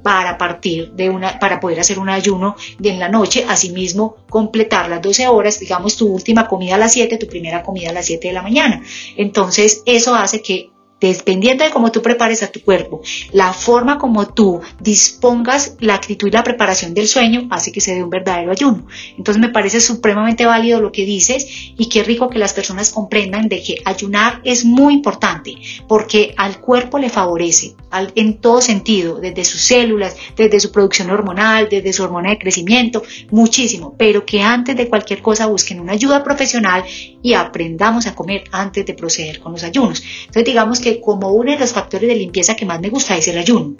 para 0.08 0.38
partir 0.38 0.92
de 0.92 1.10
una, 1.10 1.38
para 1.38 1.60
poder 1.60 1.80
hacer 1.80 1.98
un 1.98 2.08
ayuno 2.08 2.56
de 2.78 2.88
en 2.88 2.98
la 2.98 3.10
noche, 3.10 3.44
asimismo 3.46 4.16
completar 4.30 4.88
las 4.88 5.02
12 5.02 5.28
horas, 5.28 5.60
digamos 5.60 5.98
tu 5.98 6.10
última 6.10 6.48
comida 6.48 6.76
a 6.76 6.78
las 6.78 6.94
7, 6.94 7.18
tu 7.18 7.26
primera 7.26 7.62
comida 7.62 7.90
a 7.90 7.92
las 7.92 8.06
7 8.06 8.28
de 8.28 8.32
la 8.32 8.40
mañana. 8.40 8.82
Entonces 9.18 9.82
eso 9.84 10.14
hace 10.14 10.40
que 10.40 10.70
dependiendo 11.00 11.64
de 11.64 11.70
cómo 11.70 11.92
tú 11.92 12.02
prepares 12.02 12.42
a 12.42 12.50
tu 12.50 12.60
cuerpo, 12.60 13.02
la 13.32 13.52
forma 13.52 13.98
como 13.98 14.28
tú 14.28 14.60
dispongas 14.80 15.76
la 15.80 15.94
actitud 15.94 16.28
y 16.28 16.32
la 16.32 16.42
preparación 16.42 16.94
del 16.94 17.08
sueño 17.08 17.46
hace 17.50 17.72
que 17.72 17.80
se 17.80 17.94
dé 17.94 18.02
un 18.02 18.10
verdadero 18.10 18.50
ayuno. 18.50 18.86
Entonces 19.16 19.40
me 19.40 19.50
parece 19.50 19.80
supremamente 19.80 20.46
válido 20.46 20.80
lo 20.80 20.92
que 20.92 21.04
dices 21.04 21.46
y 21.76 21.88
qué 21.88 22.02
rico 22.02 22.28
que 22.28 22.38
las 22.38 22.52
personas 22.52 22.90
comprendan 22.90 23.48
de 23.48 23.62
que 23.62 23.76
ayunar 23.84 24.40
es 24.44 24.64
muy 24.64 24.94
importante 24.94 25.54
porque 25.86 26.34
al 26.36 26.60
cuerpo 26.60 26.98
le 26.98 27.10
favorece 27.10 27.74
en 28.14 28.38
todo 28.38 28.60
sentido, 28.60 29.18
desde 29.18 29.44
sus 29.44 29.62
células, 29.62 30.16
desde 30.36 30.60
su 30.60 30.70
producción 30.72 31.10
hormonal, 31.10 31.68
desde 31.70 31.92
su 31.92 32.02
hormona 32.02 32.30
de 32.30 32.38
crecimiento, 32.38 33.02
muchísimo, 33.30 33.94
pero 33.96 34.26
que 34.26 34.42
antes 34.42 34.76
de 34.76 34.88
cualquier 34.88 35.22
cosa 35.22 35.46
busquen 35.46 35.80
una 35.80 35.92
ayuda 35.92 36.22
profesional 36.22 36.84
y 37.22 37.34
aprendamos 37.34 38.06
a 38.06 38.14
comer 38.14 38.44
antes 38.52 38.84
de 38.84 38.94
proceder 38.94 39.40
con 39.40 39.52
los 39.52 39.64
ayunos. 39.64 40.02
Entonces 40.20 40.44
digamos 40.44 40.80
que 40.80 40.87
como 40.96 41.30
uno 41.30 41.52
de 41.52 41.58
los 41.58 41.72
factores 41.72 42.08
de 42.08 42.16
limpieza 42.16 42.56
que 42.56 42.66
más 42.66 42.80
me 42.80 42.90
gusta 42.90 43.16
es 43.16 43.28
el 43.28 43.38
ayuno, 43.38 43.76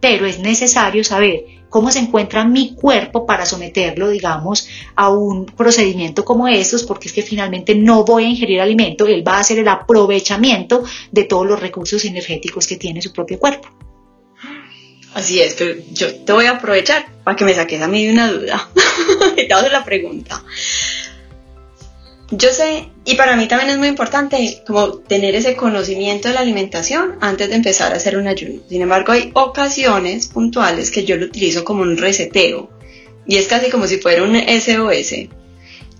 pero 0.00 0.26
es 0.26 0.38
necesario 0.38 1.04
saber 1.04 1.44
cómo 1.68 1.90
se 1.90 2.00
encuentra 2.00 2.44
mi 2.44 2.74
cuerpo 2.74 3.24
para 3.24 3.46
someterlo, 3.46 4.10
digamos, 4.10 4.68
a 4.96 5.08
un 5.08 5.46
procedimiento 5.46 6.24
como 6.24 6.48
estos, 6.48 6.82
porque 6.82 7.08
es 7.08 7.14
que 7.14 7.22
finalmente 7.22 7.74
no 7.74 8.04
voy 8.04 8.24
a 8.24 8.28
ingerir 8.28 8.60
alimento, 8.60 9.06
él 9.06 9.26
va 9.26 9.36
a 9.36 9.40
hacer 9.40 9.58
el 9.58 9.68
aprovechamiento 9.68 10.84
de 11.12 11.24
todos 11.24 11.46
los 11.46 11.60
recursos 11.60 12.04
energéticos 12.04 12.66
que 12.66 12.76
tiene 12.76 13.00
su 13.00 13.12
propio 13.12 13.38
cuerpo. 13.38 13.68
Así 15.14 15.40
es, 15.40 15.54
pero 15.54 15.74
yo 15.92 16.14
te 16.14 16.32
voy 16.32 16.46
a 16.46 16.52
aprovechar 16.52 17.06
para 17.24 17.36
que 17.36 17.44
me 17.44 17.54
saques 17.54 17.80
a 17.82 17.88
mí 17.88 18.06
de 18.06 18.12
una 18.12 18.30
duda. 18.30 18.68
te 19.36 19.52
hago 19.52 19.68
la 19.68 19.84
pregunta. 19.84 20.42
Yo 22.32 22.52
sé, 22.52 22.88
y 23.04 23.16
para 23.16 23.34
mí 23.34 23.48
también 23.48 23.70
es 23.70 23.78
muy 23.78 23.88
importante 23.88 24.62
como 24.64 24.98
tener 24.98 25.34
ese 25.34 25.56
conocimiento 25.56 26.28
de 26.28 26.34
la 26.34 26.40
alimentación 26.40 27.16
antes 27.20 27.48
de 27.48 27.56
empezar 27.56 27.92
a 27.92 27.96
hacer 27.96 28.16
un 28.16 28.28
ayuno. 28.28 28.60
Sin 28.68 28.82
embargo, 28.82 29.10
hay 29.12 29.32
ocasiones 29.34 30.28
puntuales 30.28 30.92
que 30.92 31.04
yo 31.04 31.16
lo 31.16 31.26
utilizo 31.26 31.64
como 31.64 31.82
un 31.82 31.96
reseteo 31.96 32.70
y 33.26 33.36
es 33.36 33.48
casi 33.48 33.68
como 33.68 33.88
si 33.88 33.98
fuera 33.98 34.22
un 34.22 34.36
SOS, 34.36 35.28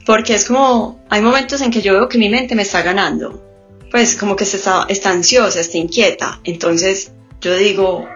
porque 0.07 0.35
es 0.35 0.45
como, 0.45 1.05
hay 1.11 1.21
momentos 1.21 1.61
en 1.63 1.73
que 1.73 1.83
yo 1.83 1.95
veo 1.95 2.09
que 2.09 2.19
mi 2.19 2.29
mente 2.29 2.55
me 2.55 2.63
está 2.63 2.83
ganando, 2.83 3.45
pues 3.91 4.15
como 4.15 4.37
que 4.37 4.45
está, 4.45 4.87
está 4.89 5.11
ansiosa, 5.11 5.61
está 5.61 5.79
inquieta, 5.79 6.41
entonces 6.45 7.11
yo 7.41 7.57
digo, 7.57 8.09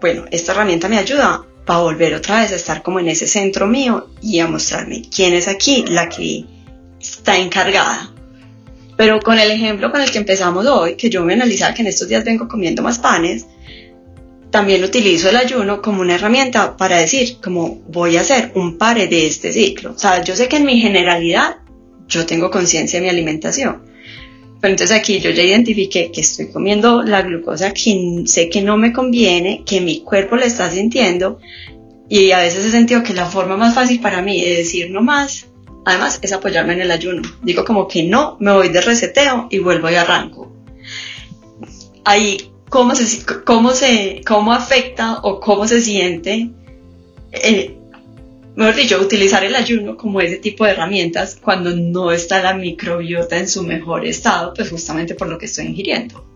bueno, 0.00 0.24
esta 0.30 0.52
herramienta 0.52 0.88
me 0.88 0.98
ayuda 0.98 1.44
para 1.64 1.80
volver 1.80 2.14
otra 2.14 2.40
vez 2.40 2.52
a 2.52 2.56
estar 2.56 2.82
como 2.82 3.00
en 3.00 3.08
ese 3.08 3.26
centro 3.26 3.66
mío 3.66 4.08
y 4.22 4.38
a 4.38 4.46
mostrarme 4.46 5.02
quién 5.14 5.34
es 5.34 5.48
aquí 5.48 5.84
la 5.88 6.08
que 6.08 6.44
está 7.10 7.36
encargada. 7.36 8.12
Pero 8.96 9.20
con 9.20 9.38
el 9.38 9.50
ejemplo 9.50 9.90
con 9.90 10.00
el 10.00 10.10
que 10.10 10.18
empezamos 10.18 10.66
hoy, 10.66 10.94
que 10.94 11.10
yo 11.10 11.24
me 11.24 11.34
analizaba 11.34 11.74
que 11.74 11.82
en 11.82 11.88
estos 11.88 12.08
días 12.08 12.24
vengo 12.24 12.48
comiendo 12.48 12.82
más 12.82 12.98
panes, 12.98 13.46
también 14.50 14.82
utilizo 14.82 15.28
el 15.28 15.36
ayuno 15.36 15.82
como 15.82 16.00
una 16.00 16.14
herramienta 16.14 16.76
para 16.76 16.98
decir, 16.98 17.36
como 17.42 17.82
voy 17.88 18.16
a 18.16 18.22
hacer 18.22 18.52
un 18.54 18.78
pare 18.78 19.06
de 19.06 19.26
este 19.26 19.52
ciclo. 19.52 19.92
O 19.92 19.98
sea, 19.98 20.24
yo 20.24 20.34
sé 20.34 20.48
que 20.48 20.56
en 20.56 20.64
mi 20.64 20.80
generalidad 20.80 21.56
yo 22.08 22.24
tengo 22.24 22.50
conciencia 22.50 22.98
de 22.98 23.04
mi 23.04 23.10
alimentación. 23.10 23.82
Pero 24.60 24.72
entonces 24.72 24.96
aquí 24.96 25.20
yo 25.20 25.30
ya 25.30 25.42
identifiqué 25.42 26.10
que 26.10 26.22
estoy 26.22 26.50
comiendo 26.50 27.02
la 27.02 27.20
glucosa 27.20 27.72
que 27.72 28.22
sé 28.26 28.48
que 28.48 28.62
no 28.62 28.78
me 28.78 28.92
conviene, 28.92 29.62
que 29.66 29.82
mi 29.82 30.00
cuerpo 30.00 30.36
le 30.36 30.46
está 30.46 30.70
sintiendo 30.70 31.38
y 32.08 32.30
a 32.30 32.38
veces 32.38 32.64
he 32.64 32.70
sentido 32.70 33.02
que 33.02 33.12
la 33.12 33.26
forma 33.26 33.56
más 33.56 33.74
fácil 33.74 34.00
para 34.00 34.22
mí 34.22 34.42
de 34.42 34.56
decir 34.56 34.90
no 34.90 35.02
más 35.02 35.46
Además, 35.86 36.18
es 36.20 36.32
apoyarme 36.32 36.72
en 36.72 36.80
el 36.80 36.90
ayuno. 36.90 37.22
Digo 37.42 37.64
como 37.64 37.86
que 37.86 38.02
no, 38.02 38.36
me 38.40 38.52
voy 38.52 38.70
de 38.70 38.80
reseteo 38.80 39.46
y 39.50 39.60
vuelvo 39.60 39.88
y 39.88 39.94
arranco. 39.94 40.52
Ahí, 42.04 42.50
¿cómo 42.68 42.96
se, 42.96 43.24
cómo 43.44 43.70
se, 43.70 44.20
cómo 44.26 44.52
afecta 44.52 45.20
o 45.22 45.38
cómo 45.38 45.68
se 45.68 45.80
siente, 45.80 46.50
eh, 47.30 47.78
mejor 48.56 48.74
dicho, 48.74 49.00
utilizar 49.00 49.44
el 49.44 49.54
ayuno 49.54 49.96
como 49.96 50.20
ese 50.20 50.38
tipo 50.38 50.64
de 50.64 50.72
herramientas 50.72 51.38
cuando 51.40 51.70
no 51.70 52.10
está 52.10 52.42
la 52.42 52.54
microbiota 52.54 53.38
en 53.38 53.48
su 53.48 53.62
mejor 53.62 54.04
estado, 54.04 54.54
pues 54.54 54.68
justamente 54.70 55.14
por 55.14 55.28
lo 55.28 55.38
que 55.38 55.46
estoy 55.46 55.66
ingiriendo? 55.66 56.26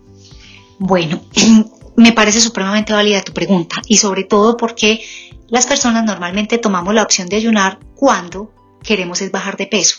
Bueno, 0.78 1.22
me 1.96 2.12
parece 2.12 2.40
supremamente 2.40 2.92
válida 2.92 3.20
tu 3.22 3.32
pregunta 3.32 3.82
y 3.88 3.96
sobre 3.96 4.22
todo 4.22 4.56
porque 4.56 5.00
las 5.48 5.66
personas 5.66 6.04
normalmente 6.04 6.58
tomamos 6.58 6.94
la 6.94 7.02
opción 7.02 7.28
de 7.28 7.34
ayunar 7.34 7.80
cuando 7.96 8.52
queremos 8.82 9.20
es 9.20 9.30
bajar 9.30 9.56
de 9.56 9.66
peso. 9.66 9.96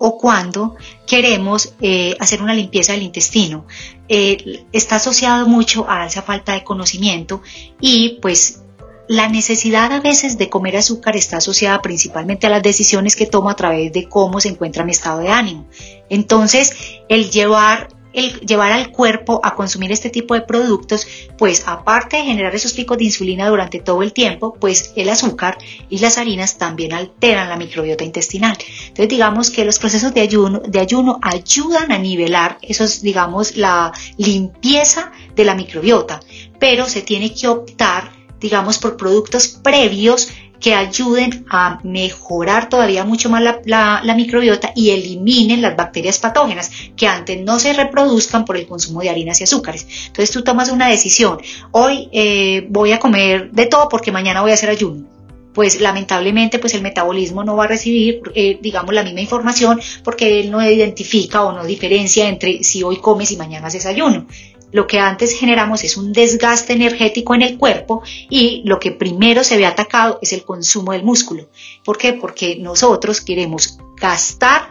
o 0.00 0.16
cuando 0.16 0.76
queremos 1.08 1.74
eh, 1.80 2.14
hacer 2.20 2.40
una 2.40 2.54
limpieza 2.54 2.92
del 2.92 3.02
intestino. 3.02 3.66
Eh, 4.08 4.64
está 4.72 4.94
asociado 4.94 5.48
mucho 5.48 5.90
a 5.90 6.06
esa 6.06 6.22
falta 6.22 6.52
de 6.52 6.62
conocimiento 6.62 7.42
y 7.80 8.20
pues 8.22 8.62
la 9.08 9.28
necesidad 9.28 9.90
a 9.90 10.00
veces 10.00 10.38
de 10.38 10.50
comer 10.50 10.76
azúcar 10.76 11.16
está 11.16 11.38
asociada 11.38 11.80
principalmente 11.80 12.46
a 12.46 12.50
las 12.50 12.62
decisiones 12.62 13.16
que 13.16 13.26
tomo 13.26 13.50
a 13.50 13.56
través 13.56 13.92
de 13.92 14.08
cómo 14.08 14.38
se 14.40 14.50
encuentra 14.50 14.84
mi 14.84 14.92
estado 14.92 15.20
de 15.20 15.30
ánimo. 15.30 15.66
Entonces, 16.10 16.74
el 17.08 17.30
llevar 17.30 17.88
el 18.12 18.40
llevar 18.40 18.72
al 18.72 18.90
cuerpo 18.90 19.40
a 19.42 19.54
consumir 19.54 19.92
este 19.92 20.10
tipo 20.10 20.34
de 20.34 20.42
productos, 20.42 21.06
pues 21.36 21.64
aparte 21.66 22.16
de 22.16 22.24
generar 22.24 22.54
esos 22.54 22.72
picos 22.72 22.98
de 22.98 23.04
insulina 23.04 23.48
durante 23.48 23.80
todo 23.80 24.02
el 24.02 24.12
tiempo, 24.12 24.54
pues 24.60 24.92
el 24.96 25.08
azúcar 25.08 25.58
y 25.88 25.98
las 25.98 26.18
harinas 26.18 26.58
también 26.58 26.92
alteran 26.92 27.48
la 27.48 27.56
microbiota 27.56 28.04
intestinal. 28.04 28.56
Entonces 28.80 29.08
digamos 29.08 29.50
que 29.50 29.64
los 29.64 29.78
procesos 29.78 30.14
de 30.14 30.20
ayuno, 30.20 30.60
de 30.60 30.80
ayuno 30.80 31.18
ayudan 31.22 31.92
a 31.92 31.98
nivelar 31.98 32.58
esos, 32.62 33.02
digamos, 33.02 33.56
la 33.56 33.92
limpieza 34.16 35.12
de 35.34 35.44
la 35.44 35.54
microbiota, 35.54 36.20
pero 36.58 36.86
se 36.86 37.02
tiene 37.02 37.34
que 37.34 37.48
optar 37.48 38.18
digamos, 38.40 38.78
por 38.78 38.96
productos 38.96 39.48
previos 39.48 40.28
que 40.60 40.74
ayuden 40.74 41.46
a 41.50 41.80
mejorar 41.82 42.68
todavía 42.68 43.04
mucho 43.04 43.30
más 43.30 43.42
la, 43.64 44.14
microbiota 44.16 44.72
y 44.74 44.90
eliminen 44.90 45.62
las 45.62 45.76
bacterias 45.76 46.18
patógenas 46.18 46.70
que 46.96 47.06
antes 47.06 47.40
no 47.40 47.58
se 47.58 47.72
reproduzcan 47.72 48.44
por 48.44 48.56
el 48.56 48.66
consumo 48.66 49.00
de 49.00 49.10
harinas 49.10 49.40
y 49.40 49.44
azúcares. 49.44 49.86
Entonces 50.06 50.30
tú 50.30 50.42
tomas 50.42 50.70
una 50.70 50.88
decisión, 50.88 51.40
hoy 51.70 52.08
eh, 52.12 52.66
voy 52.68 52.92
a 52.92 52.98
comer 52.98 53.50
de 53.52 53.66
todo 53.66 53.88
porque 53.88 54.12
mañana 54.12 54.42
voy 54.42 54.50
a 54.50 54.54
hacer 54.54 54.70
ayuno. 54.70 55.04
Pues 55.52 55.80
lamentablemente 55.80 56.58
pues 56.58 56.74
el 56.74 56.82
metabolismo 56.82 57.42
no 57.42 57.56
va 57.56 57.64
a 57.64 57.68
recibir 57.68 58.20
eh, 58.34 58.58
digamos 58.60 58.94
la 58.94 59.02
misma 59.02 59.20
información 59.20 59.80
porque 60.04 60.40
él 60.40 60.50
no 60.50 60.62
identifica 60.62 61.42
o 61.42 61.52
no 61.52 61.64
diferencia 61.64 62.28
entre 62.28 62.62
si 62.62 62.82
hoy 62.82 62.98
comes 62.98 63.32
y 63.32 63.36
mañana 63.36 63.66
haces 63.66 63.86
ayuno 63.86 64.26
lo 64.72 64.86
que 64.86 65.00
antes 65.00 65.38
generamos 65.38 65.84
es 65.84 65.96
un 65.96 66.12
desgaste 66.12 66.72
energético 66.74 67.34
en 67.34 67.42
el 67.42 67.58
cuerpo 67.58 68.02
y 68.28 68.62
lo 68.64 68.78
que 68.78 68.92
primero 68.92 69.44
se 69.44 69.56
ve 69.56 69.66
atacado 69.66 70.18
es 70.22 70.32
el 70.32 70.44
consumo 70.44 70.92
del 70.92 71.04
músculo. 71.04 71.48
¿Por 71.84 71.98
qué? 71.98 72.12
Porque 72.12 72.56
nosotros 72.56 73.20
queremos 73.20 73.78
gastar, 73.96 74.70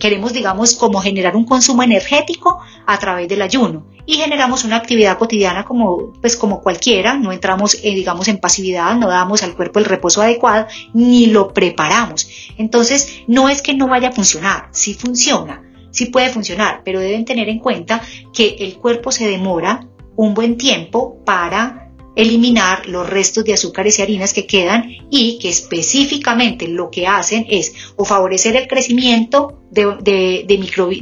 queremos, 0.00 0.32
digamos, 0.32 0.74
como 0.74 1.00
generar 1.00 1.36
un 1.36 1.44
consumo 1.44 1.82
energético 1.82 2.60
a 2.86 2.98
través 2.98 3.28
del 3.28 3.42
ayuno 3.42 3.86
y 4.08 4.14
generamos 4.14 4.64
una 4.64 4.76
actividad 4.76 5.18
cotidiana 5.18 5.66
como, 5.66 6.14
pues 6.22 6.34
como 6.34 6.62
cualquiera, 6.62 7.18
no 7.18 7.30
entramos, 7.30 7.74
eh, 7.74 7.94
digamos, 7.94 8.26
en 8.28 8.38
pasividad, 8.38 8.96
no 8.96 9.08
damos 9.08 9.42
al 9.42 9.54
cuerpo 9.54 9.80
el 9.80 9.84
reposo 9.84 10.22
adecuado, 10.22 10.66
ni 10.94 11.26
lo 11.26 11.52
preparamos. 11.52 12.26
Entonces, 12.56 13.20
no 13.26 13.50
es 13.50 13.60
que 13.60 13.74
no 13.74 13.86
vaya 13.86 14.08
a 14.08 14.12
funcionar, 14.12 14.68
sí 14.72 14.94
funciona, 14.94 15.62
sí 15.90 16.06
puede 16.06 16.30
funcionar, 16.30 16.82
pero 16.84 17.00
deben 17.00 17.24
tener 17.24 17.48
en 17.48 17.58
cuenta 17.58 18.02
que 18.32 18.56
el 18.60 18.76
cuerpo 18.76 19.12
se 19.12 19.28
demora 19.28 19.86
un 20.16 20.34
buen 20.34 20.56
tiempo 20.56 21.22
para 21.24 21.88
eliminar 22.18 22.88
los 22.88 23.08
restos 23.08 23.44
de 23.44 23.54
azúcares 23.54 23.98
y 23.98 24.02
harinas 24.02 24.32
que 24.32 24.44
quedan 24.44 24.90
y 25.08 25.38
que 25.38 25.48
específicamente 25.48 26.66
lo 26.66 26.90
que 26.90 27.06
hacen 27.06 27.46
es 27.48 27.72
o 27.94 28.04
favorecer 28.04 28.56
el 28.56 28.66
crecimiento 28.66 29.62
de, 29.70 30.44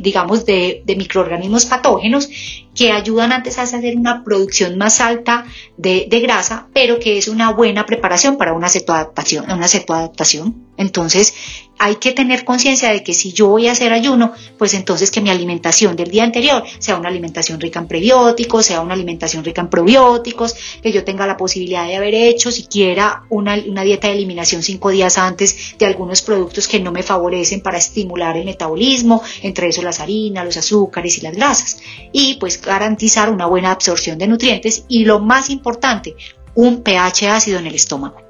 digamos, 0.03 0.45
de, 0.45 0.83
microorganismos 0.87 1.65
patógenos 1.65 2.29
que 2.75 2.93
ayudan 2.93 3.33
antes 3.33 3.57
a 3.57 3.63
hacer 3.63 3.97
una 3.97 4.25
producción 4.25 4.77
más 4.77 5.01
alta 5.01 5.47
de, 5.79 6.07
grasa, 6.21 6.69
pero 6.75 6.99
que 6.99 7.17
es 7.17 7.29
una 7.29 7.51
buena 7.51 7.87
preparación 7.87 8.37
para 8.37 8.53
una 8.53 8.69
cetoadaptación, 8.69 9.51
una. 9.51 10.67
Entonces, 10.77 11.35
hay 11.79 11.97
que 11.97 12.13
tener 12.13 12.45
conciencia 12.45 12.91
de 12.91 13.03
que 13.03 13.15
si 13.15 13.33
yo 13.33 13.49
voy 13.49 13.69
a 13.69 13.73
hacer 13.73 13.93
ayuno, 13.93 14.33
pues 14.59 14.75
entonces 14.75 15.11
que 15.11 15.21
mi 15.21 15.31
alimentación 15.31 15.97
del 15.97 16.11
día 16.11 16.25
anterior 16.25 16.65
sea 16.79 16.97
una 16.97 17.09
alimentación 17.09 17.61
rica 17.61 17.81
en 17.81 17.89
prebióticos, 17.89 18.67
sea 18.67 18.81
una 18.81 18.95
alimentación 18.95 19.45
rica 19.45 19.61
en 19.61 19.69
probióticos, 19.69 20.55
que 20.83 20.93
yo 20.93 21.05
tenga 21.05 21.27
la 21.27 21.37
posibilidad 21.37 21.87
de 21.87 21.97
haber 21.97 22.15
hecho 22.15 22.51
siquiera 22.51 23.25
una, 23.29 23.57
dieta 23.57 24.09
de 24.09 24.15
eliminación 24.15 24.63
cinco 24.63 24.91
días 24.91 25.19
antes 25.19 25.77
de 25.79 25.87
algunos 25.87 26.23
productos 26.23 26.67
que 26.67 26.81
no 26.81 26.93
me 26.93 27.03
favorecen 27.03 27.61
para 27.61 27.79
estimular 27.79 28.37
el 28.37 28.45
metabolismo, 28.45 29.23
entre 29.43 29.69
eso 29.69 29.83
las 29.83 30.01
harinas, 30.01 30.45
los 30.45 30.57
azúcares 30.57 31.19
y 31.19 31.21
las 31.23 31.37
grasas. 31.37 31.79
Y 32.13 32.35
pues 32.35 32.61
garantizar 32.61 33.31
una 33.31 33.47
buena 33.47 33.71
absorción 33.71 34.19
de 34.19 34.29
nutrientes 34.29 34.85
y 34.89 35.05
lo 35.05 35.21
más 35.21 35.51
importante, 35.51 36.17
un 36.55 36.83
pH 36.83 37.29
ácido 37.29 37.59
en 37.59 37.67
el 37.67 37.75
estómago. 37.75 38.26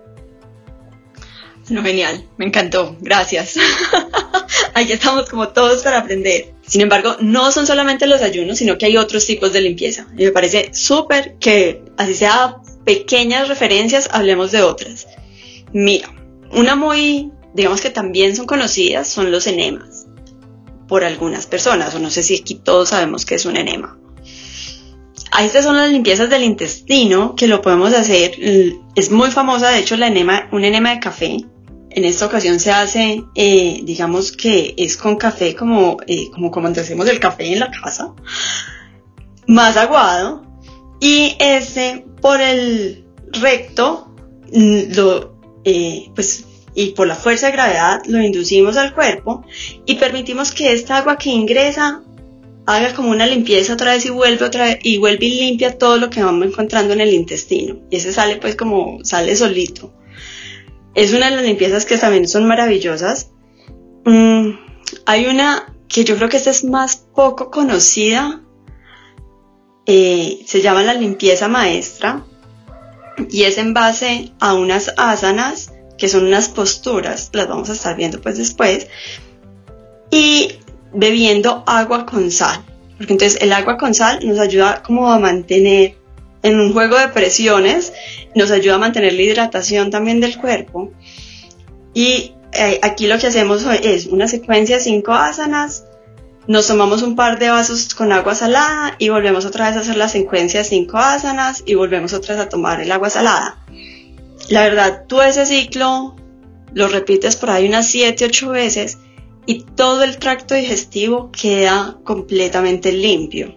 No, 1.68 1.82
genial, 1.82 2.24
me 2.36 2.46
encantó, 2.46 2.96
gracias. 3.00 3.56
Aquí 4.74 4.92
estamos 4.92 5.28
como 5.28 5.48
todos 5.48 5.82
para 5.82 5.98
aprender. 5.98 6.54
Sin 6.66 6.80
embargo, 6.80 7.16
no 7.20 7.50
son 7.50 7.66
solamente 7.66 8.06
los 8.06 8.22
ayunos, 8.22 8.58
sino 8.58 8.78
que 8.78 8.86
hay 8.86 8.96
otros 8.96 9.26
tipos 9.26 9.52
de 9.52 9.60
limpieza. 9.60 10.06
Y 10.16 10.24
me 10.24 10.30
parece 10.30 10.70
súper 10.72 11.36
que, 11.40 11.82
así 11.96 12.14
sea 12.14 12.58
pequeñas 12.84 13.48
referencias, 13.48 14.08
hablemos 14.12 14.52
de 14.52 14.62
otras. 14.62 15.08
Mira, 15.72 16.08
una 16.52 16.76
muy, 16.76 17.32
digamos 17.54 17.80
que 17.80 17.90
también 17.90 18.36
son 18.36 18.46
conocidas, 18.46 19.08
son 19.08 19.32
los 19.32 19.46
enemas 19.46 20.06
por 20.86 21.02
algunas 21.02 21.46
personas, 21.46 21.94
o 21.96 21.98
no 21.98 22.10
sé 22.10 22.22
si 22.22 22.36
aquí 22.36 22.54
todos 22.54 22.90
sabemos 22.90 23.24
que 23.24 23.34
es 23.34 23.44
un 23.44 23.56
enema. 23.56 23.98
Estas 25.40 25.64
son 25.64 25.76
las 25.76 25.90
limpiezas 25.90 26.30
del 26.30 26.44
intestino 26.44 27.34
que 27.34 27.48
lo 27.48 27.60
podemos 27.60 27.92
hacer. 27.92 28.38
Es 28.94 29.10
muy 29.10 29.30
famosa, 29.30 29.70
de 29.70 29.80
hecho, 29.80 29.96
la 29.96 30.06
enema, 30.06 30.48
un 30.52 30.64
enema 30.64 30.90
de 30.90 31.00
café. 31.00 31.38
En 31.96 32.04
esta 32.04 32.26
ocasión 32.26 32.60
se 32.60 32.70
hace, 32.72 33.24
eh, 33.34 33.80
digamos 33.82 34.30
que 34.30 34.74
es 34.76 34.98
con 34.98 35.16
café 35.16 35.56
como, 35.56 35.96
eh, 36.06 36.30
como 36.30 36.50
como 36.50 36.68
hacemos 36.68 37.08
el 37.08 37.18
café 37.18 37.54
en 37.54 37.60
la 37.60 37.70
casa, 37.70 38.12
más 39.46 39.78
aguado. 39.78 40.44
Y 41.00 41.36
ese 41.38 42.04
por 42.20 42.42
el 42.42 43.06
recto, 43.32 44.14
lo, 44.52 45.40
eh, 45.64 46.10
pues 46.14 46.44
y 46.74 46.90
por 46.90 47.06
la 47.06 47.14
fuerza 47.16 47.46
de 47.46 47.52
gravedad 47.52 48.02
lo 48.06 48.20
inducimos 48.20 48.76
al 48.76 48.94
cuerpo 48.94 49.46
y 49.86 49.94
permitimos 49.94 50.52
que 50.52 50.74
esta 50.74 50.98
agua 50.98 51.16
que 51.16 51.30
ingresa 51.30 52.02
haga 52.66 52.92
como 52.92 53.08
una 53.08 53.26
limpieza 53.26 53.72
otra 53.72 53.92
vez 53.92 54.04
y 54.04 54.10
vuelve 54.10 54.44
otra 54.44 54.64
vez 54.64 54.78
y 54.82 54.98
vuelve 54.98 55.24
y 55.24 55.40
limpia 55.40 55.78
todo 55.78 55.96
lo 55.96 56.10
que 56.10 56.22
vamos 56.22 56.46
encontrando 56.46 56.92
en 56.92 57.00
el 57.00 57.14
intestino. 57.14 57.78
Y 57.88 57.96
ese 57.96 58.12
sale 58.12 58.36
pues 58.36 58.54
como 58.54 59.02
sale 59.02 59.34
solito. 59.34 59.94
Es 60.96 61.12
una 61.12 61.28
de 61.28 61.36
las 61.36 61.44
limpiezas 61.44 61.84
que 61.84 61.98
también 61.98 62.26
son 62.26 62.48
maravillosas. 62.48 63.30
Mm, 64.06 64.52
hay 65.04 65.26
una 65.26 65.74
que 65.88 66.04
yo 66.04 66.16
creo 66.16 66.30
que 66.30 66.38
esta 66.38 66.50
es 66.50 66.64
más 66.64 66.96
poco 66.96 67.50
conocida. 67.50 68.40
Eh, 69.84 70.40
se 70.46 70.62
llama 70.62 70.82
la 70.82 70.94
limpieza 70.94 71.48
maestra 71.48 72.24
y 73.30 73.44
es 73.44 73.58
en 73.58 73.74
base 73.74 74.32
a 74.40 74.54
unas 74.54 74.94
asanas 74.96 75.70
que 75.98 76.08
son 76.08 76.26
unas 76.26 76.48
posturas, 76.48 77.30
las 77.32 77.46
vamos 77.46 77.68
a 77.70 77.74
estar 77.74 77.94
viendo 77.94 78.20
pues 78.20 78.38
después, 78.38 78.88
y 80.10 80.58
bebiendo 80.92 81.62
agua 81.66 82.04
con 82.04 82.30
sal, 82.30 82.64
porque 82.96 83.12
entonces 83.12 83.40
el 83.40 83.52
agua 83.52 83.76
con 83.76 83.94
sal 83.94 84.26
nos 84.26 84.38
ayuda 84.38 84.82
como 84.82 85.10
a 85.10 85.18
mantener 85.18 85.96
en 86.46 86.60
un 86.60 86.72
juego 86.72 86.96
de 86.96 87.08
presiones, 87.08 87.92
nos 88.34 88.52
ayuda 88.52 88.76
a 88.76 88.78
mantener 88.78 89.12
la 89.14 89.22
hidratación 89.22 89.90
también 89.90 90.20
del 90.20 90.38
cuerpo. 90.38 90.92
Y 91.92 92.34
eh, 92.52 92.78
aquí 92.82 93.08
lo 93.08 93.18
que 93.18 93.26
hacemos 93.26 93.64
es 93.82 94.06
una 94.06 94.28
secuencia 94.28 94.76
de 94.76 94.82
cinco 94.82 95.12
asanas, 95.12 95.84
nos 96.46 96.68
tomamos 96.68 97.02
un 97.02 97.16
par 97.16 97.40
de 97.40 97.48
vasos 97.48 97.92
con 97.96 98.12
agua 98.12 98.36
salada 98.36 98.94
y 99.00 99.08
volvemos 99.08 99.44
otra 99.44 99.66
vez 99.68 99.76
a 99.76 99.80
hacer 99.80 99.96
la 99.96 100.08
secuencia 100.08 100.60
de 100.60 100.64
cinco 100.64 100.98
asanas 100.98 101.64
y 101.66 101.74
volvemos 101.74 102.12
otra 102.12 102.36
vez 102.36 102.44
a 102.44 102.48
tomar 102.48 102.80
el 102.80 102.92
agua 102.92 103.10
salada. 103.10 103.64
La 104.48 104.62
verdad, 104.62 105.06
tú 105.08 105.20
ese 105.20 105.44
ciclo 105.44 106.14
lo 106.72 106.86
repites 106.86 107.34
por 107.34 107.50
ahí 107.50 107.66
unas 107.66 107.88
7, 107.88 108.26
8 108.26 108.50
veces 108.50 108.98
y 109.46 109.64
todo 109.64 110.04
el 110.04 110.18
tracto 110.18 110.54
digestivo 110.54 111.32
queda 111.32 111.98
completamente 112.04 112.92
limpio. 112.92 113.56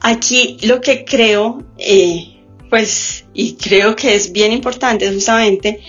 Aquí 0.00 0.58
lo 0.62 0.80
que 0.80 1.04
creo, 1.04 1.64
eh, 1.78 2.38
pues, 2.70 3.24
y 3.34 3.54
creo 3.54 3.96
que 3.96 4.14
es 4.14 4.32
bien 4.32 4.52
importante 4.52 5.06
es 5.06 5.14
justamente 5.14 5.80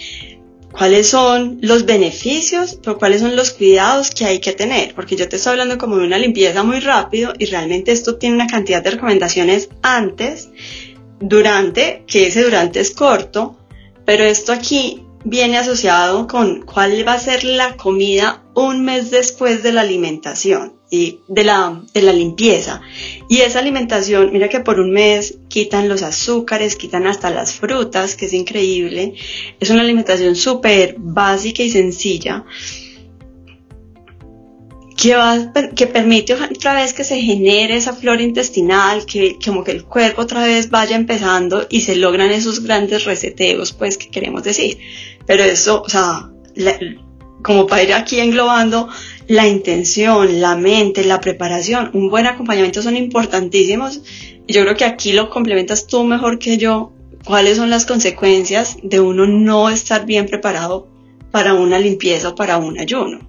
cuáles 0.71 1.07
son 1.09 1.59
los 1.61 1.85
beneficios, 1.85 2.79
pero 2.81 2.97
cuáles 2.97 3.21
son 3.21 3.35
los 3.35 3.51
cuidados 3.51 4.11
que 4.11 4.25
hay 4.25 4.39
que 4.39 4.53
tener, 4.53 4.93
porque 4.95 5.15
yo 5.15 5.27
te 5.27 5.35
estoy 5.35 5.51
hablando 5.51 5.77
como 5.77 5.97
de 5.97 6.05
una 6.05 6.17
limpieza 6.17 6.63
muy 6.63 6.79
rápido 6.79 7.33
y 7.37 7.45
realmente 7.45 7.91
esto 7.91 8.17
tiene 8.17 8.35
una 8.35 8.47
cantidad 8.47 8.83
de 8.83 8.91
recomendaciones 8.91 9.69
antes 9.81 10.49
durante, 11.19 12.03
que 12.07 12.27
ese 12.27 12.43
durante 12.43 12.79
es 12.79 12.91
corto, 12.91 13.57
pero 14.05 14.23
esto 14.23 14.53
aquí 14.53 15.03
viene 15.25 15.57
asociado 15.57 16.27
con 16.27 16.61
cuál 16.61 17.05
va 17.07 17.13
a 17.13 17.19
ser 17.19 17.43
la 17.43 17.75
comida 17.75 18.43
un 18.55 18.85
mes 18.85 19.11
después 19.11 19.63
de 19.63 19.73
la 19.73 19.81
alimentación 19.81 20.78
y 20.89 21.19
de 21.27 21.43
la, 21.43 21.81
de 21.93 22.01
la 22.01 22.13
limpieza. 22.13 22.81
Y 23.27 23.41
esa 23.41 23.59
alimentación, 23.59 24.31
mira 24.31 24.49
que 24.49 24.59
por 24.59 24.79
un 24.79 24.91
mes 24.91 25.37
quitan 25.47 25.87
los 25.87 26.01
azúcares, 26.01 26.75
quitan 26.75 27.07
hasta 27.07 27.29
las 27.29 27.53
frutas, 27.53 28.15
que 28.15 28.25
es 28.25 28.33
increíble. 28.33 29.13
Es 29.59 29.69
una 29.69 29.81
alimentación 29.81 30.35
súper 30.35 30.95
básica 30.97 31.63
y 31.63 31.69
sencilla. 31.69 32.45
que, 34.97 35.15
va, 35.15 35.53
que 35.75 35.87
permite 35.87 36.33
otra 36.33 36.73
vez 36.73 36.91
que 36.93 37.05
se 37.05 37.21
genere 37.21 37.77
esa 37.77 37.93
flora 37.93 38.21
intestinal, 38.21 39.05
que 39.05 39.37
como 39.43 39.63
que 39.63 39.71
el 39.71 39.85
cuerpo 39.85 40.23
otra 40.23 40.43
vez 40.43 40.69
vaya 40.69 40.97
empezando 40.97 41.67
y 41.69 41.81
se 41.81 41.95
logran 41.95 42.31
esos 42.31 42.61
grandes 42.63 43.05
reseteos, 43.05 43.71
pues, 43.71 43.97
que 43.97 44.09
queremos 44.09 44.43
decir. 44.43 44.77
Pero 45.25 45.43
eso, 45.43 45.83
o 45.83 45.89
sea, 45.89 46.29
como 47.41 47.67
para 47.67 47.83
ir 47.83 47.93
aquí 47.93 48.19
englobando, 48.19 48.89
la 49.27 49.47
intención, 49.47 50.41
la 50.41 50.55
mente, 50.55 51.03
la 51.03 51.21
preparación, 51.21 51.91
un 51.93 52.09
buen 52.09 52.25
acompañamiento 52.25 52.81
son 52.81 52.97
importantísimos. 52.97 54.01
Yo 54.47 54.63
creo 54.63 54.75
que 54.75 54.85
aquí 54.85 55.13
lo 55.13 55.29
complementas 55.29 55.87
tú 55.87 56.03
mejor 56.03 56.39
que 56.39 56.57
yo, 56.57 56.91
cuáles 57.25 57.57
son 57.57 57.69
las 57.69 57.85
consecuencias 57.85 58.77
de 58.81 58.99
uno 58.99 59.27
no 59.27 59.69
estar 59.69 60.05
bien 60.05 60.25
preparado 60.25 60.87
para 61.31 61.53
una 61.53 61.77
limpieza 61.79 62.29
o 62.29 62.35
para 62.35 62.57
un 62.57 62.79
ayuno. 62.79 63.28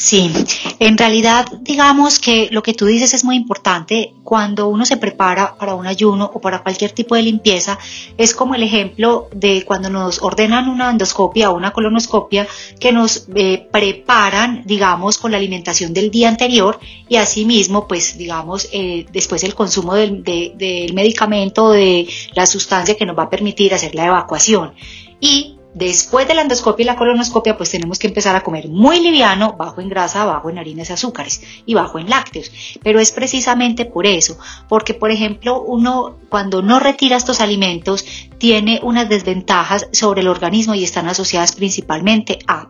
Sí, 0.00 0.32
en 0.78 0.96
realidad 0.96 1.44
digamos 1.60 2.18
que 2.20 2.48
lo 2.50 2.62
que 2.62 2.72
tú 2.72 2.86
dices 2.86 3.12
es 3.12 3.22
muy 3.22 3.36
importante 3.36 4.14
cuando 4.24 4.66
uno 4.66 4.86
se 4.86 4.96
prepara 4.96 5.58
para 5.58 5.74
un 5.74 5.86
ayuno 5.86 6.30
o 6.32 6.40
para 6.40 6.62
cualquier 6.62 6.92
tipo 6.92 7.16
de 7.16 7.22
limpieza, 7.22 7.78
es 8.16 8.34
como 8.34 8.54
el 8.54 8.62
ejemplo 8.62 9.28
de 9.34 9.62
cuando 9.66 9.90
nos 9.90 10.22
ordenan 10.22 10.70
una 10.70 10.88
endoscopia 10.88 11.50
o 11.50 11.54
una 11.54 11.72
colonoscopia 11.72 12.48
que 12.78 12.92
nos 12.92 13.26
eh, 13.34 13.68
preparan, 13.70 14.62
digamos, 14.64 15.18
con 15.18 15.32
la 15.32 15.36
alimentación 15.36 15.92
del 15.92 16.10
día 16.10 16.30
anterior 16.30 16.80
y 17.06 17.16
asimismo, 17.16 17.86
pues 17.86 18.16
digamos, 18.16 18.70
eh, 18.72 19.04
después 19.12 19.44
el 19.44 19.54
consumo 19.54 19.94
del, 19.94 20.24
del 20.24 20.94
medicamento, 20.94 21.72
de 21.72 22.08
la 22.32 22.46
sustancia 22.46 22.94
que 22.94 23.04
nos 23.04 23.18
va 23.18 23.24
a 23.24 23.30
permitir 23.30 23.74
hacer 23.74 23.94
la 23.94 24.06
evacuación. 24.06 24.72
Y 25.20 25.59
Después 25.74 26.26
de 26.26 26.34
la 26.34 26.42
endoscopia 26.42 26.82
y 26.82 26.86
la 26.86 26.96
colonoscopia, 26.96 27.56
pues 27.56 27.70
tenemos 27.70 27.98
que 27.98 28.08
empezar 28.08 28.34
a 28.34 28.42
comer 28.42 28.68
muy 28.68 29.00
liviano, 29.00 29.54
bajo 29.56 29.80
en 29.80 29.88
grasa, 29.88 30.24
bajo 30.24 30.50
en 30.50 30.58
harinas 30.58 30.90
y 30.90 30.92
azúcares 30.92 31.42
y 31.64 31.74
bajo 31.74 31.98
en 31.98 32.10
lácteos. 32.10 32.50
Pero 32.82 32.98
es 32.98 33.12
precisamente 33.12 33.84
por 33.84 34.06
eso, 34.06 34.36
porque 34.68 34.94
por 34.94 35.10
ejemplo 35.10 35.60
uno 35.62 36.16
cuando 36.28 36.60
no 36.62 36.80
retira 36.80 37.16
estos 37.16 37.40
alimentos 37.40 38.04
tiene 38.38 38.80
unas 38.82 39.08
desventajas 39.08 39.88
sobre 39.92 40.22
el 40.22 40.28
organismo 40.28 40.74
y 40.74 40.82
están 40.82 41.08
asociadas 41.08 41.52
principalmente 41.52 42.40
a 42.46 42.68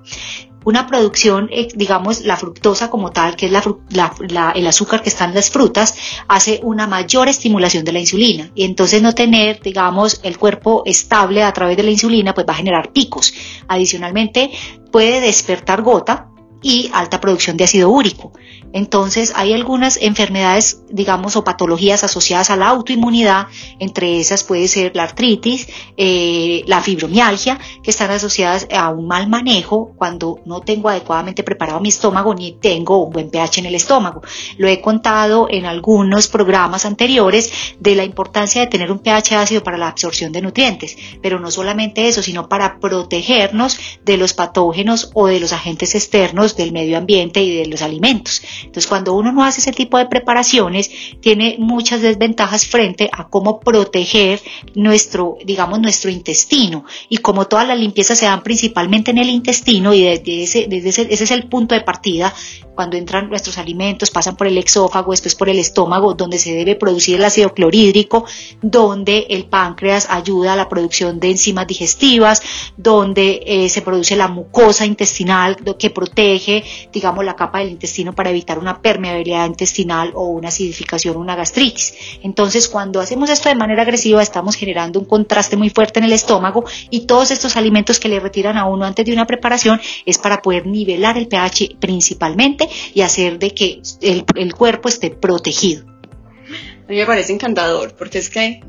una 0.64 0.86
producción, 0.86 1.48
eh, 1.52 1.68
digamos, 1.74 2.22
la 2.22 2.36
fructosa 2.36 2.90
como 2.90 3.10
tal, 3.10 3.36
que 3.36 3.46
es 3.46 3.52
el 3.52 4.66
azúcar 4.66 5.02
que 5.02 5.08
está 5.08 5.24
en 5.24 5.34
las 5.34 5.50
frutas, 5.50 5.94
hace 6.28 6.60
una 6.62 6.86
mayor 6.86 7.28
estimulación 7.28 7.84
de 7.84 7.92
la 7.92 8.00
insulina. 8.00 8.50
Y 8.54 8.64
entonces 8.64 9.02
no 9.02 9.14
tener, 9.14 9.60
digamos, 9.60 10.20
el 10.22 10.38
cuerpo 10.38 10.82
estable 10.84 11.42
a 11.42 11.52
través 11.52 11.76
de 11.76 11.82
la 11.82 11.90
insulina, 11.90 12.34
pues 12.34 12.46
va 12.46 12.52
a 12.52 12.56
generar 12.56 12.92
picos. 12.92 13.32
Adicionalmente, 13.68 14.50
puede 14.90 15.20
despertar 15.20 15.82
gota, 15.82 16.30
y 16.62 16.90
alta 16.92 17.20
producción 17.20 17.56
de 17.56 17.64
ácido 17.64 17.90
úrico. 17.90 18.32
Entonces 18.72 19.32
hay 19.34 19.52
algunas 19.52 19.98
enfermedades, 20.00 20.82
digamos, 20.90 21.36
o 21.36 21.42
patologías 21.42 22.04
asociadas 22.04 22.50
a 22.50 22.56
la 22.56 22.68
autoinmunidad, 22.68 23.48
entre 23.78 24.20
esas 24.20 24.44
puede 24.44 24.68
ser 24.68 24.94
la 24.94 25.04
artritis, 25.04 25.68
eh, 25.96 26.62
la 26.66 26.80
fibromialgia, 26.80 27.58
que 27.82 27.90
están 27.90 28.10
asociadas 28.10 28.68
a 28.72 28.90
un 28.90 29.08
mal 29.08 29.28
manejo 29.28 29.92
cuando 29.96 30.40
no 30.44 30.60
tengo 30.60 30.88
adecuadamente 30.88 31.42
preparado 31.42 31.80
mi 31.80 31.88
estómago 31.88 32.34
ni 32.34 32.52
tengo 32.52 33.04
un 33.04 33.12
buen 33.12 33.30
pH 33.30 33.60
en 33.60 33.66
el 33.66 33.74
estómago. 33.74 34.22
Lo 34.56 34.68
he 34.68 34.80
contado 34.80 35.48
en 35.50 35.66
algunos 35.66 36.28
programas 36.28 36.84
anteriores 36.84 37.52
de 37.80 37.96
la 37.96 38.04
importancia 38.04 38.60
de 38.60 38.68
tener 38.68 38.92
un 38.92 39.00
pH 39.00 39.36
ácido 39.36 39.64
para 39.64 39.78
la 39.78 39.88
absorción 39.88 40.32
de 40.32 40.42
nutrientes, 40.42 40.96
pero 41.22 41.40
no 41.40 41.50
solamente 41.50 42.06
eso, 42.06 42.22
sino 42.22 42.48
para 42.48 42.78
protegernos 42.78 43.78
de 44.04 44.16
los 44.16 44.32
patógenos 44.32 45.10
o 45.14 45.26
de 45.26 45.40
los 45.40 45.52
agentes 45.52 45.94
externos 45.94 46.49
del 46.56 46.72
medio 46.72 46.98
ambiente 46.98 47.42
y 47.42 47.56
de 47.56 47.66
los 47.66 47.82
alimentos. 47.82 48.42
Entonces, 48.58 48.86
cuando 48.86 49.14
uno 49.14 49.32
no 49.32 49.44
hace 49.44 49.60
ese 49.60 49.72
tipo 49.72 49.98
de 49.98 50.06
preparaciones, 50.06 50.90
tiene 51.20 51.56
muchas 51.58 52.02
desventajas 52.02 52.66
frente 52.66 53.08
a 53.12 53.28
cómo 53.28 53.60
proteger 53.60 54.40
nuestro, 54.74 55.38
digamos, 55.44 55.80
nuestro 55.80 56.10
intestino. 56.10 56.84
Y 57.08 57.18
como 57.18 57.46
todas 57.46 57.66
las 57.66 57.78
limpiezas 57.78 58.18
se 58.18 58.26
dan 58.26 58.42
principalmente 58.42 59.10
en 59.10 59.18
el 59.18 59.28
intestino 59.30 59.94
y 59.94 60.02
desde 60.02 60.42
ese, 60.42 60.66
desde 60.68 60.88
ese, 60.90 61.08
ese 61.10 61.24
es 61.24 61.30
el 61.30 61.48
punto 61.48 61.74
de 61.74 61.82
partida, 61.82 62.34
cuando 62.80 62.96
entran 62.96 63.28
nuestros 63.28 63.58
alimentos, 63.58 64.10
pasan 64.10 64.36
por 64.36 64.46
el 64.46 64.56
exófago, 64.56 65.10
después 65.10 65.34
por 65.34 65.50
el 65.50 65.58
estómago, 65.58 66.14
donde 66.14 66.38
se 66.38 66.54
debe 66.54 66.76
producir 66.76 67.16
el 67.16 67.24
ácido 67.26 67.52
clorhídrico, 67.52 68.24
donde 68.62 69.26
el 69.28 69.44
páncreas 69.44 70.06
ayuda 70.08 70.54
a 70.54 70.56
la 70.56 70.66
producción 70.66 71.20
de 71.20 71.32
enzimas 71.32 71.66
digestivas, 71.66 72.40
donde 72.78 73.42
eh, 73.44 73.68
se 73.68 73.82
produce 73.82 74.16
la 74.16 74.28
mucosa 74.28 74.86
intestinal 74.86 75.58
que 75.78 75.90
protege, 75.90 76.64
digamos, 76.90 77.22
la 77.22 77.36
capa 77.36 77.58
del 77.58 77.68
intestino 77.68 78.14
para 78.14 78.30
evitar 78.30 78.58
una 78.58 78.80
permeabilidad 78.80 79.46
intestinal 79.46 80.12
o 80.14 80.28
una 80.28 80.48
acidificación 80.48 81.18
una 81.18 81.36
gastritis. 81.36 81.92
Entonces, 82.22 82.66
cuando 82.66 82.98
hacemos 82.98 83.28
esto 83.28 83.50
de 83.50 83.56
manera 83.56 83.82
agresiva, 83.82 84.22
estamos 84.22 84.56
generando 84.56 84.98
un 84.98 85.04
contraste 85.04 85.58
muy 85.58 85.68
fuerte 85.68 85.98
en 85.98 86.06
el 86.06 86.14
estómago 86.14 86.64
y 86.88 87.00
todos 87.00 87.30
estos 87.30 87.58
alimentos 87.58 88.00
que 88.00 88.08
le 88.08 88.20
retiran 88.20 88.56
a 88.56 88.64
uno 88.64 88.86
antes 88.86 89.04
de 89.04 89.12
una 89.12 89.26
preparación 89.26 89.78
es 90.06 90.16
para 90.16 90.40
poder 90.40 90.66
nivelar 90.66 91.18
el 91.18 91.28
pH 91.28 91.76
principalmente 91.78 92.69
y 92.94 93.02
hacer 93.02 93.38
de 93.38 93.52
que 93.52 93.82
el, 94.00 94.54
cuerpo 94.54 94.88
esté 94.88 95.10
protegido. 95.10 95.84
A 95.86 96.90
mí 96.90 96.96
me 96.96 97.06
parece 97.06 97.32
encantador 97.32 97.94
porque 97.96 98.18
es 98.18 98.30
que, 98.30 98.60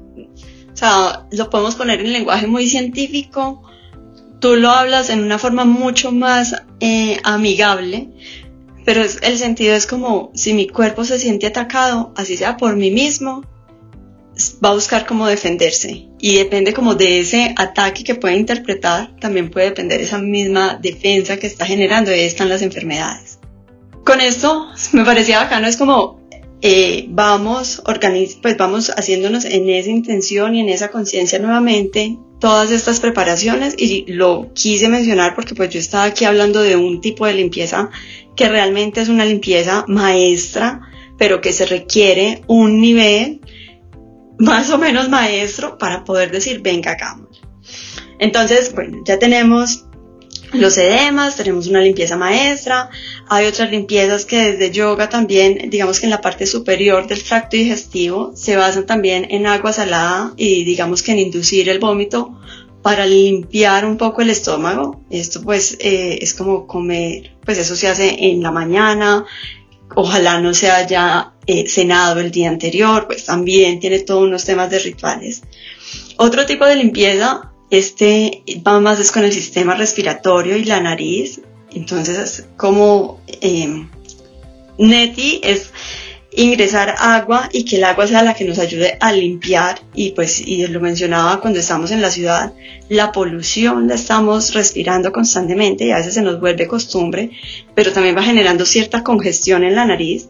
o 0.72 0.78
sea, 0.78 1.28
lo 1.32 1.50
podemos 1.50 1.76
poner 1.76 2.02
en 2.02 2.14
lenguaje 2.14 2.48
muy 2.48 2.68
científico, 2.68 3.64
tú 4.40 4.56
lo 4.56 4.70
hablas 4.70 5.10
en 5.10 5.22
una 5.22 5.40
forma 5.40 5.66
mucho 5.66 6.12
más 6.12 6.56
eh, 6.80 7.20
amigable, 7.24 8.10
pero 8.86 9.02
el 9.02 9.38
sentido 9.38 9.76
es 9.76 9.86
como 9.86 10.32
si 10.34 10.54
mi 10.54 10.68
cuerpo 10.68 11.04
se 11.04 11.20
siente 11.20 11.48
atacado, 11.48 12.14
así 12.16 12.38
sea 12.38 12.58
por 12.58 12.76
mí 12.76 12.92
mismo, 12.92 13.44
va 14.64 14.70
a 14.70 14.74
buscar 14.74 15.06
cómo 15.06 15.28
defenderse 15.28 16.08
y 16.20 16.36
depende 16.36 16.74
como 16.74 16.96
de 16.96 17.20
ese 17.20 17.54
ataque 17.58 18.04
que 18.04 18.16
puede 18.16 18.38
interpretar, 18.38 19.16
también 19.18 19.50
puede 19.50 19.68
depender 19.68 20.02
esa 20.02 20.18
misma 20.18 20.80
defensa 20.82 21.38
que 21.38 21.48
está 21.48 21.66
generando 21.66 22.12
y 22.12 22.16
ahí 22.16 22.26
están 22.26 22.50
las 22.50 22.62
enfermedades 22.62 23.31
con 24.12 24.20
esto 24.20 24.68
me 24.92 25.06
parecía 25.06 25.40
bacano, 25.40 25.68
es 25.68 25.78
como 25.78 26.20
eh, 26.62 27.06
vamos, 27.08 27.82
pues 28.42 28.58
vamos 28.58 28.90
haciéndonos 28.90 29.46
en 29.46 29.70
esa 29.70 29.90
intención 29.90 30.54
y 30.54 30.60
en 30.60 30.68
esa 30.68 30.90
conciencia 30.90 31.40
nuevamente 31.40 32.18
todas 32.42 32.72
estas 32.72 33.00
preparaciones 33.00 33.74
y 33.78 34.06
lo 34.12 34.52
quise 34.54 34.90
mencionar 34.90 35.34
porque 35.34 35.56
pues 35.56 35.70
yo 35.70 35.80
estaba 35.80 36.04
aquí 36.04 36.26
hablando 36.26 36.62
de 36.62 36.76
un 36.76 37.00
tipo 37.00 37.26
de 37.26 37.36
limpieza 37.36 37.90
que 38.36 38.50
realmente 38.50 39.00
es 39.00 39.08
una 39.08 39.24
limpieza 39.24 39.86
maestra, 39.88 40.82
pero 41.18 41.40
que 41.40 41.54
se 41.54 41.66
requiere 41.66 42.44
un 42.48 42.82
nivel 42.82 43.40
más 44.38 44.72
o 44.72 44.78
menos 44.78 45.08
maestro 45.08 45.78
para 45.78 46.04
poder 46.04 46.32
decir, 46.32 46.62
venga, 46.62 46.92
acá. 46.92 47.18
Entonces, 48.20 48.74
bueno, 48.76 49.04
ya 49.06 49.18
tenemos 49.20 49.86
los 50.54 50.78
edemas, 50.78 51.36
tenemos 51.36 51.68
una 51.68 51.82
limpieza 51.82 52.18
maestra, 52.18 52.90
hay 53.30 53.46
otras 53.46 53.72
limpiezas 53.72 54.26
que 54.26 54.52
desde 54.52 54.72
yoga 54.72 55.10
también, 55.10 55.70
digamos 55.70 56.00
que 56.00 56.06
en 56.08 56.10
la 56.10 56.22
parte 56.22 56.46
superior 56.46 57.08
del 57.08 57.24
tracto 57.24 57.58
digestivo, 57.58 58.34
se 58.36 58.58
basan 58.58 58.86
también 58.86 59.28
en 59.30 59.48
agua 59.48 59.72
salada 59.74 60.34
y 60.38 60.64
digamos 60.64 61.04
que 61.04 61.14
en 61.14 61.20
inducir 61.20 61.70
el 61.70 61.80
vómito 61.80 62.38
para 62.82 63.06
limpiar 63.06 63.86
un 63.86 63.98
poco 63.98 64.22
el 64.22 64.30
estómago. 64.30 65.04
Esto 65.10 65.42
pues 65.42 65.78
eh, 65.80 66.20
es 66.22 66.34
como 66.34 66.68
comer, 66.68 67.32
pues 67.46 67.58
eso 67.58 67.76
se 67.76 67.88
hace 67.88 68.32
en 68.32 68.42
la 68.42 68.52
mañana, 68.52 69.26
ojalá 69.96 70.42
no 70.42 70.54
se 70.54 70.70
haya 70.70 71.34
eh, 71.46 71.68
cenado 71.68 72.20
el 72.20 72.32
día 72.32 72.50
anterior, 72.50 73.08
pues 73.08 73.26
también 73.26 73.80
tiene 73.80 74.00
todos 74.00 74.24
unos 74.24 74.44
temas 74.44 74.70
de 74.70 74.80
rituales. 74.80 75.44
Otro 76.18 76.46
tipo 76.46 76.66
de 76.66 76.76
limpieza 76.76 77.51
este 77.72 78.44
va 78.68 78.80
más 78.80 79.00
es 79.00 79.12
con 79.12 79.24
el 79.24 79.32
sistema 79.32 79.74
respiratorio 79.76 80.58
y 80.58 80.66
la 80.66 80.82
nariz. 80.82 81.42
Entonces, 81.74 82.46
como 82.58 83.22
eh, 83.28 83.88
Neti 84.78 85.40
es 85.42 85.72
ingresar 86.34 86.96
agua 86.98 87.50
y 87.52 87.66
que 87.66 87.78
el 87.78 87.84
agua 87.84 88.08
sea 88.08 88.24
la 88.24 88.34
que 88.34 88.46
nos 88.46 88.60
ayude 88.60 88.98
a 89.00 89.12
limpiar 89.12 89.82
y 89.94 90.12
pues 90.12 90.40
y 90.40 90.66
lo 90.68 90.80
mencionaba 90.80 91.42
cuando 91.42 91.60
estamos 91.60 91.92
en 91.92 92.02
la 92.02 92.10
ciudad 92.10 92.54
la 92.88 93.12
polución 93.12 93.90
la 93.90 93.96
estamos 93.96 94.54
respirando 94.54 95.12
constantemente 95.12 95.86
y 95.86 95.92
a 95.92 95.98
veces 95.98 96.14
se 96.14 96.22
nos 96.22 96.40
vuelve 96.40 96.68
costumbre 96.68 97.32
pero 97.76 97.92
también 97.92 98.16
va 98.16 98.24
generando 98.24 98.66
cierta 98.66 99.04
congestión 99.04 99.66
en 99.66 99.76
la 99.76 99.84
nariz 99.84 100.30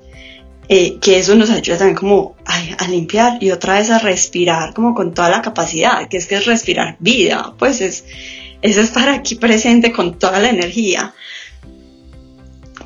eh, 0.73 0.99
que 1.01 1.19
eso 1.19 1.35
nos 1.35 1.49
ayuda 1.49 1.79
también 1.79 1.97
como 1.97 2.37
a 2.45 2.87
limpiar 2.87 3.43
y 3.43 3.51
otra 3.51 3.73
vez 3.73 3.89
a 3.89 3.99
respirar 3.99 4.73
como 4.73 4.95
con 4.95 5.13
toda 5.13 5.29
la 5.29 5.41
capacidad, 5.41 6.07
que 6.07 6.15
es 6.15 6.27
que 6.27 6.35
es 6.35 6.45
respirar 6.45 6.95
vida, 6.99 7.53
pues 7.59 7.81
es, 7.81 8.05
es 8.61 8.77
estar 8.77 9.09
aquí 9.09 9.35
presente 9.35 9.91
con 9.91 10.17
toda 10.17 10.39
la 10.39 10.49
energía. 10.49 11.13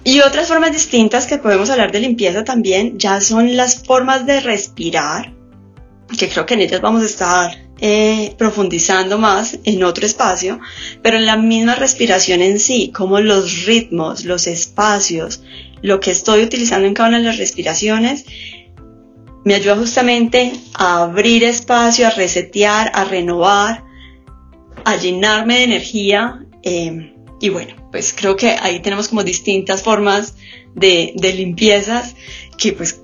Y 0.04 0.22
otras 0.22 0.48
formas 0.48 0.72
distintas 0.72 1.28
que 1.28 1.38
podemos 1.38 1.70
hablar 1.70 1.92
de 1.92 2.00
limpieza 2.00 2.44
también 2.44 2.98
ya 2.98 3.22
son 3.22 3.56
las 3.56 3.84
formas 3.84 4.26
de 4.26 4.40
respirar, 4.40 5.32
que 6.18 6.28
creo 6.28 6.48
que 6.48 6.56
en 6.56 6.62
ellas 6.62 6.82
vamos 6.82 7.04
a 7.04 7.06
estar 7.06 7.66
eh, 7.82 8.34
profundizando 8.36 9.20
más 9.20 9.60
en 9.64 9.84
otro 9.84 10.08
espacio, 10.08 10.60
pero 11.04 11.18
en 11.18 11.28
la 11.28 11.38
misma 11.38 11.76
respiración 11.76 12.42
en 12.42 12.60
sí, 12.60 12.92
como 12.96 13.20
los 13.20 13.66
ritmos, 13.66 14.26
los 14.26 14.48
espacios, 14.48 15.44
lo 15.86 16.00
que 16.00 16.12
estoy 16.12 16.42
utilizando 16.42 16.88
en 16.88 16.96
cada 16.96 17.10
una 17.10 17.20
de 17.20 17.26
las 17.26 17.38
respiraciones, 17.38 18.26
me 19.44 19.54
ayuda 19.54 19.76
justamente 19.76 20.54
a 20.74 21.04
abrir 21.04 21.44
espacio, 21.44 22.08
a 22.08 22.10
resetear, 22.10 22.92
a 22.96 23.06
renovar, 23.06 23.84
a 24.84 24.96
llenarme 24.96 25.58
de 25.58 25.64
energía. 25.64 26.44
Eh, 26.64 27.14
y 27.40 27.50
bueno, 27.50 27.76
pues 27.92 28.16
creo 28.18 28.36
que 28.36 28.56
ahí 28.60 28.82
tenemos 28.82 29.10
como 29.10 29.24
distintas 29.24 29.84
formas 29.84 30.34
de, 30.74 31.14
de 31.16 31.34
limpiezas 31.34 32.16
que 32.58 32.74
pues 32.74 33.02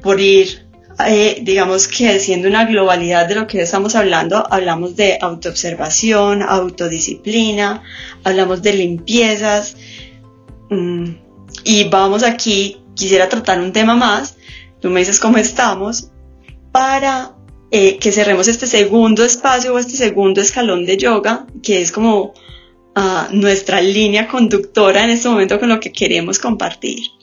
por 0.00 0.20
ir 0.20 0.64
eh, 1.04 1.40
digamos 1.42 1.88
que 1.88 2.20
siendo 2.20 2.48
una 2.48 2.64
globalidad 2.64 3.28
de 3.28 3.34
lo 3.34 3.46
que 3.46 3.60
estamos 3.60 3.96
hablando, 3.96 4.46
hablamos 4.50 4.94
de 4.96 5.18
autoobservación, 5.20 6.42
autodisciplina, 6.42 7.82
hablamos 8.22 8.62
de 8.62 8.72
limpiezas. 8.72 9.76
Mm, 10.70 11.25
y 11.64 11.84
vamos 11.84 12.22
aquí, 12.22 12.78
quisiera 12.94 13.28
tratar 13.28 13.60
un 13.60 13.72
tema 13.72 13.94
más, 13.94 14.36
tú 14.80 14.90
me 14.90 15.00
dices 15.00 15.20
cómo 15.20 15.38
estamos, 15.38 16.10
para 16.72 17.36
eh, 17.70 17.98
que 17.98 18.12
cerremos 18.12 18.48
este 18.48 18.66
segundo 18.66 19.24
espacio 19.24 19.74
o 19.74 19.78
este 19.78 19.96
segundo 19.96 20.40
escalón 20.40 20.84
de 20.84 20.96
yoga, 20.96 21.46
que 21.62 21.82
es 21.82 21.90
como 21.90 22.34
ah, 22.94 23.28
nuestra 23.32 23.80
línea 23.80 24.28
conductora 24.28 25.04
en 25.04 25.10
este 25.10 25.28
momento 25.28 25.58
con 25.58 25.68
lo 25.68 25.80
que 25.80 25.92
queremos 25.92 26.38
compartir. 26.38 27.15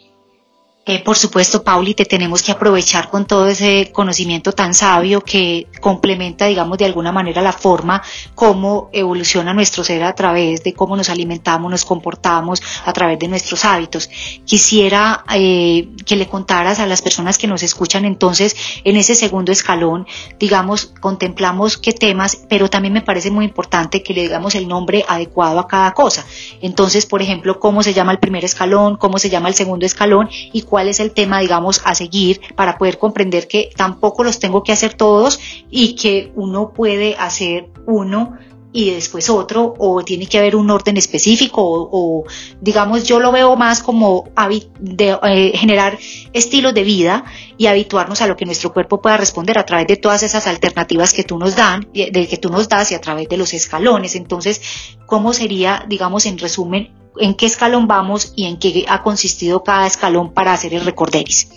Eh, 0.86 1.02
por 1.02 1.16
supuesto, 1.16 1.64
Pauli, 1.64 1.94
te 1.94 2.04
tenemos 2.04 2.44
que 2.44 2.52
aprovechar 2.52 3.10
con 3.10 3.26
todo 3.26 3.48
ese 3.48 3.90
conocimiento 3.94 4.52
tan 4.52 4.74
sabio 4.74 5.22
que 5.22 5.68
complementa, 5.80 6.48
digamos, 6.48 6.78
de 6.78 6.84
alguna 6.84 7.14
manera 7.14 7.42
la 7.42 7.54
forma 7.54 8.04
como 8.36 8.90
evoluciona 8.92 9.54
nuestro 9.54 9.86
ser 9.86 10.04
a 10.04 10.14
través 10.14 10.62
de 10.62 10.74
cómo 10.74 10.98
nos 10.98 11.10
alimentamos, 11.10 11.72
nos 11.72 11.86
comportamos, 11.86 12.62
a 12.84 12.92
través 12.92 13.18
de 13.18 13.30
nuestros 13.30 13.64
hábitos. 13.64 14.10
Quisiera 14.44 15.24
eh, 15.34 15.88
que 16.06 16.18
le 16.18 16.28
contaras 16.28 16.80
a 16.80 16.86
las 16.86 17.02
personas 17.02 17.38
que 17.38 17.48
nos 17.48 17.64
escuchan 17.64 18.04
entonces 18.04 18.54
en 18.84 18.98
ese 18.98 19.16
segundo 19.16 19.54
escalón, 19.54 20.06
digamos, 20.38 20.88
contemplamos 21.00 21.78
qué 21.78 21.94
temas, 21.94 22.44
pero 22.50 22.70
también 22.70 22.94
me 22.94 23.02
parece 23.02 23.32
muy 23.32 23.46
importante 23.46 24.04
que 24.04 24.14
le 24.14 24.24
digamos 24.24 24.54
el 24.56 24.68
nombre 24.68 25.06
adecuado 25.08 25.60
a 25.60 25.68
cada 25.68 25.94
cosa. 25.94 26.26
Entonces, 26.62 27.06
por 27.06 27.22
ejemplo, 27.22 27.58
cómo 27.62 27.84
se 27.84 27.94
llama 27.94 28.12
el 28.12 28.20
primer 28.20 28.44
escalón, 28.44 28.98
cómo 28.98 29.18
se 29.18 29.30
llama 29.30 29.48
el 29.48 29.56
segundo 29.56 29.86
escalón 29.86 30.30
y 30.52 30.64
cuál 30.74 30.88
es 30.88 31.00
el 31.00 31.12
tema, 31.12 31.40
digamos, 31.40 31.84
a 31.86 31.94
seguir 31.94 32.42
para 32.56 32.80
poder 32.80 32.98
comprender 32.98 33.48
que 33.48 33.70
tampoco 33.78 34.24
los 34.24 34.40
tengo 34.40 34.64
que 34.64 34.72
hacer 34.72 34.96
todos 34.96 35.40
y 35.70 35.94
que 35.94 36.32
uno 36.34 36.74
puede 36.74 37.16
hacer 37.16 37.70
uno 37.86 38.40
y 38.74 38.90
después 38.90 39.30
otro, 39.30 39.76
o 39.78 40.04
tiene 40.04 40.26
que 40.26 40.40
haber 40.40 40.56
un 40.56 40.70
orden 40.70 40.98
específico, 40.98 41.62
o, 41.64 42.24
digamos, 42.60 43.04
yo 43.04 43.20
lo 43.20 43.32
veo 43.32 43.56
más 43.56 43.82
como 43.82 44.26
de, 44.80 45.18
eh, 45.24 45.52
generar 45.56 45.98
estilos 46.34 46.74
de 46.74 46.84
vida 46.84 47.24
y 47.58 47.68
habituarnos 47.68 48.22
a 48.22 48.28
lo 48.28 48.36
que 48.36 48.46
nuestro 48.46 48.74
cuerpo 48.74 49.02
pueda 49.02 49.16
responder 49.16 49.58
a 49.60 49.66
través 49.66 49.88
de 49.88 49.96
todas 49.96 50.24
esas 50.24 50.48
alternativas 50.48 51.14
que 51.14 51.24
tú 51.24 51.38
nos 51.38 51.56
dan, 51.56 51.88
de 51.94 52.28
que 52.28 52.38
tú 52.38 52.50
nos 52.50 52.68
das 52.68 52.92
y 52.92 52.96
a 52.96 53.02
través 53.02 53.30
de 53.30 53.38
los 53.38 53.54
escalones. 53.54 54.16
Entonces, 54.16 54.62
¿cómo 55.06 55.34
sería, 55.34 55.86
digamos, 55.88 56.26
en 56.26 56.38
resumen, 56.40 56.92
en 57.18 57.36
qué 57.36 57.46
escalón 57.46 57.88
vamos 57.88 58.34
y 58.36 58.46
en 58.46 58.58
qué 58.58 58.86
ha 58.88 59.04
consistido 59.04 59.64
cada 59.64 59.88
escalón 59.88 60.34
para 60.34 60.54
hacer 60.54 60.74
el 60.74 60.84
recorderis. 60.84 61.50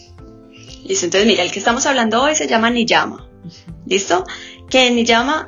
Listo, 0.84 1.06
entonces 1.06 1.26
mira, 1.26 1.42
el 1.42 1.50
que 1.50 1.58
estamos 1.58 1.86
hablando 1.86 2.22
hoy 2.22 2.34
se 2.34 2.46
llama 2.46 2.70
Niyama. 2.70 3.28
¿Listo? 3.86 4.24
Que 4.68 4.88
en 4.88 4.96
Niyama 4.96 5.46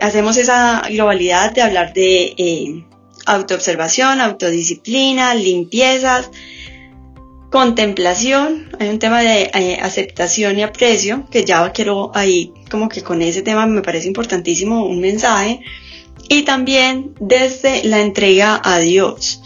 hacemos 0.00 0.36
esa 0.36 0.82
globalidad 0.88 1.52
de 1.52 1.62
hablar 1.62 1.92
de 1.92 2.34
eh, 2.36 2.84
autoobservación, 3.26 4.20
autodisciplina, 4.20 5.34
limpiezas, 5.34 6.30
contemplación, 7.54 8.68
hay 8.80 8.88
un 8.88 8.98
tema 8.98 9.20
de 9.20 9.50
eh, 9.54 9.78
aceptación 9.80 10.58
y 10.58 10.62
aprecio, 10.62 11.24
que 11.30 11.44
ya 11.44 11.70
quiero 11.70 12.10
ahí 12.12 12.52
como 12.68 12.88
que 12.88 13.02
con 13.02 13.22
ese 13.22 13.42
tema 13.42 13.64
me 13.66 13.80
parece 13.80 14.08
importantísimo 14.08 14.84
un 14.84 15.00
mensaje, 15.00 15.60
y 16.28 16.42
también 16.42 17.14
desde 17.20 17.84
la 17.84 18.00
entrega 18.00 18.60
a 18.64 18.80
Dios. 18.80 19.40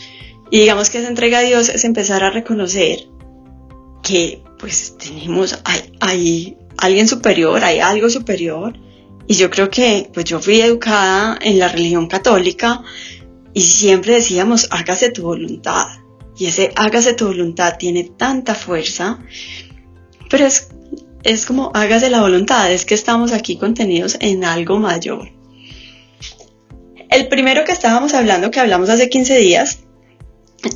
Y 0.50 0.60
digamos 0.60 0.88
que 0.88 1.00
esa 1.00 1.08
entrega 1.08 1.40
a 1.40 1.42
Dios 1.42 1.68
es 1.68 1.84
empezar 1.84 2.24
a 2.24 2.30
reconocer 2.30 3.08
que 4.02 4.42
pues 4.58 4.96
tenemos, 4.96 5.60
hay, 6.00 6.56
alguien 6.78 7.08
superior, 7.08 7.62
hay 7.62 7.80
algo 7.80 8.08
superior. 8.08 8.74
Y 9.28 9.34
yo 9.34 9.50
creo 9.50 9.68
que 9.68 10.10
pues 10.12 10.24
yo 10.24 10.40
fui 10.40 10.60
educada 10.62 11.38
en 11.42 11.58
la 11.58 11.68
religión 11.68 12.08
católica 12.08 12.82
y 13.52 13.60
siempre 13.60 14.14
decíamos, 14.14 14.68
hágase 14.70 15.10
tu 15.10 15.22
voluntad. 15.22 15.86
Y 16.38 16.46
ese 16.46 16.72
hágase 16.76 17.12
tu 17.12 17.26
voluntad 17.26 17.76
tiene 17.78 18.04
tanta 18.04 18.54
fuerza, 18.54 19.18
pero 20.30 20.46
es, 20.46 20.68
es 21.24 21.44
como 21.44 21.70
hágase 21.74 22.08
la 22.08 22.22
voluntad, 22.22 22.72
es 22.72 22.86
que 22.86 22.94
estamos 22.94 23.32
aquí 23.32 23.58
contenidos 23.58 24.16
en 24.20 24.44
algo 24.44 24.78
mayor. 24.78 25.30
El 27.10 27.28
primero 27.28 27.64
que 27.64 27.72
estábamos 27.72 28.14
hablando, 28.14 28.50
que 28.50 28.60
hablamos 28.60 28.88
hace 28.88 29.10
15 29.10 29.36
días, 29.38 29.80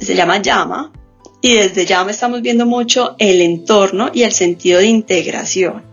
se 0.00 0.14
llama 0.14 0.42
llama 0.42 0.92
y 1.40 1.54
desde 1.54 1.86
llama 1.86 2.10
estamos 2.10 2.42
viendo 2.42 2.66
mucho 2.66 3.16
el 3.18 3.40
entorno 3.40 4.10
y 4.12 4.24
el 4.24 4.32
sentido 4.32 4.80
de 4.80 4.88
integración. 4.88 5.91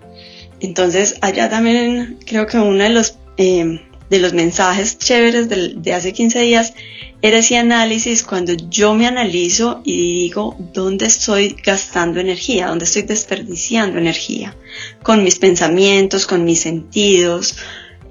Entonces 0.59 1.15
allá 1.21 1.49
también 1.49 2.19
creo 2.25 2.47
que 2.47 2.57
uno 2.57 2.83
de 2.83 2.89
los, 2.89 3.17
eh, 3.37 3.81
de 4.09 4.19
los 4.19 4.33
mensajes 4.33 4.97
chéveres 4.97 5.47
de, 5.49 5.93
hace 5.93 6.13
15 6.13 6.39
días 6.41 6.73
era 7.21 7.39
ese 7.39 7.57
análisis 7.57 8.23
cuando 8.23 8.53
yo 8.53 8.93
me 8.93 9.05
analizo 9.05 9.81
y 9.83 10.23
digo 10.23 10.55
dónde 10.73 11.05
estoy 11.05 11.55
gastando 11.63 12.19
energía, 12.19 12.67
dónde 12.67 12.85
estoy 12.85 13.03
desperdiciando 13.03 13.97
energía, 13.97 14.55
con 15.03 15.23
mis 15.23 15.37
pensamientos, 15.37 16.25
con 16.25 16.45
mis 16.45 16.61
sentidos, 16.61 17.57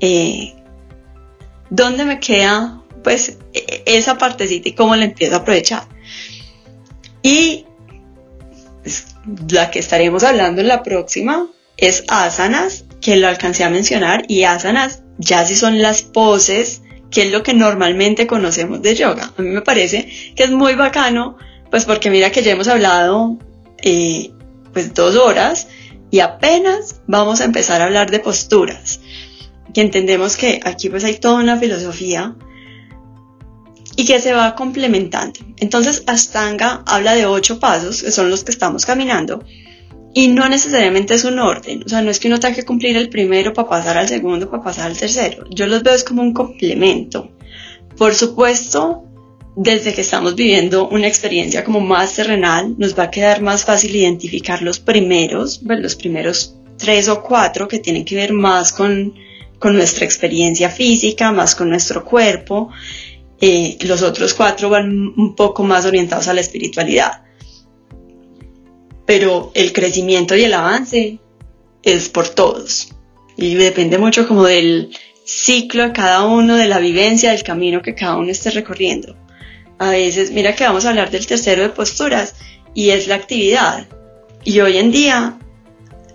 eh, 0.01 0.55
dónde 1.71 2.05
me 2.05 2.21
queda 2.21 2.83
pues 3.03 3.39
e, 3.55 3.83
esa 3.87 4.19
partecita 4.19 4.69
y 4.69 4.73
cómo 4.73 4.95
la 4.95 5.07
empiezo 5.07 5.37
a 5.37 5.39
aprovechar. 5.39 5.85
Y 7.23 7.65
pues, 8.83 9.07
la 9.51 9.71
que 9.71 9.79
estaremos 9.79 10.23
hablando 10.23 10.61
en 10.61 10.69
la 10.69 10.83
próxima 10.83 11.49
es 11.79 12.05
asanas, 12.09 12.85
que 13.01 13.16
lo 13.16 13.29
alcancé 13.29 13.64
a 13.64 13.70
mencionar, 13.70 14.24
y 14.29 14.43
asanas 14.43 15.03
ya 15.16 15.47
si 15.47 15.57
son 15.57 15.81
las 15.81 16.03
poses, 16.03 16.83
que 17.11 17.22
es 17.22 17.33
lo 17.33 17.43
que 17.43 17.55
normalmente 17.55 18.26
conocemos 18.26 18.83
de 18.83 18.95
yoga. 18.95 19.33
A 19.39 19.43
mí 19.43 19.49
me 19.49 19.62
parece 19.62 20.09
que 20.37 20.45
es 20.45 20.51
muy 20.51 20.74
bacano, 20.74 21.39
pues 21.70 21.87
porque 21.87 22.11
mira 22.11 22.31
que 22.31 22.43
ya 22.43 22.53
hemos 22.53 22.68
hablado 22.68 23.39
eh, 23.83 24.31
pues 24.74 24.93
dos 24.93 25.16
horas 25.16 25.68
y 26.11 26.20
apenas 26.20 27.01
vamos 27.07 27.41
a 27.41 27.45
empezar 27.45 27.81
a 27.81 27.85
hablar 27.85 28.11
de 28.11 28.18
posturas 28.20 29.01
que 29.72 29.81
entendemos 29.81 30.37
que 30.37 30.61
aquí 30.64 30.89
pues 30.89 31.05
hay 31.05 31.16
toda 31.16 31.41
una 31.41 31.59
filosofía 31.59 32.35
y 33.97 34.05
que 34.05 34.20
se 34.20 34.33
va 34.33 34.55
complementando. 34.55 35.41
Entonces, 35.57 36.05
Astanga 36.07 36.83
habla 36.87 37.14
de 37.14 37.26
ocho 37.26 37.59
pasos, 37.59 38.03
que 38.03 38.12
son 38.12 38.31
los 38.31 38.45
que 38.45 38.53
estamos 38.53 38.87
caminando, 38.87 39.45
y 40.19 40.27
no 40.27 40.49
necesariamente 40.49 41.14
es 41.14 41.23
un 41.23 41.39
orden, 41.39 41.85
o 41.87 41.89
sea, 41.89 42.03
no 42.03 42.11
es 42.11 42.19
que 42.19 42.27
uno 42.27 42.41
tenga 42.41 42.57
que 42.57 42.64
cumplir 42.64 42.97
el 42.97 43.09
primero 43.09 43.53
para 43.53 43.69
pasar 43.69 43.97
al 43.99 44.09
segundo, 44.09 44.51
para 44.51 44.64
pasar 44.64 44.91
al 44.91 44.99
tercero. 44.99 45.45
Yo 45.49 45.69
los 45.69 45.85
veo 45.85 45.95
es 45.95 46.03
como 46.03 46.23
un 46.23 46.33
complemento. 46.33 47.31
Por 47.97 48.16
supuesto, 48.16 49.05
desde 49.55 49.95
que 49.95 50.01
estamos 50.01 50.35
viviendo 50.35 50.89
una 50.89 51.07
experiencia 51.07 51.62
como 51.62 51.79
más 51.79 52.16
terrenal, 52.16 52.75
nos 52.79 52.99
va 52.99 53.05
a 53.05 53.11
quedar 53.12 53.43
más 53.43 53.64
fácil 53.64 53.95
identificar 53.95 54.61
los 54.61 54.81
primeros, 54.81 55.62
los 55.62 55.95
primeros 55.95 56.57
tres 56.79 57.09
o 57.09 57.23
cuatro 57.23 57.69
que 57.69 57.79
tienen 57.79 58.05
que 58.05 58.16
ver 58.16 58.33
más 58.33 58.73
con 58.73 59.14
con 59.61 59.77
nuestra 59.77 60.05
experiencia 60.05 60.69
física, 60.69 61.31
más 61.31 61.55
con 61.55 61.69
nuestro 61.69 62.05
cuerpo. 62.05 62.71
Eh, 63.41 63.79
los 63.83 64.03
otros 64.03 64.35
cuatro 64.35 64.69
van 64.69 65.14
un 65.16 65.37
poco 65.37 65.62
más 65.62 65.85
orientados 65.85 66.27
a 66.27 66.35
la 66.35 66.41
espiritualidad. 66.41 67.23
Pero 69.09 69.53
el 69.55 69.73
crecimiento 69.73 70.37
y 70.37 70.45
el 70.45 70.53
avance 70.53 71.19
es 71.83 72.11
por 72.11 72.29
todos. 72.29 72.91
Y 73.39 73.55
depende 73.55 73.97
mucho 73.97 74.29
como 74.29 74.45
del 74.45 74.91
ciclo 75.25 75.85
de 75.85 75.93
cada 75.93 76.27
uno, 76.27 76.57
de 76.57 76.69
la 76.69 76.79
vivencia, 76.79 77.31
del 77.31 77.43
camino 77.43 77.81
que 77.81 77.95
cada 77.95 78.19
uno 78.19 78.31
esté 78.31 78.51
recorriendo. 78.51 79.17
A 79.79 79.93
veces, 79.93 80.31
mira 80.31 80.55
que 80.55 80.65
vamos 80.65 80.85
a 80.85 80.91
hablar 80.91 81.11
del 81.11 81.27
tercero 81.27 81.63
de 81.63 81.71
posturas 81.71 82.35
y 82.75 82.91
es 82.91 83.09
la 83.09 83.15
actividad. 83.15 83.87
Y 84.45 84.61
hoy 84.61 84.77
en 84.77 84.93
día, 84.93 85.39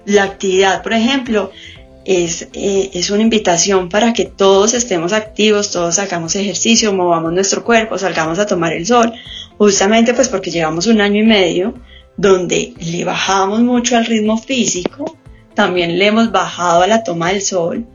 la 0.05 0.25
actividad, 0.25 0.83
por 0.83 0.93
ejemplo, 0.93 1.49
es, 2.05 2.47
eh, 2.53 2.91
es 2.93 3.09
una 3.09 3.23
invitación 3.23 3.89
para 3.89 4.13
que 4.13 4.25
todos 4.25 4.75
estemos 4.75 5.13
activos, 5.13 5.71
todos 5.71 5.97
hagamos 5.97 6.35
ejercicio, 6.35 6.93
movamos 6.93 7.33
nuestro 7.33 7.63
cuerpo, 7.63 7.97
salgamos 7.97 8.37
a 8.37 8.45
tomar 8.45 8.71
el 8.73 8.85
sol, 8.85 9.13
justamente 9.57 10.13
pues 10.13 10.29
porque 10.29 10.51
llevamos 10.51 10.85
un 10.85 11.01
año 11.01 11.23
y 11.23 11.25
medio 11.25 11.73
donde 12.17 12.73
le 12.79 13.05
bajamos 13.05 13.61
mucho 13.61 13.97
al 13.97 14.05
ritmo 14.05 14.37
físico, 14.37 15.17
también 15.53 15.97
le 15.97 16.07
hemos 16.07 16.31
bajado 16.31 16.83
a 16.83 16.87
la 16.87 17.03
toma 17.03 17.29
del 17.29 17.41
sol 17.41 17.85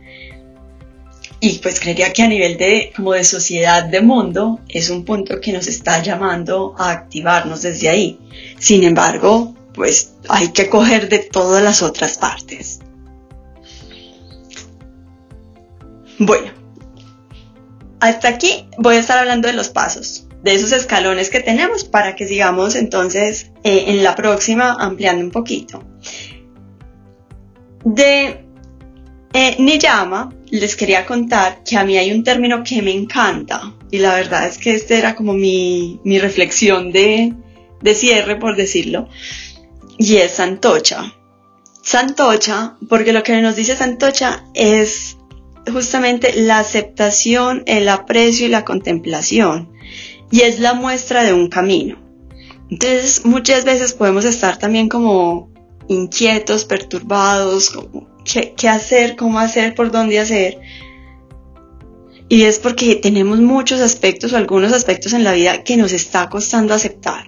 y 1.40 1.58
pues 1.58 1.78
creería 1.78 2.12
que 2.12 2.22
a 2.22 2.28
nivel 2.28 2.56
de 2.56 2.92
como 2.94 3.12
de 3.12 3.24
sociedad 3.24 3.84
de 3.84 4.00
mundo 4.00 4.60
es 4.68 4.90
un 4.90 5.04
punto 5.04 5.40
que 5.40 5.52
nos 5.52 5.68
está 5.68 6.02
llamando 6.02 6.74
a 6.78 6.90
activarnos 6.90 7.62
desde 7.62 7.88
ahí. 7.88 8.18
Sin 8.58 8.82
embargo, 8.82 9.54
pues 9.72 10.14
hay 10.28 10.48
que 10.48 10.68
coger 10.68 11.08
de 11.08 11.20
todas 11.20 11.62
las 11.62 11.82
otras 11.82 12.18
partes. 12.18 12.80
Bueno, 16.18 16.50
hasta 18.00 18.28
aquí 18.28 18.66
voy 18.76 18.96
a 18.96 19.00
estar 19.00 19.18
hablando 19.18 19.46
de 19.46 19.54
los 19.54 19.68
pasos, 19.68 20.26
de 20.42 20.54
esos 20.54 20.72
escalones 20.72 21.30
que 21.30 21.40
tenemos 21.40 21.84
para 21.84 22.14
que 22.14 22.26
sigamos 22.26 22.74
entonces 22.76 23.50
eh, 23.64 23.84
en 23.88 24.04
la 24.04 24.14
próxima 24.14 24.76
ampliando 24.78 25.24
un 25.24 25.30
poquito. 25.30 25.84
De 27.84 28.44
eh, 29.32 29.56
Niyama 29.58 30.32
les 30.50 30.76
quería 30.76 31.04
contar 31.04 31.62
que 31.64 31.76
a 31.76 31.84
mí 31.84 31.96
hay 31.96 32.12
un 32.12 32.24
término 32.24 32.62
que 32.62 32.82
me 32.82 32.92
encanta 32.92 33.74
y 33.90 33.98
la 33.98 34.14
verdad 34.14 34.46
es 34.46 34.58
que 34.58 34.74
esta 34.74 34.94
era 34.94 35.14
como 35.14 35.34
mi, 35.34 36.00
reflexión 36.04 36.92
de, 36.92 37.34
de 37.80 37.94
cierre, 37.94 38.36
por 38.36 38.56
decirlo, 38.56 39.08
y 39.98 40.16
es 40.16 40.32
Santocha. 40.32 41.14
Santocha, 41.82 42.76
porque 42.88 43.12
lo 43.12 43.22
que 43.22 43.40
nos 43.40 43.56
dice 43.56 43.76
Santocha 43.76 44.44
es 44.54 45.16
justamente 45.72 46.34
la 46.34 46.58
aceptación, 46.58 47.62
el 47.66 47.88
aprecio 47.88 48.46
y 48.46 48.50
la 48.50 48.64
contemplación, 48.64 49.72
y 50.30 50.42
es 50.42 50.60
la 50.60 50.74
muestra 50.74 51.24
de 51.24 51.32
un 51.32 51.48
camino. 51.48 51.98
Entonces 52.70 53.24
muchas 53.24 53.64
veces 53.64 53.94
podemos 53.94 54.24
estar 54.24 54.58
también 54.58 54.88
como 54.88 55.50
inquietos, 55.88 56.64
perturbados, 56.64 57.70
como 57.70 58.08
qué, 58.24 58.68
hacer, 58.68 59.16
cómo 59.16 59.38
hacer, 59.38 59.74
por 59.74 59.90
dónde 59.90 60.18
hacer. 60.18 60.60
Y 62.28 62.42
es 62.42 62.58
porque 62.58 62.96
tenemos 62.96 63.40
muchos 63.40 63.80
aspectos 63.80 64.32
o 64.32 64.36
algunos 64.36 64.72
aspectos 64.72 65.14
en 65.14 65.24
la 65.24 65.32
vida 65.32 65.64
que 65.64 65.78
nos 65.78 65.92
está 65.92 66.28
costando 66.28 66.74
aceptar. 66.74 67.26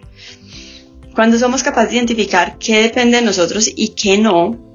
Cuando 1.14 1.38
somos 1.38 1.62
capaces 1.62 1.90
de 1.90 1.96
identificar 1.96 2.58
qué 2.58 2.82
depende 2.82 3.16
de 3.16 3.24
nosotros 3.24 3.70
y 3.74 3.88
qué 3.90 4.18
no, 4.18 4.69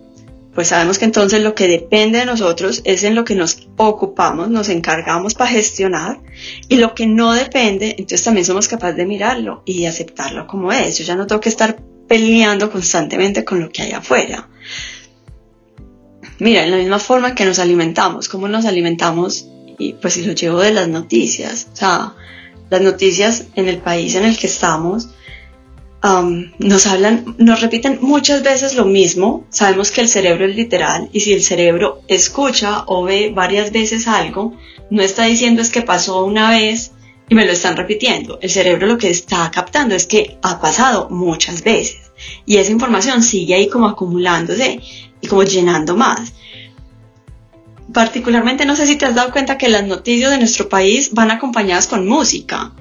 pues 0.56 0.70
sabemos 0.70 0.98
que 0.98 1.06
entonces 1.06 1.44
lo 1.44 1.54
que 1.54 1.68
depende 1.68 2.20
de 2.20 2.26
nosotros 2.26 2.82
es 2.86 3.04
en 3.04 3.14
lo 3.14 3.26
que 3.26 3.36
nos 3.36 3.68
ocupamos, 3.76 4.50
nos 4.50 4.70
encargamos 4.70 5.34
para 5.34 5.52
gestionar 5.52 6.22
y 6.70 6.78
lo 6.78 6.96
que 6.96 7.08
no 7.08 7.34
depende, 7.34 7.90
entonces 7.98 8.24
también 8.24 8.46
somos 8.46 8.70
capaces 8.70 8.96
de 8.96 9.06
mirarlo 9.06 9.64
y 9.66 9.86
aceptarlo 9.86 10.48
como 10.48 10.72
es. 10.72 10.98
Yo 10.98 11.04
ya 11.04 11.16
no 11.16 11.28
tengo 11.28 11.42
que 11.42 11.50
estar 11.50 11.78
peleando 12.08 12.72
constantemente 12.72 13.44
con 13.44 13.60
lo 13.60 13.70
que 13.70 13.82
hay 13.82 13.92
afuera. 13.92 14.48
Mira, 16.40 16.64
en 16.64 16.72
la 16.72 16.78
misma 16.78 17.00
forma 17.00 17.36
que 17.36 17.46
nos 17.46 17.60
alimentamos, 17.60 18.30
¿cómo 18.30 18.48
nos 18.48 18.66
alimentamos? 18.66 19.48
Y 19.78 19.94
pues 19.94 20.14
si 20.14 20.24
lo 20.24 20.32
llevo 20.32 20.62
de 20.62 20.72
las 20.72 20.88
noticias, 20.88 21.68
o 21.74 21.76
sea, 21.76 22.14
las 22.70 22.82
noticias 22.82 23.48
en 23.56 23.68
el 23.68 23.80
país 23.80 24.16
en 24.16 24.24
el 24.24 24.38
que 24.38 24.48
estamos 24.48 25.10
nos 26.60 26.88
hablan, 26.88 27.36
nos 27.38 27.62
repiten 27.62 28.00
muchas 28.02 28.44
veces 28.44 28.76
lo 28.76 28.86
mismo. 28.86 29.46
Sabemos 29.50 29.92
que 29.92 30.02
el 30.02 30.10
cerebro 30.10 30.46
es 30.46 30.56
literal 30.56 31.10
y 31.12 31.22
si 31.22 31.34
el 31.34 31.42
cerebro 31.42 32.02
escucha 32.08 32.84
o 32.88 33.04
ve 33.04 33.32
varias 33.34 33.72
veces 33.72 34.08
algo, 34.08 34.56
no 34.90 35.02
está 35.02 35.26
diciendo 35.26 35.62
es 35.62 35.70
que 35.70 35.82
pasó 35.82 36.24
una 36.24 36.52
vez 36.52 36.92
y 37.28 37.36
me 37.36 37.46
lo 37.46 37.52
están 37.52 37.76
repitiendo. 37.76 38.38
El 38.42 38.52
cerebro 38.52 38.88
lo 38.88 38.98
que 38.98 39.10
está 39.10 39.50
captando 39.52 39.96
es 39.96 40.06
que 40.06 40.38
ha 40.44 40.60
pasado 40.60 41.10
muchas 41.10 41.64
veces 41.64 42.12
y 42.46 42.58
esa 42.58 42.72
información 42.72 43.24
sigue 43.24 43.56
ahí 43.56 43.68
como 43.68 43.88
acumulándose 43.88 44.80
y 45.22 45.28
como 45.28 45.44
llenando 45.44 45.96
más. 45.96 46.34
Particularmente 47.94 48.66
no 48.66 48.76
sé 48.76 48.88
si 48.88 48.96
te 48.96 49.06
has 49.06 49.16
dado 49.16 49.32
cuenta 49.32 49.58
que 49.58 49.70
las 49.70 49.86
noticias 49.86 50.32
de 50.32 50.38
nuestro 50.38 50.70
país 50.70 51.14
van 51.14 51.32
acompañadas 51.32 51.88
con 51.88 52.08
música. 52.08 52.74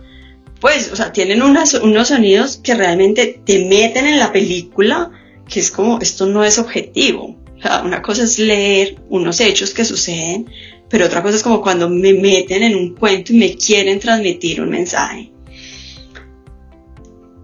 Pues, 0.64 0.90
o 0.90 0.96
sea, 0.96 1.12
tienen 1.12 1.42
unos 1.42 2.08
sonidos 2.08 2.56
que 2.56 2.74
realmente 2.74 3.38
te 3.44 3.66
meten 3.66 4.06
en 4.06 4.18
la 4.18 4.32
película, 4.32 5.10
que 5.46 5.60
es 5.60 5.70
como, 5.70 5.98
esto 6.00 6.24
no 6.24 6.42
es 6.42 6.58
objetivo. 6.58 7.36
O 7.58 7.60
sea, 7.60 7.82
una 7.82 8.00
cosa 8.00 8.22
es 8.22 8.38
leer 8.38 8.96
unos 9.10 9.40
hechos 9.40 9.74
que 9.74 9.84
suceden, 9.84 10.50
pero 10.88 11.04
otra 11.04 11.22
cosa 11.22 11.36
es 11.36 11.42
como 11.42 11.60
cuando 11.60 11.90
me 11.90 12.14
meten 12.14 12.62
en 12.62 12.76
un 12.76 12.94
cuento 12.94 13.34
y 13.34 13.36
me 13.36 13.54
quieren 13.58 14.00
transmitir 14.00 14.62
un 14.62 14.70
mensaje. 14.70 15.30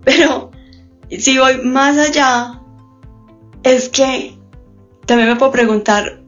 Pero 0.02 0.50
si 1.10 1.36
voy 1.36 1.58
más 1.62 1.98
allá, 1.98 2.62
es 3.62 3.90
que 3.90 4.32
también 5.04 5.28
me 5.28 5.36
puedo 5.36 5.52
preguntar, 5.52 6.19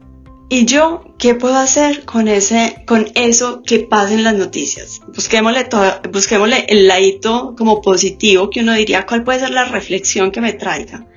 ¿y 0.49 0.65
yo 0.65 1.03
qué 1.17 1.35
puedo 1.35 1.55
hacer 1.55 2.05
con, 2.05 2.27
ese, 2.27 2.83
con 2.85 3.07
eso 3.15 3.63
que 3.63 3.79
pasa 3.79 4.13
en 4.13 4.23
las 4.23 4.35
noticias? 4.35 5.01
Busquémosle, 5.15 5.67
busquémosle 6.11 6.65
el 6.69 6.87
ladito 6.87 7.55
como 7.57 7.81
positivo 7.81 8.49
que 8.49 8.61
uno 8.61 8.73
diría, 8.73 9.05
¿cuál 9.05 9.23
puede 9.23 9.39
ser 9.39 9.51
la 9.51 9.65
reflexión 9.65 10.31
que 10.31 10.41
me 10.41 10.53
traiga? 10.53 11.07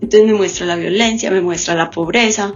Entonces 0.00 0.24
me 0.24 0.34
muestra 0.34 0.66
la 0.66 0.76
violencia, 0.76 1.30
me 1.30 1.40
muestra 1.40 1.74
la 1.74 1.90
pobreza, 1.90 2.54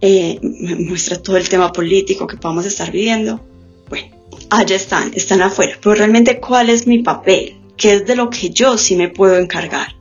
eh, 0.00 0.38
me 0.42 0.74
muestra 0.76 1.22
todo 1.22 1.36
el 1.36 1.48
tema 1.48 1.72
político 1.72 2.26
que 2.26 2.36
podamos 2.36 2.66
estar 2.66 2.90
viviendo. 2.90 3.40
Bueno, 3.88 4.08
allá 4.50 4.76
están, 4.76 5.12
están 5.14 5.40
afuera, 5.40 5.78
pero 5.82 5.94
realmente 5.94 6.40
¿cuál 6.40 6.68
es 6.68 6.86
mi 6.86 6.98
papel? 6.98 7.56
¿Qué 7.76 7.94
es 7.94 8.06
de 8.06 8.16
lo 8.16 8.30
que 8.30 8.50
yo 8.50 8.76
sí 8.76 8.96
me 8.96 9.08
puedo 9.08 9.38
encargar? 9.38 9.96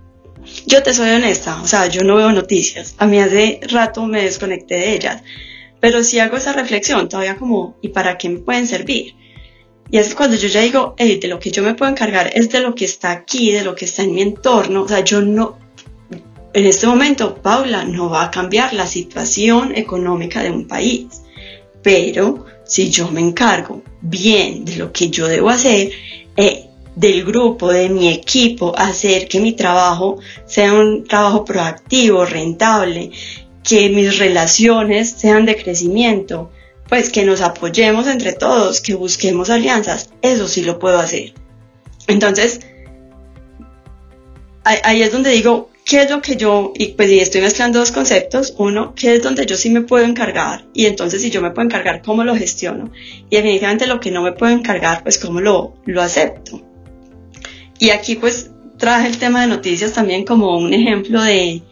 Yo 0.66 0.84
te 0.84 0.94
soy 0.94 1.10
honesta, 1.10 1.62
o 1.62 1.68
sea, 1.68 1.88
yo 1.88 2.04
no 2.04 2.16
veo 2.16 2.32
noticias. 2.32 2.96
A 2.98 3.06
mí 3.06 3.20
hace 3.20 3.60
rato 3.70 4.06
me 4.06 4.24
desconecté 4.24 4.76
de 4.76 4.94
ellas. 4.94 5.24
Pero 5.80 6.04
si 6.04 6.20
hago 6.20 6.38
esa 6.38 6.54
reflexión, 6.54 7.10
todavía 7.10 7.36
como, 7.36 7.76
¿y 7.82 7.90
para 7.90 8.18
qué 8.18 8.30
me 8.30 8.40
pueden 8.40 8.68
servir? 8.68 9.16
Y 9.92 9.98
es 9.98 10.16
cuando 10.16 10.38
yo 10.38 10.48
ya 10.48 10.62
digo, 10.62 10.96
hey, 10.98 11.20
de 11.22 11.28
lo 11.28 11.40
que 11.40 11.52
yo 11.52 11.62
me 11.62 11.76
puedo 11.76 11.92
encargar 11.92 12.32
es 12.34 12.50
de 12.50 12.62
lo 12.62 12.74
que 12.74 12.86
está 12.86 13.12
aquí, 13.12 13.52
de 13.52 13.64
lo 13.64 13.76
que 13.76 13.86
está 13.86 14.04
en 14.04 14.14
mi 14.14 14.22
entorno. 14.22 14.84
O 14.84 14.88
sea, 14.88 15.02
yo 15.02 15.22
no, 15.22 15.58
en 16.54 16.66
este 16.66 16.88
momento, 16.88 17.36
Paula 17.36 17.84
no 17.84 18.10
va 18.10 18.24
a 18.24 18.32
cambiar 18.32 18.74
la 18.74 18.88
situación 18.88 19.76
económica 19.76 20.42
de 20.42 20.52
un 20.52 20.68
país. 20.68 21.24
Pero 21.82 22.46
si 22.64 22.90
yo 22.90 23.12
me 23.12 23.22
encargo 23.22 23.84
bien 24.02 24.64
de 24.64 24.78
lo 24.78 24.92
que 24.92 25.10
yo 25.10 25.28
debo 25.28 25.50
hacer, 25.50 25.92
eh, 26.38 26.70
del 26.96 27.24
grupo, 27.24 27.72
de 27.72 27.90
mi 27.90 28.10
equipo, 28.10 28.78
hacer 28.78 29.28
que 29.28 29.40
mi 29.40 29.54
trabajo 29.54 30.20
sea 30.46 30.74
un 30.74 31.06
trabajo 31.06 31.44
proactivo, 31.44 32.26
rentable, 32.26 33.12
que 33.64 33.90
mis 33.90 34.20
relaciones 34.20 35.10
sean 35.10 35.46
de 35.46 35.56
crecimiento, 35.56 36.52
pues 36.90 37.10
que 37.10 37.24
nos 37.24 37.42
apoyemos 37.42 38.08
entre 38.08 38.34
todos, 38.34 38.82
que 38.82 38.94
busquemos 38.94 39.50
alianzas, 39.50 40.10
eso 40.22 40.48
sí 40.48 40.64
lo 40.64 40.80
puedo 40.80 41.00
hacer. 41.00 41.34
Entonces, 42.08 42.60
ahí 44.64 45.02
es 45.02 45.12
donde 45.12 45.32
digo, 45.32 45.70
¿qué 45.86 46.02
es 46.04 46.12
lo 46.12 46.22
que 46.22 46.36
yo, 46.36 46.74
y 46.76 46.88
pues 46.90 47.10
y 47.10 47.20
estoy 47.20 47.42
mezclando 47.42 47.80
dos 47.80 47.92
conceptos, 47.92 48.54
uno, 48.58 48.94
¿qué 48.96 49.16
es 49.16 49.24
donde 49.24 49.46
yo 49.46 49.56
sí 49.56 49.70
me 49.70 49.82
puedo 49.82 50.06
encargar? 50.06 50.66
Y 50.74 50.86
entonces 50.86 51.22
si 51.22 51.32
yo 51.32 51.42
me 51.42 51.52
puedo 51.52 51.66
encargar, 51.68 52.02
¿cómo 52.02 52.24
lo 52.24 52.36
gestiono? 52.36 52.92
Y 53.30 53.38
definitivamente 53.38 53.88
lo 53.88 54.00
que 54.00 54.12
no 54.12 54.22
me 54.22 54.34
puedo 54.34 54.52
encargar, 54.52 55.04
pues 55.04 55.18
cómo 55.18 55.40
lo, 55.40 55.76
lo 55.86 56.02
acepto. 56.02 56.62
Y 57.84 57.90
aquí 57.90 58.16
pues 58.16 58.50
traje 58.78 59.08
el 59.08 59.18
tema 59.18 59.42
de 59.42 59.48
noticias 59.48 59.92
también 59.92 60.24
como 60.24 60.58
un 60.58 60.74
ejemplo 60.74 61.22
de 61.22 61.64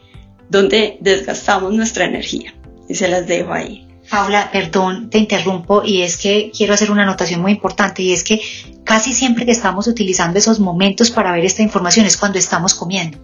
donde 0.50 0.98
desgastamos 1.00 1.74
nuestra 1.74 2.04
energía. 2.04 2.54
Y 2.90 2.96
se 2.96 3.08
las 3.08 3.26
dejo 3.28 3.54
ahí. 3.54 3.88
Paula, 4.10 4.52
perdón, 4.52 5.10
te 5.10 5.20
interrumpo 5.20 5.84
y 5.86 6.02
es 6.02 6.18
que 6.18 6.52
quiero 6.54 6.74
hacer 6.74 6.92
una 6.92 7.04
anotación 7.04 7.40
muy 7.40 7.54
importante 7.54 8.04
y 8.04 8.12
es 8.12 8.26
que 8.26 8.42
casi 8.84 9.14
siempre 9.14 9.46
que 9.46 9.54
estamos 9.54 9.88
utilizando 9.88 10.38
esos 10.38 10.60
momentos 10.60 11.12
para 11.12 11.32
ver 11.32 11.46
esta 11.46 11.62
información 11.62 12.06
es 12.06 12.18
cuando 12.18 12.40
estamos 12.40 12.74
comiendo. 12.74 13.18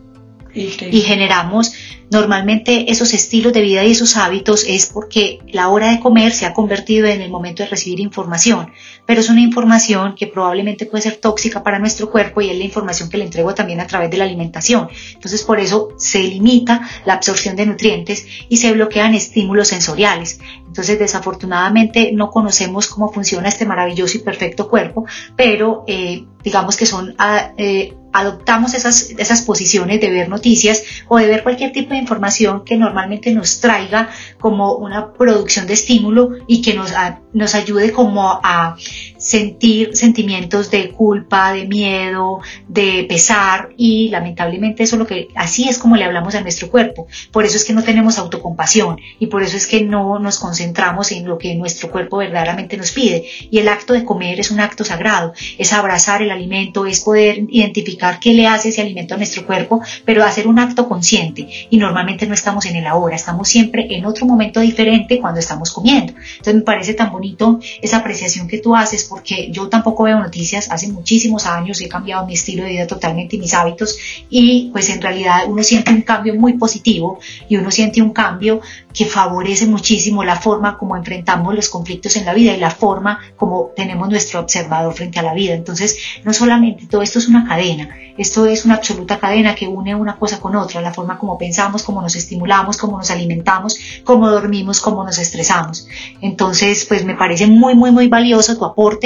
Y 0.54 1.02
generamos 1.02 1.74
Normalmente 2.10 2.90
esos 2.90 3.14
estilos 3.14 3.52
de 3.52 3.60
vida 3.60 3.84
y 3.84 3.92
esos 3.92 4.16
hábitos 4.16 4.64
es 4.66 4.86
porque 4.86 5.40
la 5.48 5.68
hora 5.68 5.92
de 5.92 6.00
comer 6.00 6.32
se 6.32 6.46
ha 6.46 6.54
convertido 6.54 7.06
en 7.06 7.22
el 7.22 7.30
momento 7.30 7.64
de 7.64 7.70
recibir 7.70 8.00
información, 8.00 8.72
pero 9.06 9.20
es 9.20 9.30
una 9.30 9.42
información 9.42 10.16
que 10.16 10.28
probablemente 10.28 10.86
puede 10.86 11.02
ser 11.02 11.18
tóxica 11.18 11.64
para 11.64 11.80
nuestro 11.80 12.10
cuerpo 12.10 12.40
y 12.40 12.50
es 12.50 12.58
la 12.58 12.64
información 12.64 13.10
que 13.10 13.18
le 13.18 13.26
entrego 13.26 13.54
también 13.54 13.82
a 13.82 13.88
través 13.88 14.10
de 14.10 14.16
la 14.16 14.24
alimentación. 14.24 14.88
Entonces 15.16 15.44
por 15.44 15.60
eso 15.60 15.90
se 15.98 16.24
limita 16.24 16.88
la 17.06 17.16
absorción 17.16 17.58
de 17.58 17.66
nutrientes 17.66 18.26
y 18.48 18.56
se 18.56 18.72
bloquean 18.72 19.14
estímulos 19.14 19.68
sensoriales. 19.68 20.40
Entonces 20.78 21.00
desafortunadamente 21.00 22.12
no 22.14 22.30
conocemos 22.30 22.88
cómo 22.88 23.12
funciona 23.12 23.50
este 23.50 23.66
maravilloso 23.66 24.18
y 24.18 24.22
perfecto 24.22 24.70
cuerpo, 24.70 25.06
pero 25.36 25.84
eh, 25.88 26.24
digamos 26.44 26.78
que 26.78 26.86
son... 26.86 27.16
Ah, 27.18 27.52
eh, 27.58 27.96
adoptamos 28.14 28.74
esas, 28.74 29.12
esas 29.18 29.42
posiciones 29.42 30.02
de 30.02 30.10
ver 30.10 30.30
noticias 30.30 30.82
o 31.08 31.18
de 31.18 31.28
ver 31.28 31.44
cualquier 31.44 31.72
tipo 31.72 31.92
de 31.92 31.98
información 31.98 32.64
que 32.64 32.76
normalmente 32.76 33.32
nos 33.32 33.60
traiga 33.60 34.10
como 34.40 34.76
una 34.76 35.14
producción 35.14 35.68
de 35.68 35.74
estímulo 35.74 36.32
y 36.48 36.62
que 36.62 36.74
nos, 36.74 36.92
nos 37.34 37.54
ayude 37.54 37.92
como 37.92 38.40
a 38.42 38.76
sentir 39.18 39.96
sentimientos 39.96 40.72
de 40.72 40.92
culpa, 40.92 41.54
de 41.54 41.68
miedo, 41.68 42.40
de 42.68 43.06
pesar 43.08 43.70
y 43.78 44.10
lamentablemente 44.10 44.84
eso 44.84 44.96
es 44.96 45.00
lo 45.00 45.08
que 45.08 45.30
así 45.36 45.68
es 45.70 45.78
como 45.78 45.96
le 45.96 46.06
hablamos 46.06 46.36
a 46.36 46.42
nuestro 46.42 46.70
cuerpo. 46.70 47.08
Por 47.32 47.46
eso 47.46 47.58
es 47.58 47.66
que 47.66 47.74
no 47.74 47.84
tenemos 47.84 48.18
autocompasión 48.18 49.00
y 49.20 49.28
por 49.28 49.44
eso 49.44 49.58
es 49.58 49.68
que 49.68 49.84
no 49.84 50.20
nos 50.20 50.40
concentramos 50.40 51.12
en 51.12 51.28
lo 51.28 51.38
que 51.38 51.56
nuestro 51.56 51.92
cuerpo 51.92 52.18
verdaderamente 52.18 52.78
nos 52.78 52.92
pide. 52.92 53.26
Y 53.50 53.60
el 53.60 53.68
acto 53.68 53.94
de 53.94 54.04
comer 54.04 54.40
es 54.40 54.52
un 54.52 54.60
acto 54.60 54.84
sagrado, 54.84 55.34
es 55.58 55.74
abrazar 55.74 56.22
el 56.22 56.32
alimento, 56.32 56.86
es 56.86 57.02
poder 57.02 57.40
identificar 57.50 58.20
qué 58.20 58.34
le 58.34 58.48
hace 58.48 58.70
ese 58.70 58.82
alimento 58.82 59.14
a 59.14 59.18
nuestro 59.18 59.46
cuerpo, 59.46 59.82
pero 60.06 60.24
hacer 60.24 60.48
un 60.48 60.60
acto 60.60 60.88
consciente 60.88 61.48
y 61.70 61.78
normalmente 61.78 62.28
no 62.28 62.34
estamos 62.34 62.66
en 62.66 62.76
el 62.76 62.88
ahora, 62.88 63.16
estamos 63.16 63.48
siempre 63.48 63.88
en 63.90 64.06
otro 64.06 64.26
momento 64.26 64.60
diferente 64.60 65.20
cuando 65.20 65.40
estamos 65.40 65.72
comiendo. 65.72 66.14
Entonces 66.14 66.56
me 66.56 66.62
parece 66.62 66.94
tan 66.94 67.12
bonito 67.12 67.60
esa 67.82 67.98
apreciación 67.98 68.48
que 68.48 68.60
tú 68.60 68.76
haces 68.76 69.07
porque 69.08 69.50
yo 69.52 69.70
tampoco 69.70 70.04
veo 70.04 70.20
noticias, 70.20 70.70
hace 70.72 70.92
muchísimos 70.92 71.46
años 71.46 71.82
he 71.82 71.88
cambiado 71.88 72.26
mi 72.26 72.34
estilo 72.34 72.64
de 72.64 72.70
vida 72.72 72.88
totalmente 72.88 73.36
y 73.36 73.40
mis 73.40 73.54
hábitos 73.54 73.98
y 74.30 74.70
pues 74.72 74.90
en 74.90 75.02
realidad 75.02 75.44
uno 75.48 75.64
siente 75.64 75.92
un 75.92 76.02
cambio 76.02 76.36
muy 76.36 76.54
positivo 76.54 77.20
y 77.50 77.58
uno 77.58 77.72
siente 77.72 78.02
un 78.02 78.12
cambio 78.12 78.62
que 78.98 79.06
favorece 79.06 79.68
muchísimo 79.68 80.24
la 80.24 80.36
forma 80.36 80.78
como 80.78 80.98
enfrentamos 80.98 81.54
los 81.54 81.70
conflictos 81.70 82.16
en 82.16 82.26
la 82.26 82.34
vida 82.34 82.54
y 82.54 82.60
la 82.60 82.72
forma 82.72 83.20
como 83.36 83.72
tenemos 83.76 84.10
nuestro 84.10 84.40
observador 84.40 84.92
frente 84.94 85.20
a 85.20 85.22
la 85.22 85.36
vida. 85.36 85.54
Entonces, 85.54 85.98
no 86.24 86.34
solamente 86.34 86.88
todo 86.88 87.04
esto 87.04 87.20
es 87.20 87.28
una 87.28 87.48
cadena, 87.48 87.96
esto 88.18 88.48
es 88.48 88.66
una 88.66 88.74
absoluta 88.74 89.20
cadena 89.20 89.54
que 89.54 89.68
une 89.68 89.94
una 89.94 90.18
cosa 90.18 90.40
con 90.40 90.56
otra, 90.56 90.82
la 90.82 90.92
forma 90.92 91.20
como 91.20 91.38
pensamos, 91.38 91.84
cómo 91.84 92.02
nos 92.02 92.16
estimulamos, 92.16 92.78
cómo 92.78 92.98
nos 92.98 93.12
alimentamos, 93.12 93.78
cómo 94.04 94.32
dormimos, 94.32 94.82
cómo 94.82 95.04
nos 95.04 95.20
estresamos. 95.20 95.88
Entonces, 96.22 96.86
pues 96.86 97.06
me 97.06 97.14
parece 97.14 97.46
muy, 97.46 97.76
muy, 97.76 97.92
muy 97.92 98.08
valioso 98.08 98.58
tu 98.58 98.66
aporte 98.66 98.97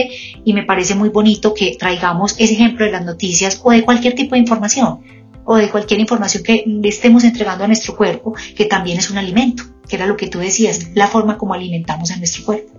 y 0.43 0.53
me 0.53 0.63
parece 0.63 0.95
muy 0.95 1.09
bonito 1.09 1.53
que 1.53 1.75
traigamos 1.77 2.35
ese 2.37 2.53
ejemplo 2.53 2.85
de 2.85 2.91
las 2.91 3.05
noticias 3.05 3.59
o 3.63 3.71
de 3.71 3.83
cualquier 3.83 4.15
tipo 4.15 4.35
de 4.35 4.39
información 4.39 4.99
o 5.43 5.55
de 5.55 5.69
cualquier 5.69 5.99
información 5.99 6.43
que 6.43 6.63
le 6.65 6.89
estemos 6.89 7.23
entregando 7.23 7.63
a 7.63 7.67
nuestro 7.67 7.95
cuerpo, 7.95 8.33
que 8.55 8.65
también 8.65 8.99
es 8.99 9.09
un 9.09 9.17
alimento, 9.17 9.63
que 9.87 9.95
era 9.95 10.05
lo 10.05 10.15
que 10.15 10.27
tú 10.27 10.39
decías, 10.39 10.89
la 10.93 11.07
forma 11.07 11.37
como 11.37 11.53
alimentamos 11.53 12.11
a 12.11 12.17
nuestro 12.17 12.45
cuerpo. 12.45 12.71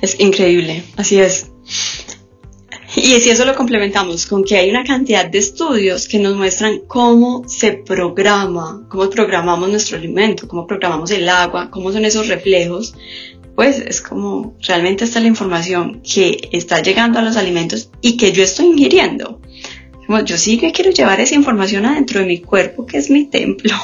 Es 0.00 0.18
increíble, 0.18 0.82
así 0.96 1.20
es. 1.20 1.50
Y 2.96 3.20
si 3.20 3.30
eso 3.30 3.44
lo 3.44 3.54
complementamos 3.54 4.26
con 4.26 4.42
que 4.42 4.56
hay 4.56 4.68
una 4.68 4.82
cantidad 4.82 5.24
de 5.24 5.38
estudios 5.38 6.08
que 6.08 6.18
nos 6.18 6.36
muestran 6.36 6.80
cómo 6.88 7.44
se 7.48 7.74
programa, 7.74 8.84
cómo 8.88 9.08
programamos 9.08 9.68
nuestro 9.68 9.96
alimento, 9.96 10.48
cómo 10.48 10.66
programamos 10.66 11.10
el 11.12 11.28
agua, 11.28 11.70
cómo 11.70 11.92
son 11.92 12.04
esos 12.04 12.26
reflejos, 12.26 12.94
pues 13.60 13.78
es 13.78 14.00
como 14.00 14.56
realmente 14.66 15.04
está 15.04 15.20
la 15.20 15.26
información 15.26 16.00
que 16.00 16.48
está 16.50 16.80
llegando 16.80 17.18
a 17.18 17.22
los 17.22 17.36
alimentos 17.36 17.90
y 18.00 18.16
que 18.16 18.32
yo 18.32 18.42
estoy 18.42 18.68
ingiriendo. 18.68 19.38
yo 20.24 20.38
sí 20.38 20.56
que 20.56 20.72
quiero 20.72 20.92
llevar 20.92 21.20
esa 21.20 21.34
información 21.34 21.84
adentro 21.84 22.20
de 22.20 22.26
mi 22.26 22.40
cuerpo, 22.40 22.86
que 22.86 22.96
es 22.96 23.10
mi 23.10 23.26
templo. 23.26 23.74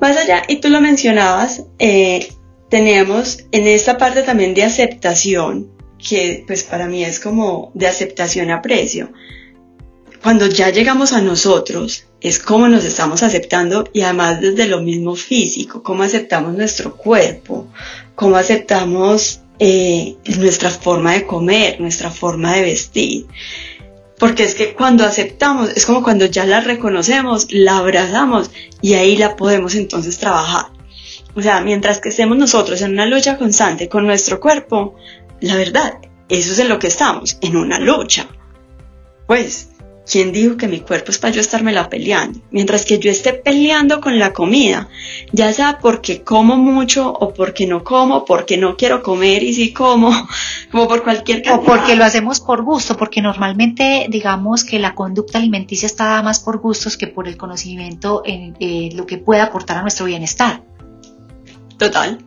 Más 0.00 0.16
allá, 0.16 0.42
y 0.48 0.56
tú 0.56 0.70
lo 0.70 0.80
mencionabas, 0.80 1.62
eh, 1.78 2.32
tenemos 2.68 3.44
en 3.52 3.68
esta 3.68 3.96
parte 3.96 4.24
también 4.24 4.52
de 4.52 4.64
aceptación, 4.64 5.70
que 5.98 6.42
pues 6.48 6.64
para 6.64 6.88
mí 6.88 7.04
es 7.04 7.20
como 7.20 7.70
de 7.74 7.86
aceptación 7.86 8.48
y 8.48 8.54
aprecio. 8.54 9.12
Cuando 10.20 10.48
ya 10.48 10.70
llegamos 10.70 11.12
a 11.12 11.20
nosotros, 11.20 12.08
es 12.26 12.40
cómo 12.40 12.66
nos 12.66 12.84
estamos 12.84 13.22
aceptando 13.22 13.88
y 13.92 14.00
además 14.00 14.40
desde 14.40 14.66
lo 14.66 14.80
mismo 14.80 15.14
físico, 15.14 15.84
cómo 15.84 16.02
aceptamos 16.02 16.54
nuestro 16.54 16.96
cuerpo, 16.96 17.68
cómo 18.16 18.34
aceptamos 18.34 19.42
eh, 19.60 20.16
nuestra 20.36 20.70
forma 20.70 21.12
de 21.12 21.24
comer, 21.24 21.80
nuestra 21.80 22.10
forma 22.10 22.54
de 22.54 22.62
vestir. 22.62 23.26
Porque 24.18 24.42
es 24.42 24.56
que 24.56 24.74
cuando 24.74 25.04
aceptamos, 25.04 25.70
es 25.76 25.86
como 25.86 26.02
cuando 26.02 26.26
ya 26.26 26.44
la 26.46 26.60
reconocemos, 26.60 27.46
la 27.52 27.78
abrazamos 27.78 28.50
y 28.82 28.94
ahí 28.94 29.16
la 29.16 29.36
podemos 29.36 29.76
entonces 29.76 30.18
trabajar. 30.18 30.72
O 31.36 31.42
sea, 31.42 31.60
mientras 31.60 32.00
que 32.00 32.08
estemos 32.08 32.36
nosotros 32.36 32.82
en 32.82 32.90
una 32.90 33.06
lucha 33.06 33.38
constante 33.38 33.88
con 33.88 34.04
nuestro 34.04 34.40
cuerpo, 34.40 34.96
la 35.40 35.54
verdad, 35.54 35.98
eso 36.28 36.52
es 36.52 36.58
en 36.58 36.70
lo 36.70 36.80
que 36.80 36.88
estamos, 36.88 37.38
en 37.40 37.56
una 37.56 37.78
lucha. 37.78 38.26
Pues, 39.28 39.68
¿quién 40.10 40.32
dijo 40.32 40.56
que 40.56 40.68
mi 40.68 40.80
cuerpo 40.80 41.10
es 41.10 41.18
para 41.18 41.34
yo 41.34 41.42
la 41.70 41.90
peleando? 41.90 42.40
Mientras 42.50 42.84
que 42.84 42.98
yo 42.98 43.10
esté 43.10 43.32
peleando 43.32 44.00
con 44.00 44.18
la 44.18 44.32
comida, 44.32 44.88
ya 45.32 45.52
sea 45.52 45.78
porque 45.80 46.22
como 46.22 46.56
mucho 46.56 47.12
o 47.12 47.34
porque 47.34 47.66
no 47.66 47.84
como, 47.84 48.24
porque 48.24 48.56
no 48.56 48.76
quiero 48.76 49.02
comer 49.02 49.42
y 49.42 49.52
si 49.52 49.72
como, 49.72 50.10
como 50.70 50.88
por 50.88 51.02
cualquier 51.02 51.42
cosa. 51.42 51.56
O 51.56 51.64
porque 51.64 51.96
lo 51.96 52.04
hacemos 52.04 52.40
por 52.40 52.62
gusto, 52.62 52.96
porque 52.96 53.20
normalmente 53.20 54.06
digamos 54.08 54.64
que 54.64 54.78
la 54.78 54.94
conducta 54.94 55.38
alimenticia 55.38 55.86
está 55.86 56.04
dada 56.04 56.22
más 56.22 56.40
por 56.40 56.58
gustos 56.58 56.96
que 56.96 57.08
por 57.08 57.28
el 57.28 57.36
conocimiento 57.36 58.22
en 58.24 58.56
eh, 58.60 58.90
lo 58.94 59.06
que 59.06 59.18
pueda 59.18 59.44
aportar 59.44 59.78
a 59.78 59.82
nuestro 59.82 60.06
bienestar. 60.06 60.62
Total. 61.78 62.18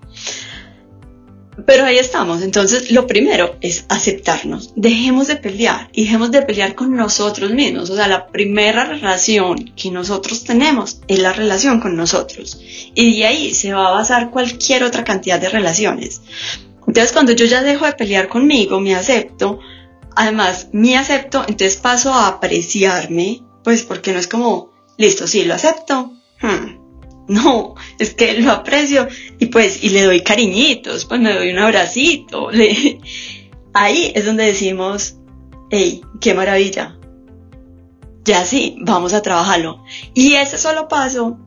Pero 1.66 1.86
ahí 1.86 1.97
estamos. 1.97 2.41
Entonces, 2.41 2.91
lo 2.91 3.07
primero 3.07 3.55
es 3.62 3.86
aceptarnos. 3.89 4.72
Dejemos 4.76 5.28
de 5.28 5.36
pelear 5.36 5.89
y 5.93 6.03
dejemos 6.03 6.32
de 6.32 6.41
pelear 6.41 6.76
con 6.76 6.95
nosotros 6.95 7.51
mismos. 7.51 7.89
O 7.89 7.95
sea, 7.95 8.07
la 8.07 8.28
primera 8.28 8.86
relación 8.86 9.72
que 9.76 9.91
nosotros 9.91 10.43
tenemos 10.43 11.01
es 11.07 11.20
la 11.20 11.34
relación 11.34 11.80
con 11.80 11.95
nosotros. 11.95 12.60
Y 12.95 13.18
de 13.18 13.26
ahí 13.26 13.53
se 13.53 13.74
va 13.74 13.88
a 13.88 13.93
basar 13.93 14.32
cualquier 14.32 14.84
otra 14.84 15.03
cantidad 15.03 15.39
de 15.39 15.49
relaciones. 15.49 16.22
Entonces, 16.88 17.12
cuando 17.12 17.32
yo 17.34 17.45
ya 17.45 17.62
dejo 17.62 17.86
de 17.86 17.93
pelear 17.93 18.28
conmigo, 18.28 18.80
me 18.80 18.95
acepto. 18.95 19.60
Además, 20.16 20.68
me 20.72 20.97
acepto, 20.97 21.43
entonces 21.47 21.78
paso 21.78 22.14
a 22.14 22.28
apreciarme. 22.28 23.41
Pues 23.64 23.84
porque 23.84 24.14
no 24.14 24.20
es 24.20 24.28
como, 24.28 24.72
listo, 24.97 25.28
sí, 25.28 25.45
lo 25.45 25.53
acepto. 25.53 26.14
Hmm, 26.41 26.78
no, 27.30 27.75
es 27.99 28.15
que 28.15 28.41
lo 28.41 28.51
aprecio 28.51 29.07
y 29.38 29.45
pues, 29.45 29.84
y 29.84 29.89
le 29.89 30.01
doy 30.01 30.21
cariñitos, 30.21 31.05
pues 31.05 31.21
me 31.21 31.34
doy 31.34 31.51
un 31.51 31.59
abracito. 31.59 32.49
Ahí 33.73 34.11
es 34.15 34.25
donde 34.25 34.45
decimos, 34.45 35.17
hey, 35.69 36.01
qué 36.19 36.34
maravilla. 36.34 36.97
Ya 38.25 38.43
sí, 38.45 38.77
vamos 38.82 39.13
a 39.13 39.21
trabajarlo. 39.21 39.84
Y 40.15 40.34
ese 40.34 40.57
solo 40.57 40.88
paso, 40.88 41.38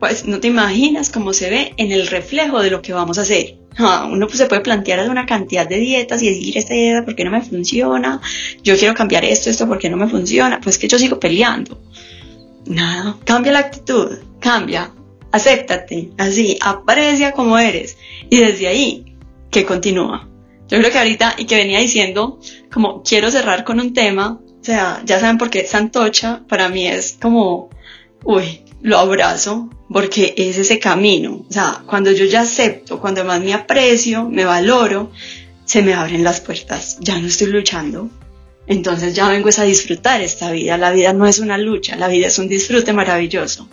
pues 0.00 0.26
no 0.26 0.40
te 0.40 0.48
imaginas 0.48 1.10
cómo 1.10 1.32
se 1.32 1.48
ve 1.48 1.74
en 1.76 1.92
el 1.92 2.08
reflejo 2.08 2.60
de 2.60 2.70
lo 2.70 2.82
que 2.82 2.92
vamos 2.92 3.18
a 3.18 3.22
hacer. 3.22 3.56
Ah, 3.76 4.08
uno 4.10 4.26
pues, 4.26 4.38
se 4.38 4.46
puede 4.46 4.62
plantear 4.62 5.08
una 5.08 5.26
cantidad 5.26 5.68
de 5.68 5.78
dietas 5.78 6.20
y 6.22 6.30
decir 6.30 6.58
esta 6.58 6.74
dieta 6.74 7.04
porque 7.04 7.24
no 7.24 7.30
me 7.30 7.42
funciona, 7.42 8.20
yo 8.64 8.76
quiero 8.76 8.94
cambiar 8.94 9.24
esto, 9.24 9.48
esto 9.48 9.68
porque 9.68 9.88
no 9.88 9.96
me 9.96 10.08
funciona, 10.08 10.60
pues 10.60 10.76
que 10.76 10.88
yo 10.88 10.98
sigo 10.98 11.20
peleando. 11.20 11.80
Nada, 12.66 13.16
cambia 13.24 13.52
la 13.52 13.60
actitud 13.60 14.18
cambia, 14.40 14.92
acéptate, 15.32 16.10
así, 16.18 16.58
aprecia 16.60 17.32
como 17.32 17.58
eres. 17.58 17.96
Y 18.30 18.38
desde 18.38 18.68
ahí, 18.68 19.16
que 19.50 19.64
continúa. 19.64 20.28
Yo 20.68 20.78
creo 20.78 20.90
que 20.90 20.98
ahorita, 20.98 21.34
y 21.38 21.46
que 21.46 21.56
venía 21.56 21.80
diciendo, 21.80 22.38
como 22.72 23.02
quiero 23.02 23.30
cerrar 23.30 23.64
con 23.64 23.80
un 23.80 23.94
tema, 23.94 24.40
o 24.60 24.64
sea, 24.64 25.02
ya 25.04 25.18
saben 25.18 25.38
por 25.38 25.50
qué 25.50 25.64
Santocha 25.64 26.42
para 26.48 26.68
mí 26.68 26.86
es 26.86 27.16
como, 27.20 27.70
uy, 28.24 28.64
lo 28.82 28.98
abrazo, 28.98 29.70
porque 29.90 30.34
es 30.36 30.58
ese 30.58 30.78
camino. 30.78 31.44
O 31.48 31.52
sea, 31.52 31.82
cuando 31.86 32.12
yo 32.12 32.26
ya 32.26 32.42
acepto, 32.42 33.00
cuando 33.00 33.24
más 33.24 33.40
me 33.40 33.54
aprecio, 33.54 34.28
me 34.28 34.44
valoro, 34.44 35.10
se 35.64 35.82
me 35.82 35.94
abren 35.94 36.22
las 36.22 36.40
puertas. 36.40 36.98
Ya 37.00 37.18
no 37.18 37.26
estoy 37.26 37.48
luchando. 37.48 38.10
Entonces 38.68 39.14
ya 39.14 39.28
vengo 39.28 39.48
a 39.56 39.62
disfrutar 39.62 40.20
esta 40.20 40.50
vida. 40.52 40.76
La 40.76 40.92
vida 40.92 41.12
no 41.14 41.26
es 41.26 41.38
una 41.38 41.56
lucha, 41.56 41.96
la 41.96 42.08
vida 42.08 42.26
es 42.26 42.38
un 42.38 42.48
disfrute 42.48 42.92
maravilloso. 42.92 43.68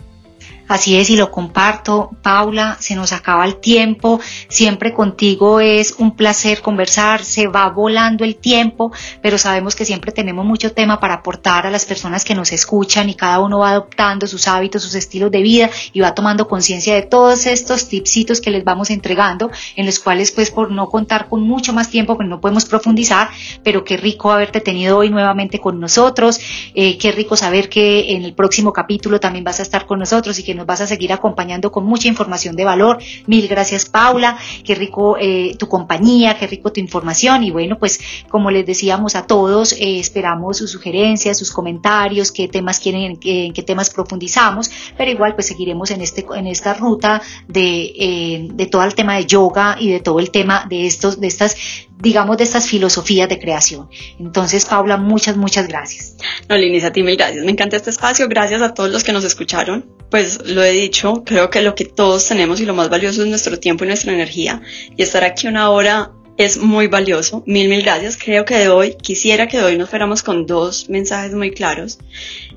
Así 0.68 0.98
es, 0.98 1.10
y 1.10 1.16
lo 1.16 1.30
comparto. 1.30 2.10
Paula, 2.22 2.76
se 2.80 2.96
nos 2.96 3.12
acaba 3.12 3.44
el 3.44 3.56
tiempo. 3.56 4.20
Siempre 4.48 4.92
contigo 4.92 5.60
es 5.60 5.94
un 5.98 6.16
placer 6.16 6.60
conversar. 6.60 7.22
Se 7.22 7.46
va 7.46 7.68
volando 7.68 8.24
el 8.24 8.36
tiempo, 8.36 8.92
pero 9.22 9.38
sabemos 9.38 9.76
que 9.76 9.84
siempre 9.84 10.10
tenemos 10.10 10.44
mucho 10.44 10.72
tema 10.72 10.98
para 10.98 11.14
aportar 11.14 11.66
a 11.66 11.70
las 11.70 11.84
personas 11.84 12.24
que 12.24 12.34
nos 12.34 12.52
escuchan 12.52 13.08
y 13.08 13.14
cada 13.14 13.40
uno 13.40 13.60
va 13.60 13.70
adoptando 13.70 14.26
sus 14.26 14.48
hábitos, 14.48 14.82
sus 14.82 14.94
estilos 14.94 15.30
de 15.30 15.42
vida 15.42 15.70
y 15.92 16.00
va 16.00 16.14
tomando 16.14 16.48
conciencia 16.48 16.94
de 16.94 17.02
todos 17.02 17.46
estos 17.46 17.88
tipsitos 17.88 18.40
que 18.40 18.50
les 18.50 18.64
vamos 18.64 18.90
entregando, 18.90 19.50
en 19.76 19.86
los 19.86 20.00
cuales 20.00 20.32
pues 20.32 20.50
por 20.50 20.72
no 20.72 20.88
contar 20.88 21.28
con 21.28 21.42
mucho 21.42 21.72
más 21.72 21.90
tiempo, 21.90 22.16
pues 22.16 22.28
no 22.28 22.40
podemos 22.40 22.64
profundizar, 22.64 23.30
pero 23.62 23.84
qué 23.84 23.96
rico 23.96 24.32
haberte 24.32 24.60
tenido 24.60 24.98
hoy 24.98 25.10
nuevamente 25.10 25.60
con 25.60 25.78
nosotros. 25.78 26.40
Eh, 26.74 26.98
qué 26.98 27.12
rico 27.12 27.36
saber 27.36 27.68
que 27.68 28.16
en 28.16 28.24
el 28.24 28.34
próximo 28.34 28.72
capítulo 28.72 29.20
también 29.20 29.44
vas 29.44 29.60
a 29.60 29.62
estar 29.62 29.86
con 29.86 30.00
nosotros 30.00 30.38
y 30.38 30.42
que 30.42 30.55
nos 30.56 30.66
vas 30.66 30.80
a 30.80 30.86
seguir 30.86 31.12
acompañando 31.12 31.70
con 31.70 31.84
mucha 31.84 32.08
información 32.08 32.56
de 32.56 32.64
valor. 32.64 32.98
Mil 33.26 33.46
gracias 33.48 33.86
Paula, 33.86 34.38
qué 34.64 34.74
rico 34.74 35.16
eh, 35.18 35.54
tu 35.58 35.68
compañía, 35.68 36.36
qué 36.38 36.46
rico 36.46 36.72
tu 36.72 36.80
información 36.80 37.44
y 37.44 37.50
bueno, 37.50 37.78
pues 37.78 38.00
como 38.28 38.50
les 38.50 38.66
decíamos 38.66 39.14
a 39.14 39.26
todos, 39.26 39.72
eh, 39.72 39.98
esperamos 39.98 40.58
sus 40.58 40.70
sugerencias, 40.70 41.38
sus 41.38 41.52
comentarios, 41.52 42.32
qué 42.32 42.48
temas 42.48 42.80
quieren, 42.80 43.18
en 43.22 43.52
qué 43.52 43.62
temas 43.62 43.90
profundizamos, 43.90 44.70
pero 44.96 45.10
igual 45.10 45.34
pues 45.34 45.46
seguiremos 45.46 45.90
en, 45.90 46.00
este, 46.00 46.26
en 46.34 46.46
esta 46.46 46.74
ruta 46.74 47.22
de, 47.48 47.92
eh, 47.98 48.48
de 48.52 48.66
todo 48.66 48.82
el 48.84 48.94
tema 48.94 49.16
de 49.16 49.26
yoga 49.26 49.76
y 49.78 49.90
de 49.90 50.00
todo 50.00 50.18
el 50.18 50.30
tema 50.30 50.66
de 50.68 50.86
estos, 50.86 51.20
de 51.20 51.26
estas 51.26 51.56
digamos, 51.98 52.36
de 52.36 52.44
estas 52.44 52.68
filosofías 52.68 53.28
de 53.28 53.38
creación. 53.38 53.88
Entonces, 54.18 54.66
Paula, 54.66 54.96
muchas, 54.96 55.36
muchas 55.36 55.66
gracias. 55.66 56.16
No, 56.48 56.56
Linis, 56.56 56.84
a 56.84 56.92
ti 56.92 57.02
mil 57.02 57.16
gracias. 57.16 57.44
Me 57.44 57.52
encanta 57.52 57.76
este 57.76 57.90
espacio. 57.90 58.28
Gracias 58.28 58.62
a 58.62 58.74
todos 58.74 58.90
los 58.90 59.02
que 59.04 59.12
nos 59.12 59.24
escucharon. 59.24 59.95
Pues 60.10 60.46
lo 60.46 60.62
he 60.62 60.70
dicho, 60.70 61.24
creo 61.24 61.50
que 61.50 61.62
lo 61.62 61.74
que 61.74 61.84
todos 61.84 62.26
tenemos 62.26 62.60
y 62.60 62.64
lo 62.64 62.74
más 62.74 62.88
valioso 62.88 63.22
es 63.22 63.28
nuestro 63.28 63.58
tiempo 63.58 63.84
y 63.84 63.88
nuestra 63.88 64.12
energía. 64.12 64.62
Y 64.96 65.02
estar 65.02 65.24
aquí 65.24 65.48
una 65.48 65.70
hora 65.70 66.12
es 66.36 66.58
muy 66.58 66.86
valioso. 66.86 67.42
Mil, 67.46 67.68
mil 67.68 67.82
gracias. 67.82 68.16
Creo 68.16 68.44
que 68.44 68.56
de 68.56 68.68
hoy, 68.68 68.94
quisiera 68.94 69.48
que 69.48 69.58
de 69.58 69.64
hoy 69.64 69.78
nos 69.78 69.90
fuéramos 69.90 70.22
con 70.22 70.46
dos 70.46 70.88
mensajes 70.88 71.34
muy 71.34 71.50
claros. 71.50 71.98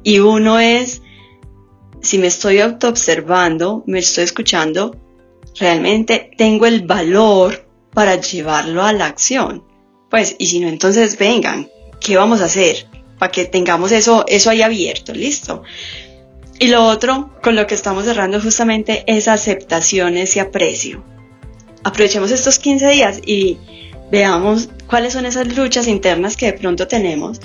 Y 0.04 0.20
uno 0.20 0.60
es, 0.60 1.02
si 2.02 2.18
me 2.18 2.28
estoy 2.28 2.60
autoobservando, 2.60 3.84
me 3.88 4.00
estoy 4.00 4.26
escuchando, 4.26 4.96
realmente 5.60 6.32
tengo 6.38 6.66
el 6.66 6.86
valor 6.86 7.68
para 7.94 8.20
llevarlo 8.20 8.84
a 8.84 8.94
la 8.94 9.06
acción. 9.06 9.64
Pues, 10.10 10.36
y 10.40 10.48
si 10.48 10.60
no, 10.60 10.68
entonces 10.68 11.18
vengan, 11.18 11.70
¿qué 12.00 12.18
vamos 12.18 12.42
a 12.42 12.46
hacer? 12.46 12.88
Para 13.18 13.32
que 13.32 13.46
tengamos 13.46 13.92
eso, 13.92 14.26
eso 14.28 14.50
ahí 14.50 14.62
abierto, 14.62 15.14
listo. 15.14 15.64
Y 16.60 16.68
lo 16.68 16.86
otro, 16.86 17.34
con 17.42 17.56
lo 17.56 17.66
que 17.68 17.76
estamos 17.76 18.06
cerrando 18.06 18.42
justamente, 18.42 19.04
es 19.08 19.28
aceptación, 19.28 20.18
ese 20.18 20.42
aprecio. 20.42 21.04
Aprovechemos 21.84 22.32
estos 22.32 22.60
15 22.60 22.90
días 22.90 23.22
y 23.26 23.58
veamos 24.12 24.70
cuáles 24.88 25.14
son 25.14 25.26
esas 25.26 25.56
luchas 25.56 25.88
internas 25.88 26.36
que 26.36 26.48
de 26.48 26.54
pronto 26.54 26.88
tenemos 26.88 27.40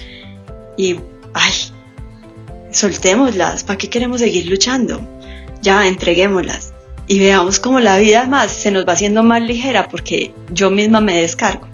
y, 0.77 0.97
ay, 1.33 1.53
soltémoslas, 2.73 3.63
¿para 3.63 3.79
qué 3.79 3.89
queremos 3.89 4.21
seguir 4.21 4.47
luchando? 4.49 5.01
Ya, 5.63 5.87
entreguémoslas 5.87 6.75
y 7.07 7.19
veamos 7.19 7.61
cómo 7.61 7.81
la 7.81 7.99
vida 7.99 8.27
más 8.27 8.51
se 8.51 8.71
nos 8.71 8.87
va 8.87 8.95
haciendo 8.95 9.23
más 9.23 9.43
ligera 9.43 9.89
porque 9.89 10.33
yo 10.53 10.71
misma 10.71 11.01
me 11.01 11.21
descargo. 11.21 11.69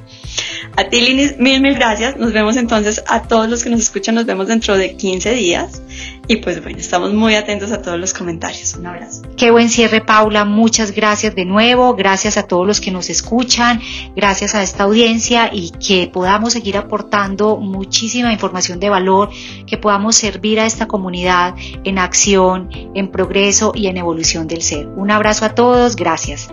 A 0.76 0.84
ti, 0.84 1.01
Linis, 1.01 1.38
mil, 1.38 1.61
mil 1.61 1.74
gracias. 1.74 2.16
Nos 2.16 2.32
vemos 2.32 2.57
entonces 2.57 3.03
a 3.07 3.22
todos 3.22 3.49
los 3.49 3.62
que 3.62 3.70
nos 3.70 3.80
escuchan. 3.80 4.14
Nos 4.14 4.26
vemos 4.26 4.47
dentro 4.47 4.76
de 4.76 4.97
15 4.97 5.34
días. 5.34 5.82
Y 6.31 6.37
pues 6.37 6.62
bueno, 6.62 6.78
estamos 6.78 7.12
muy 7.12 7.35
atentos 7.35 7.72
a 7.72 7.83
todos 7.83 7.99
los 7.99 8.14
comentarios. 8.14 8.74
Un 8.74 8.87
abrazo. 8.87 9.22
Qué 9.37 9.51
buen 9.51 9.68
cierre, 9.68 10.01
Paula. 10.01 10.45
Muchas 10.45 10.93
gracias 10.93 11.35
de 11.35 11.45
nuevo. 11.45 11.97
Gracias 11.97 12.37
a 12.37 12.45
todos 12.45 12.64
los 12.64 12.81
que 12.81 12.93
nos 12.93 13.11
escuchan. 13.11 13.81
Gracias 14.14 14.55
a 14.55 14.62
esta 14.62 14.85
audiencia 14.85 15.51
y 15.53 15.72
que 15.72 16.07
podamos 16.07 16.53
seguir 16.53 16.76
aportando 16.76 17.57
muchísima 17.57 18.33
información 18.33 18.78
de 18.78 18.89
valor, 18.89 19.31
que 19.66 19.76
podamos 19.76 20.14
servir 20.14 20.61
a 20.61 20.66
esta 20.66 20.87
comunidad 20.87 21.57
en 21.83 21.99
acción, 21.99 22.68
en 22.95 23.11
progreso 23.11 23.72
y 23.74 23.89
en 23.89 23.97
evolución 23.97 24.47
del 24.47 24.62
ser. 24.62 24.87
Un 24.87 25.11
abrazo 25.11 25.47
a 25.47 25.57
todos. 25.57 25.97
Gracias. 25.97 26.49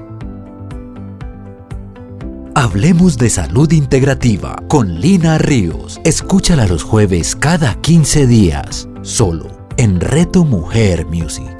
Hablemos 2.55 3.19
de 3.19 3.29
salud 3.29 3.71
integrativa 3.71 4.55
con 4.67 4.99
Lina 4.99 5.37
Ríos. 5.37 6.01
Escúchala 6.03 6.65
los 6.65 6.81
jueves 6.81 7.35
cada 7.35 7.75
15 7.75 8.25
días, 8.25 8.89
solo 9.03 9.56
en 9.77 10.01
Reto 10.01 10.43
Mujer 10.43 11.05
Music. 11.05 11.56